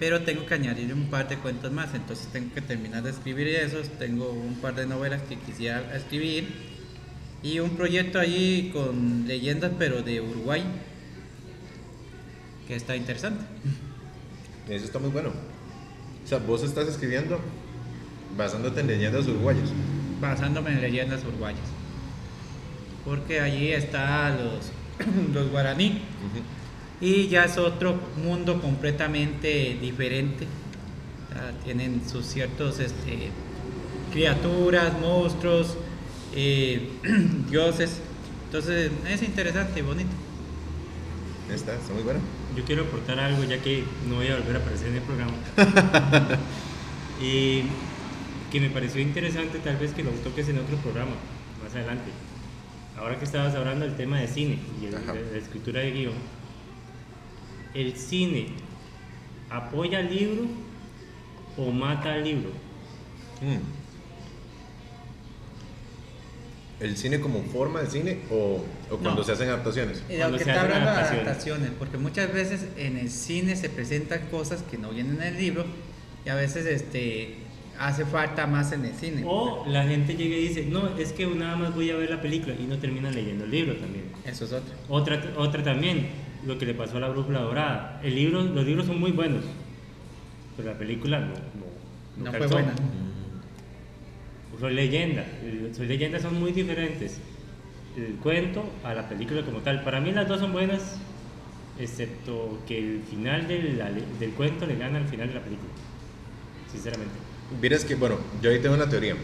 Pero 0.00 0.22
tengo 0.22 0.46
que 0.46 0.54
añadir 0.54 0.92
un 0.92 1.06
par 1.10 1.28
de 1.28 1.36
cuentos 1.36 1.70
más. 1.70 1.94
Entonces 1.94 2.26
tengo 2.32 2.52
que 2.52 2.62
terminar 2.62 3.04
de 3.04 3.10
escribir 3.10 3.46
esos. 3.46 3.88
Tengo 3.98 4.32
un 4.32 4.56
par 4.56 4.74
de 4.74 4.86
novelas 4.86 5.22
que 5.22 5.38
quisiera 5.38 5.94
escribir. 5.94 6.48
Y 7.42 7.60
un 7.60 7.76
proyecto 7.76 8.18
allí 8.18 8.70
con 8.72 9.28
leyendas, 9.28 9.72
pero 9.78 10.02
de 10.02 10.20
Uruguay 10.20 10.64
que 12.66 12.76
está 12.76 12.96
interesante. 12.96 13.44
eso 14.68 14.84
está 14.84 14.98
muy 14.98 15.10
bueno. 15.10 15.30
O 16.24 16.28
sea, 16.28 16.38
vos 16.38 16.62
estás 16.62 16.88
escribiendo 16.88 17.40
basándote 18.36 18.80
en 18.80 18.86
leyendas 18.86 19.26
uruguayas. 19.26 19.70
Basándome 20.20 20.70
en 20.70 20.80
leyendas 20.80 21.24
uruguayas. 21.24 21.66
Porque 23.04 23.40
allí 23.40 23.72
está 23.72 24.30
los, 24.30 24.70
los 25.34 25.50
guaraní. 25.50 26.00
Y 27.00 27.28
ya 27.28 27.44
es 27.44 27.56
otro 27.58 27.98
mundo 28.22 28.60
completamente 28.60 29.78
diferente. 29.80 30.46
Ya 31.34 31.52
tienen 31.64 32.02
sus 32.08 32.26
ciertos 32.26 32.78
este, 32.80 33.30
criaturas, 34.12 34.98
monstruos, 35.00 35.76
eh, 36.34 36.90
dioses. 37.50 38.00
Entonces 38.46 38.90
es 39.08 39.22
interesante 39.22 39.80
y 39.80 39.82
bonito. 39.82 40.10
Está, 41.52 41.74
está 41.74 41.92
muy 41.94 42.02
bueno. 42.02 42.20
Yo 42.56 42.64
quiero 42.64 42.82
aportar 42.82 43.18
algo 43.18 43.44
ya 43.44 43.58
que 43.62 43.84
no 44.08 44.16
voy 44.16 44.26
a 44.28 44.36
volver 44.36 44.56
a 44.56 44.58
aparecer 44.58 44.88
en 44.88 44.96
el 44.96 45.02
programa. 45.02 45.32
y 47.22 47.62
que 48.52 48.60
me 48.60 48.70
pareció 48.70 49.00
interesante 49.00 49.58
tal 49.60 49.76
vez 49.76 49.92
que 49.92 50.02
lo 50.02 50.10
toques 50.10 50.48
en 50.48 50.58
otro 50.58 50.76
programa 50.78 51.12
más 51.62 51.74
adelante. 51.74 52.10
Ahora 52.98 53.18
que 53.18 53.24
estabas 53.24 53.54
hablando 53.54 53.86
del 53.86 53.96
tema 53.96 54.18
de 54.18 54.26
cine 54.28 54.58
y 54.82 54.86
el- 54.86 54.92
de 54.92 55.32
la 55.32 55.38
escritura 55.38 55.80
de 55.80 55.92
guion, 55.92 56.12
¿el 57.74 57.96
cine 57.96 58.48
apoya 59.50 59.98
al 59.98 60.14
libro 60.14 60.44
o 61.56 61.70
mata 61.70 62.14
al 62.14 62.24
libro? 62.24 62.50
Mm. 63.42 63.80
¿El 66.82 66.96
cine 66.96 67.20
como 67.20 67.42
forma 67.42 67.82
de 67.82 67.90
cine 67.90 68.18
o, 68.30 68.64
o 68.90 68.96
cuando 68.96 69.20
No. 69.20 69.22
se 69.24 69.32
hacen 69.32 69.48
adaptaciones? 69.48 70.02
Y 70.08 70.12
de 70.14 70.18
Cuando 70.20 70.38
se 70.38 70.44
está 70.44 70.52
hacen 70.54 70.64
hablando 70.64 70.84
de 70.86 70.90
adaptaciones. 70.96 71.26
adaptaciones, 71.26 71.70
porque 71.78 71.98
muchas 71.98 72.32
veces 72.32 72.66
en 72.78 72.96
el 72.96 73.10
cine 73.10 73.54
se 73.56 73.68
presentan 73.68 74.28
cosas 74.30 74.62
que 74.62 74.78
no 74.78 74.88
vienen 74.90 75.16
en 75.16 75.22
el 75.34 75.36
libro 75.38 75.66
y 76.24 76.30
a 76.30 76.34
veces 76.36 76.64
este 76.66 77.34
hace 77.78 78.04
falta 78.06 78.46
más 78.46 78.72
en 78.72 78.84
el 78.86 78.94
cine. 78.94 79.24
O 79.26 79.64
la 79.66 79.84
gente 79.84 80.14
llega 80.16 80.36
y 80.36 80.48
dice, 80.48 80.64
no, 80.66 80.96
es 80.98 81.12
que 81.12 81.26
nada 81.26 81.56
más 81.56 81.74
voy 81.74 81.90
a 81.90 81.96
ver 81.96 82.08
la 82.10 82.20
película 82.22 82.54
y 82.58 82.64
no 82.64 82.78
terminan 82.78 83.14
leyendo 83.14 83.44
el 83.44 83.50
libro 83.50 83.74
también. 83.76 84.04
Eso 84.24 84.46
es 84.46 84.52
otro. 84.52 84.74
Otra, 84.88 85.22
otra 85.36 85.62
también, 85.62 86.06
lo 86.46 86.58
que 86.58 86.66
le 86.66 86.74
pasó 86.74 86.96
a 86.96 87.00
la 87.00 87.08
brújula 87.08 87.40
dorada. 87.40 88.00
El 88.02 88.14
libro, 88.14 88.42
los 88.42 88.64
libros 88.64 88.86
son 88.86 88.98
muy 89.00 89.12
buenos, 89.12 89.44
pero 90.56 90.70
la 90.72 90.78
película 90.78 91.20
no, 91.20 91.26
no, 91.34 92.24
No 92.24 92.30
fue 92.30 92.38
calzó. 92.40 92.54
buena. 92.54 92.72
Soy 94.58 94.74
leyenda, 94.74 95.24
Soy 95.74 95.86
leyenda 95.86 96.18
son 96.20 96.38
muy 96.38 96.52
diferentes. 96.52 97.18
El 97.96 98.14
cuento 98.16 98.64
a 98.84 98.92
la 98.94 99.08
película 99.08 99.42
como 99.42 99.60
tal. 99.60 99.82
Para 99.82 100.00
mí 100.00 100.12
las 100.12 100.28
dos 100.28 100.40
son 100.40 100.52
buenas, 100.52 100.96
excepto 101.78 102.58
que 102.68 102.78
el 102.78 103.02
final 103.08 103.48
del, 103.48 103.78
la- 103.78 103.90
del 103.90 104.30
cuento 104.32 104.66
le 104.66 104.76
gana 104.76 104.98
al 104.98 105.08
final 105.08 105.28
de 105.28 105.34
la 105.34 105.40
película. 105.40 105.70
Sinceramente. 106.70 107.14
Vieras 107.60 107.84
que, 107.84 107.94
bueno, 107.94 108.16
yo 108.42 108.50
ahí 108.50 108.58
tengo 108.60 108.74
una 108.74 108.88
teoría. 108.88 109.14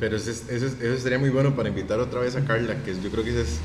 Pero 0.00 0.16
eso, 0.16 0.30
es- 0.30 0.48
eso, 0.48 0.66
es- 0.66 0.80
eso 0.80 0.98
sería 1.02 1.18
muy 1.18 1.30
bueno 1.30 1.54
para 1.54 1.68
invitar 1.68 2.00
otra 2.00 2.20
vez 2.20 2.36
a 2.36 2.44
Carla, 2.44 2.82
que 2.84 2.92
es- 2.92 3.02
yo 3.02 3.10
creo 3.10 3.22
que 3.22 3.38
es 3.40 3.60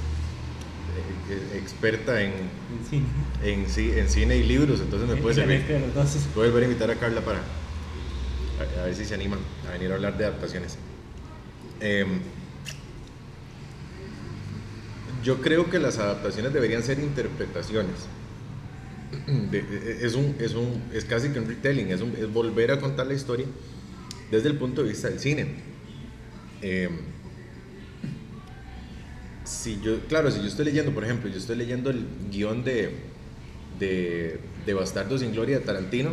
experta 1.55 2.21
en, 2.21 2.31
En 2.31 2.85
cine. 2.89 3.05
en, 3.43 3.65
ci- 3.67 3.97
en 3.97 4.09
cine 4.09 4.37
y 4.37 4.43
libros, 4.43 4.79
entonces 4.81 5.07
me 5.09 5.15
puede 5.15 5.35
servir. 5.35 5.63
dos. 5.93 6.17
Voy 6.35 6.45
a 6.47 6.49
volver 6.49 6.63
a 6.63 6.65
invitar 6.67 6.91
a 6.91 6.95
Carla 6.95 7.21
para 7.21 7.39
a, 7.39 8.81
a 8.81 8.85
ver 8.85 8.95
si 8.95 9.05
se 9.05 9.13
anima 9.13 9.37
a 9.67 9.71
venir 9.71 9.91
a 9.91 9.95
hablar 9.95 10.17
de 10.17 10.25
adaptaciones. 10.25 10.77
Em, 11.79 12.19
yo 15.23 15.41
creo 15.41 15.69
que 15.69 15.79
las 15.79 15.97
adaptaciones 15.99 16.53
deberían 16.53 16.83
ser 16.83 16.99
interpretaciones. 16.99 17.95
de- 19.51 19.99
es, 20.01 20.15
un, 20.15 20.35
es, 20.39 20.53
un, 20.53 20.81
es 20.93 21.05
casi 21.05 21.29
que 21.29 21.39
un 21.39 21.47
retelling, 21.47 21.89
es, 21.91 22.01
un- 22.01 22.15
es 22.17 22.31
volver 22.31 22.71
a 22.71 22.79
contar 22.79 23.07
la 23.07 23.13
historia 23.13 23.45
desde 24.31 24.49
el 24.49 24.57
punto 24.57 24.83
de 24.83 24.89
vista 24.89 25.09
del 25.09 25.19
cine. 25.19 25.45
Eh, 26.61 26.89
si 29.43 29.79
yo, 29.81 29.99
claro, 30.07 30.31
si 30.31 30.39
yo 30.39 30.47
estoy 30.47 30.65
leyendo, 30.65 30.91
por 30.93 31.03
ejemplo, 31.03 31.29
yo 31.29 31.37
estoy 31.37 31.55
leyendo 31.55 31.89
el 31.89 32.05
guion 32.31 32.63
de, 32.63 32.95
de, 33.79 34.39
de 34.65 34.73
Bastardo 34.73 35.17
sin 35.17 35.31
Gloria 35.31 35.59
de 35.59 35.65
Tarantino, 35.65 36.11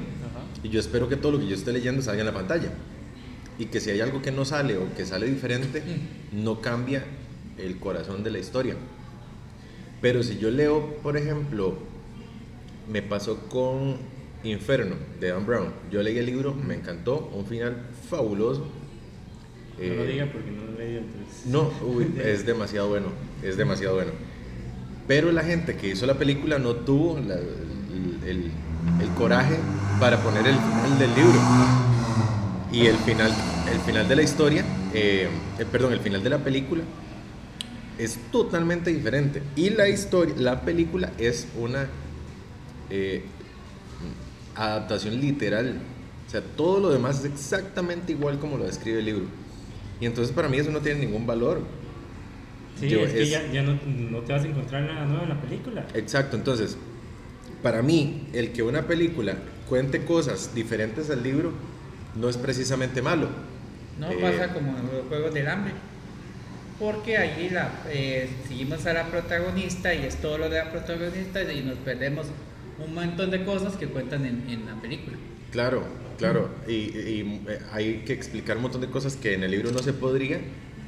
y 0.62 0.68
yo 0.68 0.80
espero 0.80 1.08
que 1.08 1.16
todo 1.16 1.32
lo 1.32 1.38
que 1.38 1.46
yo 1.46 1.54
esté 1.54 1.72
leyendo 1.72 2.02
salga 2.02 2.20
en 2.20 2.26
la 2.26 2.34
pantalla. 2.34 2.70
Y 3.58 3.66
que 3.66 3.80
si 3.80 3.90
hay 3.90 4.00
algo 4.00 4.22
que 4.22 4.32
no 4.32 4.44
sale 4.44 4.78
o 4.78 4.94
que 4.94 5.04
sale 5.04 5.26
diferente, 5.26 5.82
no 6.32 6.60
cambia 6.60 7.04
el 7.58 7.78
corazón 7.78 8.24
de 8.24 8.30
la 8.30 8.38
historia. 8.38 8.74
Pero 10.00 10.22
si 10.22 10.38
yo 10.38 10.50
leo, 10.50 10.96
por 11.02 11.16
ejemplo, 11.16 11.76
me 12.90 13.02
pasó 13.02 13.48
con 13.48 13.98
Inferno 14.42 14.96
de 15.20 15.28
Dan 15.28 15.46
Brown. 15.46 15.72
Yo 15.90 16.02
leí 16.02 16.16
el 16.18 16.26
libro, 16.26 16.54
me 16.54 16.74
encantó, 16.74 17.30
un 17.34 17.46
final 17.46 17.88
fabuloso. 18.08 18.66
No 19.80 19.94
lo 19.94 20.04
Eh, 20.04 20.12
diga 20.12 20.26
porque 20.32 20.50
no 20.50 20.64
lo 20.64 20.78
he 20.80 20.84
leído 20.84 21.00
entonces. 21.00 21.46
no, 21.46 21.72
uy, 21.86 22.12
es 22.22 22.44
demasiado 22.46 22.88
bueno, 22.88 23.06
es 23.42 23.56
demasiado 23.56 23.94
bueno. 23.96 24.12
Pero 25.08 25.32
la 25.32 25.42
gente 25.42 25.76
que 25.76 25.88
hizo 25.88 26.06
la 26.06 26.14
película 26.14 26.58
no 26.58 26.74
tuvo 26.74 27.18
la- 27.18 27.34
el, 27.36 28.18
el- 28.26 28.50
el 29.00 29.08
coraje 29.16 29.56
para 29.98 30.18
poner 30.22 30.46
el 30.46 30.54
final 30.56 30.98
del 30.98 31.14
libro. 31.14 31.40
Y 32.72 32.86
el 32.86 32.96
final, 32.98 33.32
el 33.72 33.80
final 33.80 34.06
de 34.08 34.16
la 34.16 34.22
historia, 34.22 34.64
eh, 34.94 35.28
eh, 35.58 35.64
perdón, 35.70 35.92
el 35.92 36.00
final 36.00 36.22
de 36.22 36.30
la 36.30 36.38
película 36.38 36.82
es 37.98 38.18
totalmente 38.30 38.92
diferente. 38.92 39.42
Y 39.56 39.70
la 39.70 39.88
historia, 39.88 40.34
la 40.38 40.60
película 40.60 41.10
es 41.18 41.48
una 41.58 41.88
eh, 42.90 43.24
adaptación 44.54 45.20
literal. 45.20 45.76
O 46.26 46.30
sea, 46.30 46.42
todo 46.42 46.78
lo 46.80 46.90
demás 46.90 47.20
es 47.20 47.24
exactamente 47.32 48.12
igual 48.12 48.38
como 48.38 48.56
lo 48.56 48.64
describe 48.64 49.00
el 49.00 49.04
libro. 49.06 49.24
Y 50.00 50.06
entonces 50.06 50.34
para 50.34 50.48
mí 50.48 50.56
eso 50.56 50.70
no 50.70 50.80
tiene 50.80 51.00
ningún 51.00 51.26
valor. 51.26 51.60
Sí, 52.78 52.88
Yo- 52.88 53.00
es 53.00 53.12
que 53.12 53.22
es- 53.22 53.30
ya, 53.30 53.46
ya 53.52 53.62
no, 53.62 53.78
no 54.10 54.18
te 54.20 54.32
vas 54.32 54.42
a 54.42 54.46
encontrar 54.46 54.82
nada 54.84 55.04
nuevo 55.04 55.22
en 55.24 55.28
la 55.28 55.40
película. 55.40 55.86
Exacto, 55.94 56.36
entonces, 56.36 56.76
para 57.62 57.82
mí, 57.82 58.26
el 58.32 58.52
que 58.52 58.62
una 58.62 58.86
película 58.86 59.34
cuente 59.68 60.04
cosas 60.04 60.54
diferentes 60.54 61.10
al 61.10 61.22
libro 61.22 61.52
no 62.16 62.28
es 62.28 62.36
precisamente 62.38 63.02
malo. 63.02 63.28
No 63.98 64.10
Eh, 64.10 64.18
pasa 64.20 64.54
como 64.54 64.70
en 64.78 64.86
los 64.86 65.06
Juegos 65.08 65.34
del 65.34 65.46
Hambre. 65.48 65.74
Porque 66.78 67.18
allí 67.18 67.50
la, 67.50 67.70
eh, 67.90 68.30
seguimos 68.48 68.86
a 68.86 68.94
la 68.94 69.04
protagonista 69.10 69.92
y 69.94 70.06
es 70.06 70.16
todo 70.16 70.38
lo 70.38 70.48
de 70.48 70.56
la 70.58 70.70
protagonista 70.70 71.42
y 71.52 71.60
nos 71.62 71.76
perdemos 71.78 72.26
un 72.82 72.94
montón 72.94 73.30
de 73.30 73.44
cosas 73.44 73.76
que 73.76 73.86
cuentan 73.88 74.24
en, 74.24 74.48
en 74.48 74.64
la 74.64 74.80
película. 74.80 75.18
Claro, 75.52 75.82
claro. 76.20 76.48
Y, 76.68 76.72
y, 76.72 77.42
eh, 77.48 77.58
hay 77.72 78.02
que 78.06 78.12
explicar 78.12 78.56
un 78.56 78.62
montón 78.62 78.80
de 78.80 78.88
cosas 78.88 79.16
que 79.16 79.34
en 79.34 79.42
el 79.42 79.50
libro 79.50 79.72
no 79.72 79.80
se 79.80 79.92
podría 79.92 80.40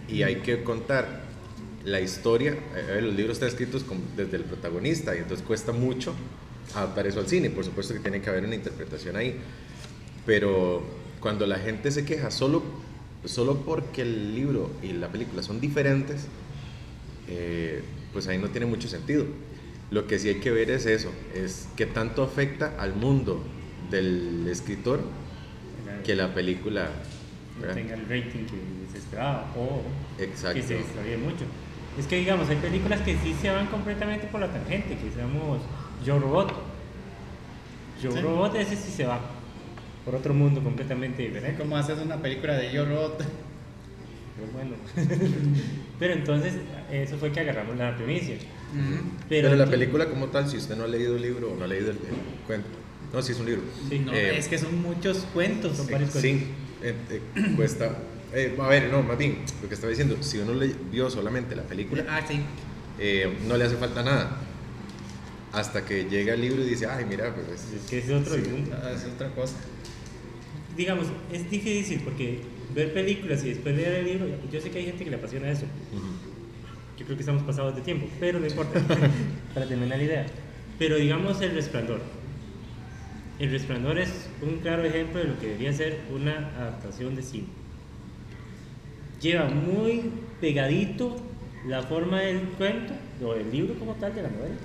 y 0.09 0.23
hay 0.23 0.37
que 0.37 0.63
contar 0.63 1.23
la 1.85 2.01
historia. 2.01 2.57
Eh, 2.77 3.01
los 3.03 3.15
libros 3.15 3.37
están 3.37 3.49
escritos 3.49 3.85
desde 4.17 4.37
el 4.37 4.45
protagonista 4.45 5.15
y 5.17 5.19
entonces 5.19 5.45
cuesta 5.45 5.73
mucho 5.73 6.15
adaptar 6.75 7.07
eso 7.07 7.21
al 7.21 7.29
cine. 7.29 7.51
Por 7.51 7.65
supuesto 7.65 7.95
que 7.95 8.01
tiene 8.01 8.21
que 8.21 8.31
haber 8.31 8.45
una 8.45 8.55
interpretación 8.55 9.17
ahí. 9.17 9.37
Pero 10.27 10.83
cuando 11.21 11.47
la 11.47 11.59
gente 11.59 11.91
se 11.91 12.05
queja 12.05 12.31
solo, 12.31 12.63
solo 13.25 13.63
porque 13.65 14.03
el 14.03 14.35
libro 14.35 14.71
y 14.83 14.93
la 14.93 15.09
película 15.09 15.43
son 15.43 15.61
diferentes, 15.61 16.27
eh, 17.29 17.83
pues 18.13 18.29
ahí 18.29 18.39
no 18.39 18.51
tiene 18.51 18.67
mucho 18.67 18.89
sentido. 18.89 19.25
Lo 19.91 20.07
que 20.07 20.19
sí 20.19 20.29
hay 20.29 20.37
que 20.37 20.51
ver 20.51 20.71
es 20.71 20.87
eso, 20.87 21.11
es 21.35 21.69
qué 21.77 21.87
tanto 21.87 22.23
afecta 22.23 22.75
al 22.79 22.95
mundo 22.95 23.43
del 23.91 24.47
escritor 24.49 25.01
que 26.03 26.15
la 26.15 26.33
película... 26.35 26.89
no 27.57 27.61
¿verdad? 27.63 27.75
tenga 27.75 27.95
el 27.95 28.03
rating 28.03 28.45
que 28.47 28.59
se 28.93 28.99
esperaba 28.99 29.51
o 29.57 29.83
Exacto. 30.23 30.61
que 30.61 30.67
se 30.67 30.79
extravíe 30.81 31.17
mucho. 31.17 31.45
Es 31.99 32.07
que 32.07 32.17
digamos, 32.17 32.49
hay 32.49 32.57
películas 32.57 33.01
que 33.03 33.17
sí 33.19 33.35
se 33.41 33.51
van 33.51 33.67
completamente 33.67 34.27
por 34.27 34.41
la 34.41 34.49
tangente, 34.49 34.97
que 34.97 35.11
seamos 35.11 35.61
Yo 36.05 36.19
Robot. 36.19 36.53
Yo 38.03 38.11
Sí. 38.13 38.21
Robot 38.21 38.55
ese 38.57 38.77
sí 38.77 38.91
se 38.91 39.05
va 39.05 39.21
por 40.05 40.15
otro 40.15 40.35
mundo 40.35 40.63
completamente 40.63 41.23
diferente. 41.23 41.61
¿Cómo 41.63 41.77
haces 41.77 41.99
una 41.99 42.17
película 42.17 42.55
de 42.57 42.73
Yo 42.73 42.85
Robot? 42.85 43.19
Pero 44.37 44.53
bueno. 44.53 44.77
Pero 45.99 46.15
entonces, 46.15 46.55
eso 46.91 47.17
fue 47.19 47.31
que 47.31 47.41
agarramos 47.41 47.77
la 47.77 47.95
primicia. 47.97 48.37
Pero, 49.29 49.51
Pero, 49.51 49.57
la 49.57 49.67
película 49.67 50.07
como 50.07 50.29
tal, 50.29 50.49
si 50.49 50.57
usted 50.57 50.77
no 50.77 50.85
ha 50.85 50.89
leído 50.89 51.17
el 51.17 51.23
libro 51.23 51.53
o 51.53 51.57
no 51.57 51.65
ha 51.65 51.69
leído 51.69 51.91
el, 51.91 51.99
el 51.99 52.15
cuento, 52.47 52.69
no, 53.13 53.23
sí 53.23 53.33
es 53.33 53.41
un 53.41 53.47
libro. 53.47 53.63
Sí, 53.89 53.99
No, 54.01 54.13
Eh, 54.13 54.39
es 54.39 54.49
que 54.49 54.59
son 54.59 54.81
muchos 54.83 55.19
cuentos. 55.35 55.77
Son 55.77 55.87
varios 55.89 56.11
sí, 56.13 56.47
eh, 56.83 56.95
eh, 57.11 57.21
cuesta... 57.57 57.97
a 58.59 58.69
ver, 58.69 58.91
no, 58.91 59.03
más 59.03 59.19
bien, 59.19 59.39
lo 59.63 59.69
que 59.69 59.75
estaba 59.75 59.91
diciendo, 59.91 60.17
si 60.21 60.39
uno 60.39 60.55
le 60.55 60.75
vio 60.91 61.11
solamente 61.11 61.55
la 61.55 61.63
película, 61.63 62.05
Ah, 62.09 62.23
sí. 62.27 62.41
no 63.47 63.57
le 63.57 63.65
hace 63.65 63.77
falta 63.77 64.03
nada. 64.03 64.39
Hasta 65.53 65.85
que 65.85 66.05
llega 66.09 66.33
el 66.33 66.41
libro 66.41 66.63
y 66.63 66.67
dice, 66.71 66.87
ay, 66.87 67.05
mira, 67.05 67.35
pero 67.35 67.55
es... 67.55 67.61
Es 67.75 67.91
que 67.91 67.99
es 67.99 68.11
otro 68.11 68.35
Sí. 68.35 68.43
Ah, 68.73 68.91
Es 68.97 69.05
otra 69.05 69.29
cosa. 69.35 69.55
Digamos, 70.77 71.07
es 71.31 71.51
difícil 71.51 72.01
porque 72.01 72.41
ver 72.75 72.95
películas 72.95 73.45
y 73.45 73.51
después 73.51 73.77
leer 73.77 73.95
el 73.97 74.05
libro, 74.07 74.27
yo 74.51 74.61
sé 74.61 74.71
que 74.71 74.79
hay 74.79 74.87
gente 74.87 75.05
que 75.05 75.11
le 75.11 75.17
apasiona 75.17 75.51
eso. 75.51 75.67
Yo 76.99 77.05
creo 77.05 77.17
que 77.17 77.23
estamos 77.23 77.43
pasados 77.43 77.75
de 77.77 77.83
tiempo, 77.83 78.07
pero 78.19 78.41
no 78.41 78.47
importa, 78.47 78.81
para 79.55 79.67
terminar 79.67 79.99
la 79.99 80.05
idea. 80.05 80.27
Pero 80.79 80.97
digamos 80.97 81.41
El 81.43 81.53
Resplandor. 81.55 82.01
El 83.39 83.51
Resplandor 83.51 83.99
es 83.99 84.29
un 84.41 84.59
claro 84.59 84.85
ejemplo 84.85 85.21
de 85.21 85.29
lo 85.29 85.39
que 85.39 85.47
debería 85.47 85.73
ser 85.73 86.01
una 86.15 86.51
adaptación 86.59 87.17
de 87.17 87.23
cine. 87.23 87.47
Lleva 89.21 89.47
muy 89.47 90.11
pegadito 90.41 91.17
la 91.67 91.83
forma 91.83 92.21
del 92.21 92.41
cuento, 92.51 92.93
o 93.25 93.35
del 93.35 93.51
libro 93.51 93.75
como 93.79 93.95
tal, 93.95 94.15
de 94.15 94.23
la 94.23 94.29
novela, 94.29 94.57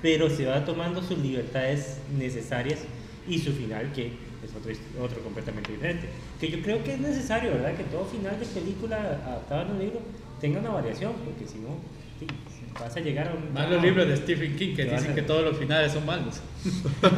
pero 0.00 0.28
se 0.28 0.46
va 0.46 0.64
tomando 0.64 1.02
sus 1.02 1.18
libertades 1.18 1.98
necesarias 2.18 2.80
y 3.28 3.38
su 3.38 3.52
final, 3.52 3.92
que 3.92 4.06
es 4.06 4.50
otro, 5.00 5.22
completamente 5.22 5.72
diferente. 5.72 6.08
Que 6.40 6.50
yo 6.50 6.60
creo 6.62 6.82
que 6.82 6.94
es 6.94 7.00
necesario, 7.00 7.52
¿verdad? 7.52 7.76
Que 7.76 7.84
todo 7.84 8.04
final 8.06 8.38
de 8.38 8.46
película 8.46 8.96
adaptado 9.24 9.62
en 9.62 9.70
un 9.72 9.78
libro 9.78 10.00
tenga 10.40 10.58
una 10.58 10.70
variación, 10.70 11.12
porque 11.24 11.46
si 11.46 11.58
no, 11.58 11.76
sí, 12.18 12.26
vas 12.80 12.96
a 12.96 13.00
llegar 13.00 13.28
a 13.28 13.34
un... 13.34 13.52
Más 13.52 13.70
los 13.70 13.82
libros 13.82 14.06
de 14.08 14.16
Stephen 14.16 14.56
King 14.56 14.74
que 14.74 14.84
dicen 14.84 15.12
a- 15.12 15.14
que 15.14 15.22
todos 15.22 15.44
los 15.44 15.56
finales 15.58 15.92
son 15.92 16.04
malos. 16.06 16.40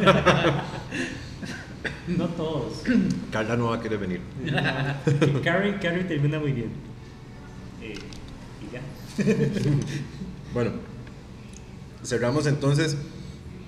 No 2.07 2.27
todos. 2.29 2.83
Carla 3.31 3.55
no 3.57 3.65
va 3.67 3.75
a 3.77 3.81
querer 3.81 3.97
venir. 3.99 4.21
Que 5.05 5.41
Carrie, 5.41 5.79
Carrie 5.79 6.03
termina 6.03 6.39
muy 6.39 6.51
bien. 6.51 6.69
Eh, 7.81 7.95
y 8.61 8.73
ya. 8.73 8.81
Bueno, 10.53 10.71
cerramos 12.03 12.47
entonces. 12.47 12.95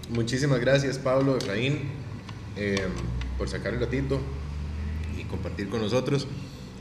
Muchísimas 0.09 0.59
gracias, 0.61 0.97
Pablo, 0.99 1.35
Efraín, 1.37 1.79
eh, 2.55 2.87
por 3.37 3.49
sacar 3.49 3.73
el 3.73 3.79
ratito 3.81 4.19
y 5.19 5.23
compartir 5.25 5.67
con 5.69 5.81
nosotros. 5.81 6.27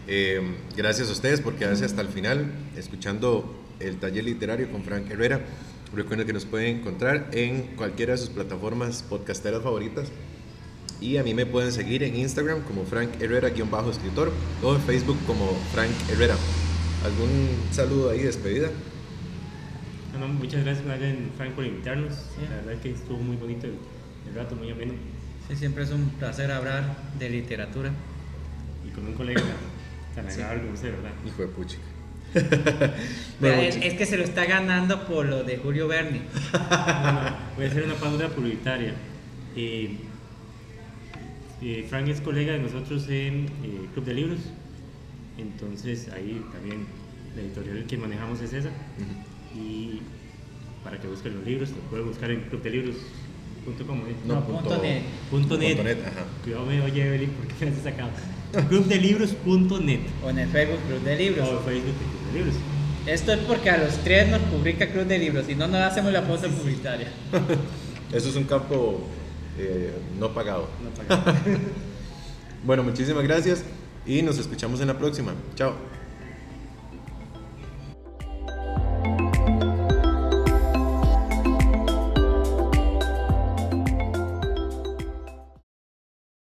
Eh, 0.08 0.40
gracias 0.76 1.08
a 1.08 1.12
ustedes 1.12 1.40
por 1.40 1.54
quedarse 1.56 1.84
hasta 1.84 2.00
el 2.00 2.08
final 2.08 2.46
escuchando 2.76 3.64
el 3.80 3.98
taller 3.98 4.24
literario 4.24 4.70
con 4.70 4.84
Frank 4.84 5.10
Herrera. 5.10 5.40
Recuerden 5.94 6.26
que 6.26 6.32
nos 6.32 6.44
pueden 6.44 6.78
encontrar 6.78 7.28
en 7.32 7.62
cualquiera 7.76 8.12
de 8.12 8.18
sus 8.18 8.30
plataformas 8.30 9.02
podcasteras 9.02 9.62
favoritas. 9.62 10.08
Y 11.00 11.16
a 11.18 11.22
mí 11.22 11.34
me 11.34 11.44
pueden 11.44 11.72
seguir 11.72 12.02
en 12.02 12.16
Instagram 12.16 12.62
como 12.62 12.84
Frank 12.84 13.20
Herrera-escritor 13.20 14.32
o 14.62 14.74
en 14.74 14.80
Facebook 14.82 15.18
como 15.26 15.52
Frank 15.72 15.90
Herrera. 16.10 16.36
¿Algún 17.04 17.48
saludo 17.70 18.10
ahí, 18.10 18.22
despedida? 18.22 18.70
Bueno, 20.12 20.28
muchas 20.28 20.64
gracias, 20.64 20.86
Frank, 21.36 21.52
por 21.52 21.66
invitarnos. 21.66 22.14
La 22.48 22.56
verdad 22.56 22.72
es 22.72 22.80
que 22.80 22.90
estuvo 22.92 23.18
muy 23.18 23.36
bonito 23.36 23.66
el, 23.66 23.74
el 24.28 24.34
rato, 24.34 24.56
muy 24.56 24.70
ameno. 24.70 24.94
Sí, 25.48 25.56
siempre 25.56 25.84
es 25.84 25.90
un 25.90 26.08
placer 26.10 26.50
hablar 26.50 26.96
de 27.18 27.28
literatura. 27.28 27.92
Y 28.86 28.90
con 28.90 29.06
un 29.06 29.12
colega 29.12 29.42
¿verdad? 30.90 31.12
Hijo 31.26 31.42
de 31.42 31.48
puchica. 31.48 31.82
Pero 32.34 32.94
Bueno, 33.40 33.62
es, 33.62 33.76
es 33.76 33.94
que 33.94 34.06
se 34.06 34.16
lo 34.16 34.24
está 34.24 34.44
ganando 34.44 35.06
por 35.06 35.26
lo 35.26 35.44
de 35.44 35.56
Julio 35.58 35.88
Verne. 35.88 36.22
Bueno, 36.52 37.36
voy 37.56 37.64
a 37.64 37.68
hacer 37.68 37.84
una 37.84 37.94
pausa 37.94 38.28
publicitaria. 38.28 38.94
Eh, 39.56 39.96
eh, 41.62 41.86
Frank 41.88 42.08
es 42.08 42.20
colega 42.20 42.52
de 42.52 42.58
nosotros 42.58 43.08
en 43.08 43.46
eh, 43.64 43.88
Club 43.94 44.04
de 44.04 44.14
Libros, 44.14 44.40
entonces 45.38 46.08
ahí 46.12 46.44
también 46.52 46.86
la 47.34 47.42
editorial 47.42 47.86
que 47.86 47.96
manejamos 47.96 48.40
es 48.42 48.52
esa. 48.52 48.70
Y 49.54 50.00
para 50.84 51.00
que 51.00 51.08
busquen 51.08 51.34
los 51.36 51.44
libros, 51.44 51.70
lo 51.70 51.76
pueden 51.88 52.06
buscar 52.06 52.30
en 52.30 52.40
¿eh? 53.70 54.14
No, 54.26 54.34
No, 54.34 54.44
punto 54.44 54.82
net. 54.82 55.02
Punto 55.30 55.56
net. 55.58 55.76
Punto 55.76 55.84
net, 55.84 55.98
ajá. 56.06 56.24
Cuidado 56.42 56.66
me 56.66 56.80
oye 56.82 57.06
Evelyn 57.06 57.30
porque 57.30 57.64
me 57.64 57.70
has 57.76 57.82
sacado. 57.82 58.10
Clubdelibros.net 58.68 60.00
O 60.24 60.30
en 60.30 60.38
el 60.38 60.48
Facebook 60.48 60.80
Club 60.88 61.02
de 61.02 61.16
Libros. 61.16 61.48
o 61.48 61.58
Facebook 61.60 61.84
de 61.84 62.04
Club 62.06 62.32
de 62.32 62.38
Libros. 62.38 62.54
Esto 63.06 63.32
es 63.32 63.38
porque 63.40 63.70
a 63.70 63.78
los 63.78 63.94
tres 63.98 64.28
nos 64.28 64.40
publica 64.42 64.88
Club 64.90 65.06
de 65.06 65.18
Libros 65.18 65.48
y 65.48 65.54
no 65.54 65.66
nos 65.68 65.80
hacemos 65.80 66.12
la 66.12 66.26
pausa 66.26 66.48
publicitaria. 66.48 67.08
Eso 68.12 68.28
es 68.28 68.36
un 68.36 68.44
campo 68.44 69.00
eh, 69.58 69.92
no 70.18 70.32
pagado. 70.32 70.68
No 70.82 70.90
pagado. 70.90 71.38
Bueno, 72.64 72.82
muchísimas 72.82 73.22
gracias 73.22 73.62
y 74.04 74.22
nos 74.22 74.38
escuchamos 74.38 74.80
en 74.80 74.88
la 74.88 74.98
próxima. 74.98 75.34
Chao. 75.54 75.95